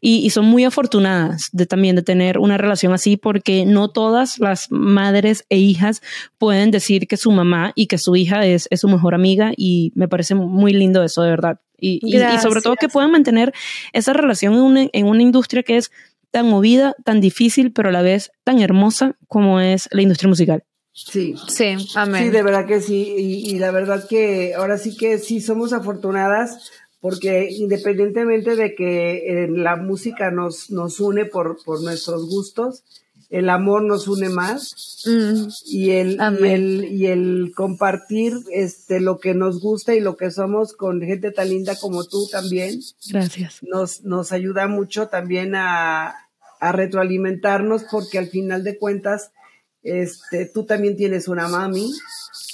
y, 0.00 0.18
y, 0.18 0.30
son 0.30 0.44
muy 0.44 0.64
afortunadas 0.64 1.48
de 1.50 1.66
también 1.66 1.96
de 1.96 2.02
tener 2.02 2.38
una 2.38 2.58
relación 2.58 2.92
así 2.92 3.16
porque 3.16 3.66
no 3.66 3.88
todas 3.88 4.38
las 4.38 4.70
madres 4.70 5.44
e 5.48 5.58
hijas 5.58 6.00
pueden 6.38 6.70
decir 6.70 7.08
que 7.08 7.16
su 7.16 7.32
mamá 7.32 7.72
y 7.74 7.88
que 7.88 7.98
su 7.98 8.14
hija 8.14 8.46
es, 8.46 8.68
es 8.70 8.82
su 8.82 8.88
mejor 8.88 9.16
amiga 9.16 9.50
y 9.56 9.90
me 9.96 10.06
parece 10.06 10.36
muy 10.36 10.72
lindo 10.72 11.02
eso, 11.02 11.22
de 11.22 11.30
verdad. 11.30 11.58
Y, 11.76 11.98
y, 12.04 12.22
y 12.22 12.38
sobre 12.38 12.60
todo 12.60 12.76
que 12.76 12.88
puedan 12.88 13.10
mantener 13.10 13.52
esa 13.92 14.12
relación 14.12 14.54
en 14.54 14.60
una, 14.60 14.86
en 14.92 15.06
una 15.06 15.22
industria 15.22 15.64
que 15.64 15.78
es 15.78 15.90
tan 16.30 16.48
movida, 16.48 16.94
tan 17.04 17.20
difícil, 17.20 17.72
pero 17.72 17.88
a 17.88 17.92
la 17.92 18.02
vez 18.02 18.30
tan 18.44 18.60
hermosa 18.60 19.16
como 19.28 19.60
es 19.60 19.88
la 19.92 20.02
industria 20.02 20.28
musical. 20.28 20.64
Sí, 20.92 21.34
sí, 21.48 21.76
amén. 21.94 22.24
Sí, 22.24 22.30
de 22.30 22.42
verdad 22.42 22.66
que 22.66 22.80
sí. 22.80 23.14
Y, 23.16 23.58
la 23.58 23.70
verdad 23.70 24.06
que 24.08 24.54
ahora 24.54 24.76
sí 24.76 24.96
que 24.96 25.18
sí 25.18 25.40
somos 25.40 25.72
afortunadas 25.72 26.70
porque 27.00 27.48
independientemente 27.50 28.56
de 28.56 28.74
que 28.74 29.48
la 29.50 29.76
música 29.76 30.30
nos, 30.30 30.70
nos 30.70 31.00
une 31.00 31.24
por, 31.24 31.62
por 31.64 31.82
nuestros 31.82 32.28
gustos, 32.28 32.84
el 33.30 33.48
amor 33.48 33.84
nos 33.84 34.08
une 34.08 34.28
más 34.28 35.04
mm. 35.06 35.48
y, 35.66 35.90
el, 35.90 36.18
y, 36.40 36.46
el, 36.46 36.84
y 36.90 37.06
el 37.06 37.52
compartir 37.54 38.34
este, 38.52 39.00
lo 39.00 39.18
que 39.18 39.34
nos 39.34 39.60
gusta 39.60 39.94
y 39.94 40.00
lo 40.00 40.16
que 40.16 40.32
somos 40.32 40.74
con 40.74 41.00
gente 41.00 41.30
tan 41.30 41.48
linda 41.48 41.76
como 41.76 42.04
tú 42.04 42.28
también. 42.30 42.80
Gracias. 43.08 43.60
Nos, 43.62 44.02
nos 44.02 44.32
ayuda 44.32 44.66
mucho 44.66 45.08
también 45.08 45.54
a, 45.54 46.19
a 46.60 46.72
retroalimentarnos 46.72 47.84
porque 47.90 48.18
al 48.18 48.28
final 48.28 48.62
de 48.62 48.78
cuentas 48.78 49.32
este, 49.82 50.46
tú 50.46 50.64
también 50.64 50.96
tienes 50.96 51.26
una 51.28 51.48
mami. 51.48 51.90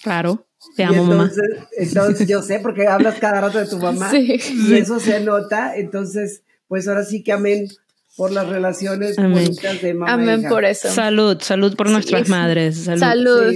Claro. 0.02 0.46
Te 0.76 0.84
amo, 0.84 1.02
entonces, 1.02 1.42
mamá. 1.54 1.68
Entonces, 1.76 2.28
yo 2.28 2.42
sé, 2.42 2.60
porque 2.60 2.86
hablas 2.86 3.18
cada 3.18 3.40
rato 3.40 3.58
de 3.58 3.66
tu 3.66 3.78
mamá. 3.78 4.10
Sí, 4.10 4.38
y 4.68 4.74
eso 4.74 5.00
se 5.00 5.20
nota. 5.20 5.76
Entonces, 5.76 6.42
pues 6.68 6.88
ahora 6.88 7.04
sí 7.04 7.22
que 7.22 7.32
amén 7.32 7.68
por 8.16 8.32
las 8.32 8.48
relaciones 8.48 9.16
bonitas 9.16 9.82
de 9.82 9.94
mamá. 9.94 10.12
Amén 10.12 10.44
por 10.48 10.64
eso. 10.64 10.90
Salud, 10.90 11.40
salud 11.40 11.76
por 11.76 11.90
nuestras 11.90 12.28
madres. 12.28 12.84
Salud. 12.84 13.00
salud. 13.00 13.54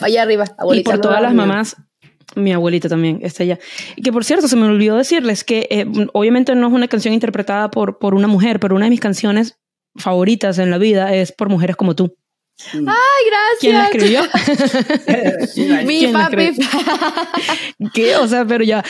Allá 0.00 0.22
arriba, 0.22 0.44
abuelita. 0.58 0.90
Y 0.90 0.92
por 0.92 1.00
todas 1.00 1.22
las 1.22 1.34
mamás. 1.34 1.76
Mi 2.34 2.52
abuelita 2.52 2.88
también 2.88 3.20
está 3.22 3.42
allá. 3.42 3.58
Y 3.96 4.02
que 4.02 4.12
por 4.12 4.24
cierto, 4.24 4.48
se 4.48 4.56
me 4.56 4.66
olvidó 4.66 4.96
decirles 4.96 5.44
que 5.44 5.66
eh, 5.70 5.86
obviamente 6.12 6.54
no 6.54 6.68
es 6.68 6.72
una 6.72 6.88
canción 6.88 7.14
interpretada 7.14 7.70
por, 7.70 7.98
por 7.98 8.14
una 8.14 8.28
mujer, 8.28 8.60
pero 8.60 8.74
una 8.74 8.86
de 8.86 8.90
mis 8.90 9.00
canciones 9.00 9.58
favoritas 9.96 10.58
en 10.58 10.70
la 10.70 10.78
vida 10.78 11.14
es 11.14 11.32
por 11.32 11.48
mujeres 11.48 11.76
como 11.76 11.94
tú. 11.94 12.16
Ay, 12.74 12.80
gracias. 13.26 13.60
¿Quién 13.60 13.74
la 13.74 13.84
escribió? 13.86 14.22
Mi 15.86 16.06
papi. 16.12 16.52
¿Qué? 17.94 18.16
O 18.16 18.28
sea, 18.28 18.44
pero 18.44 18.62
ya, 18.62 18.84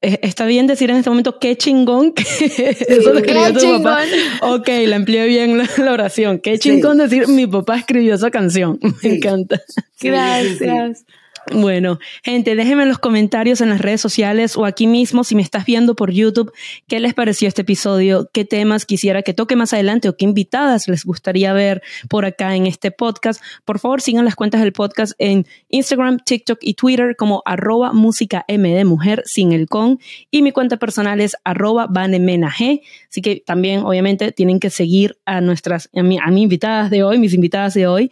está 0.00 0.46
bien 0.46 0.66
decir 0.66 0.90
en 0.90 0.96
este 0.96 1.10
momento 1.10 1.38
qué 1.38 1.56
chingón 1.56 2.12
que 2.12 2.22
eso 2.22 3.12
lo 3.12 3.18
escribió 3.18 3.52
tu 3.52 3.82
papá. 3.82 4.04
Ok, 4.42 4.68
la 4.86 4.96
empleé 4.96 5.26
bien 5.26 5.58
la, 5.58 5.92
oración. 5.92 6.38
Qué 6.38 6.58
chingón 6.58 6.98
decir 6.98 7.28
mi 7.28 7.46
papá 7.46 7.78
escribió 7.78 8.14
esa 8.14 8.30
canción. 8.30 8.78
Me 9.02 9.16
encanta. 9.16 9.60
Gracias. 10.00 11.04
Bueno, 11.52 11.98
gente, 12.22 12.54
déjenme 12.54 12.82
en 12.82 12.88
los 12.88 12.98
comentarios 12.98 13.60
en 13.60 13.70
las 13.70 13.80
redes 13.80 14.00
sociales 14.00 14.56
o 14.56 14.66
aquí 14.66 14.86
mismo 14.86 15.24
si 15.24 15.34
me 15.34 15.42
estás 15.42 15.64
viendo 15.64 15.96
por 15.96 16.12
YouTube, 16.12 16.52
qué 16.86 17.00
les 17.00 17.14
pareció 17.14 17.48
este 17.48 17.62
episodio, 17.62 18.28
qué 18.32 18.44
temas 18.44 18.84
quisiera 18.86 19.22
que 19.22 19.34
toque 19.34 19.56
más 19.56 19.72
adelante 19.72 20.08
o 20.08 20.16
qué 20.16 20.26
invitadas 20.26 20.86
les 20.86 21.04
gustaría 21.04 21.52
ver 21.52 21.82
por 22.08 22.24
acá 22.24 22.54
en 22.54 22.66
este 22.66 22.90
podcast. 22.90 23.42
Por 23.64 23.78
favor, 23.78 24.00
sigan 24.00 24.24
las 24.24 24.36
cuentas 24.36 24.60
del 24.60 24.72
podcast 24.72 25.12
en 25.18 25.46
Instagram, 25.70 26.18
TikTok 26.18 26.58
y 26.60 26.74
Twitter 26.74 27.16
como 27.16 27.42
arroba 27.44 27.92
música 27.92 28.44
de 28.48 28.84
mujer 28.84 29.22
sin 29.24 29.52
el 29.52 29.66
con 29.66 29.98
y 30.30 30.42
mi 30.42 30.52
cuenta 30.52 30.76
personal 30.76 31.20
es 31.20 31.36
arroba 31.44 31.86
vanemenag. 31.88 32.80
Así 33.08 33.22
que 33.22 33.42
también 33.44 33.80
obviamente 33.80 34.32
tienen 34.32 34.60
que 34.60 34.70
seguir 34.70 35.18
a 35.24 35.40
nuestras, 35.40 35.88
a, 35.94 36.02
mi, 36.02 36.18
a 36.18 36.30
invitadas 36.30 36.90
de 36.90 37.02
hoy, 37.02 37.18
mis 37.18 37.34
invitadas 37.34 37.74
de 37.74 37.86
hoy 37.86 38.10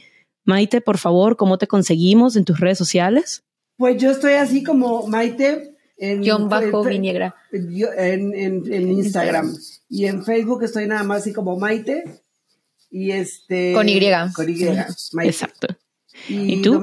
Maite, 0.49 0.81
por 0.81 0.97
favor, 0.97 1.37
¿cómo 1.37 1.59
te 1.59 1.67
conseguimos 1.67 2.35
en 2.35 2.47
tus 2.47 2.59
redes 2.59 2.79
sociales? 2.79 3.45
Pues 3.77 4.01
yo 4.01 4.11
estoy 4.11 4.33
así 4.33 4.65
como 4.65 5.07
Maite. 5.07 5.75
En, 5.99 6.27
John 6.27 6.49
Bajo 6.49 6.83
Viniegra. 6.85 7.35
En, 7.53 8.35
en, 8.35 8.93
Instagram. 8.93 9.55
Y 9.91 10.07
en 10.07 10.25
Facebook 10.25 10.63
estoy 10.63 10.87
nada 10.87 11.03
más 11.03 11.21
así 11.21 11.35
como 11.35 11.59
Maite. 11.59 12.23
Y 12.91 13.11
este. 13.11 13.75
Con 13.75 13.91
Y. 13.91 14.01
Con 14.35 14.49
Y. 14.49 14.65
Exacto. 15.25 15.67
¿Y, 16.31 16.63
tú? 16.63 16.83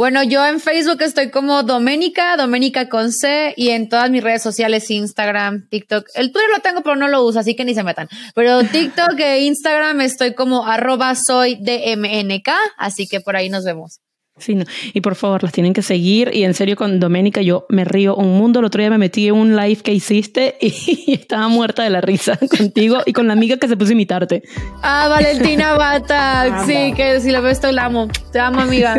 Bueno, 0.00 0.22
yo 0.22 0.46
en 0.46 0.60
Facebook 0.60 1.02
estoy 1.02 1.28
como 1.28 1.62
Doménica, 1.62 2.34
Doménica 2.38 2.88
con 2.88 3.12
C, 3.12 3.52
y 3.54 3.68
en 3.68 3.90
todas 3.90 4.08
mis 4.08 4.24
redes 4.24 4.40
sociales, 4.40 4.90
Instagram, 4.90 5.68
TikTok. 5.68 6.08
El 6.14 6.32
Twitter 6.32 6.48
lo 6.48 6.62
tengo, 6.62 6.80
pero 6.80 6.96
no 6.96 7.06
lo 7.06 7.22
uso, 7.22 7.38
así 7.38 7.54
que 7.54 7.66
ni 7.66 7.74
se 7.74 7.82
metan. 7.82 8.08
Pero 8.34 8.62
TikTok 8.72 9.20
e 9.20 9.40
Instagram 9.40 10.00
estoy 10.00 10.32
como 10.32 10.66
arroba 10.66 11.14
soy 11.14 11.56
DMNK, 11.56 12.48
así 12.78 13.06
que 13.08 13.20
por 13.20 13.36
ahí 13.36 13.50
nos 13.50 13.64
vemos. 13.64 14.00
Sí, 14.40 14.56
y 14.94 15.00
por 15.00 15.14
favor, 15.14 15.42
las 15.42 15.52
tienen 15.52 15.72
que 15.72 15.82
seguir. 15.82 16.30
Y 16.32 16.44
en 16.44 16.54
serio, 16.54 16.76
con 16.76 16.98
Doménica 16.98 17.42
yo 17.42 17.66
me 17.68 17.84
río 17.84 18.16
un 18.16 18.36
mundo. 18.38 18.60
El 18.60 18.66
otro 18.66 18.80
día 18.80 18.90
me 18.90 18.98
metí 18.98 19.28
en 19.28 19.34
un 19.34 19.56
live 19.56 19.76
que 19.82 19.92
hiciste 19.92 20.56
y 20.60 21.14
estaba 21.14 21.48
muerta 21.48 21.82
de 21.82 21.90
la 21.90 22.00
risa 22.00 22.38
contigo 22.58 22.98
y 23.06 23.12
con 23.12 23.26
la 23.26 23.34
amiga 23.34 23.56
que 23.58 23.68
se 23.68 23.76
puso 23.76 23.90
a 23.90 23.92
imitarte. 23.92 24.42
Ah, 24.82 25.06
Valentina 25.08 25.74
Bata. 25.78 26.64
sí, 26.66 26.92
que 26.94 27.20
si 27.20 27.30
la 27.30 27.40
ves, 27.40 27.60
te 27.60 27.72
la 27.72 27.84
amo. 27.86 28.08
Te 28.32 28.40
amo, 28.40 28.60
amiga. 28.60 28.96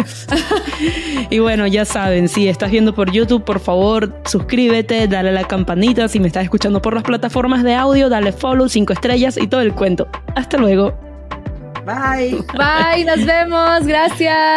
y 1.30 1.40
bueno, 1.40 1.68
ya 1.68 1.86
saben, 1.86 2.28
si 2.28 2.48
estás 2.48 2.72
viendo 2.72 2.94
por 2.94 3.12
YouTube, 3.12 3.44
por 3.44 3.60
favor, 3.60 4.22
suscríbete, 4.26 5.08
dale 5.08 5.30
a 5.30 5.34
la 5.34 5.48
campanita. 5.48 6.08
Si 6.08 6.20
me 6.20 6.28
estás 6.28 6.44
escuchando 6.44 6.82
por 6.82 6.94
las 6.94 7.04
plataformas 7.04 7.64
de 7.64 7.74
audio, 7.76 8.10
dale 8.10 8.32
follow, 8.32 8.70
cinco 8.70 8.94
estrellas 8.94 9.38
y 9.38 9.48
todo 9.48 9.62
el 9.62 9.74
cuento. 9.74 10.08
Hasta 10.36 10.58
luego. 10.58 10.94
Bye. 11.86 12.44
Bye, 12.54 13.06
nos 13.06 13.26
vemos. 13.26 13.86
Gracias. 13.86 14.52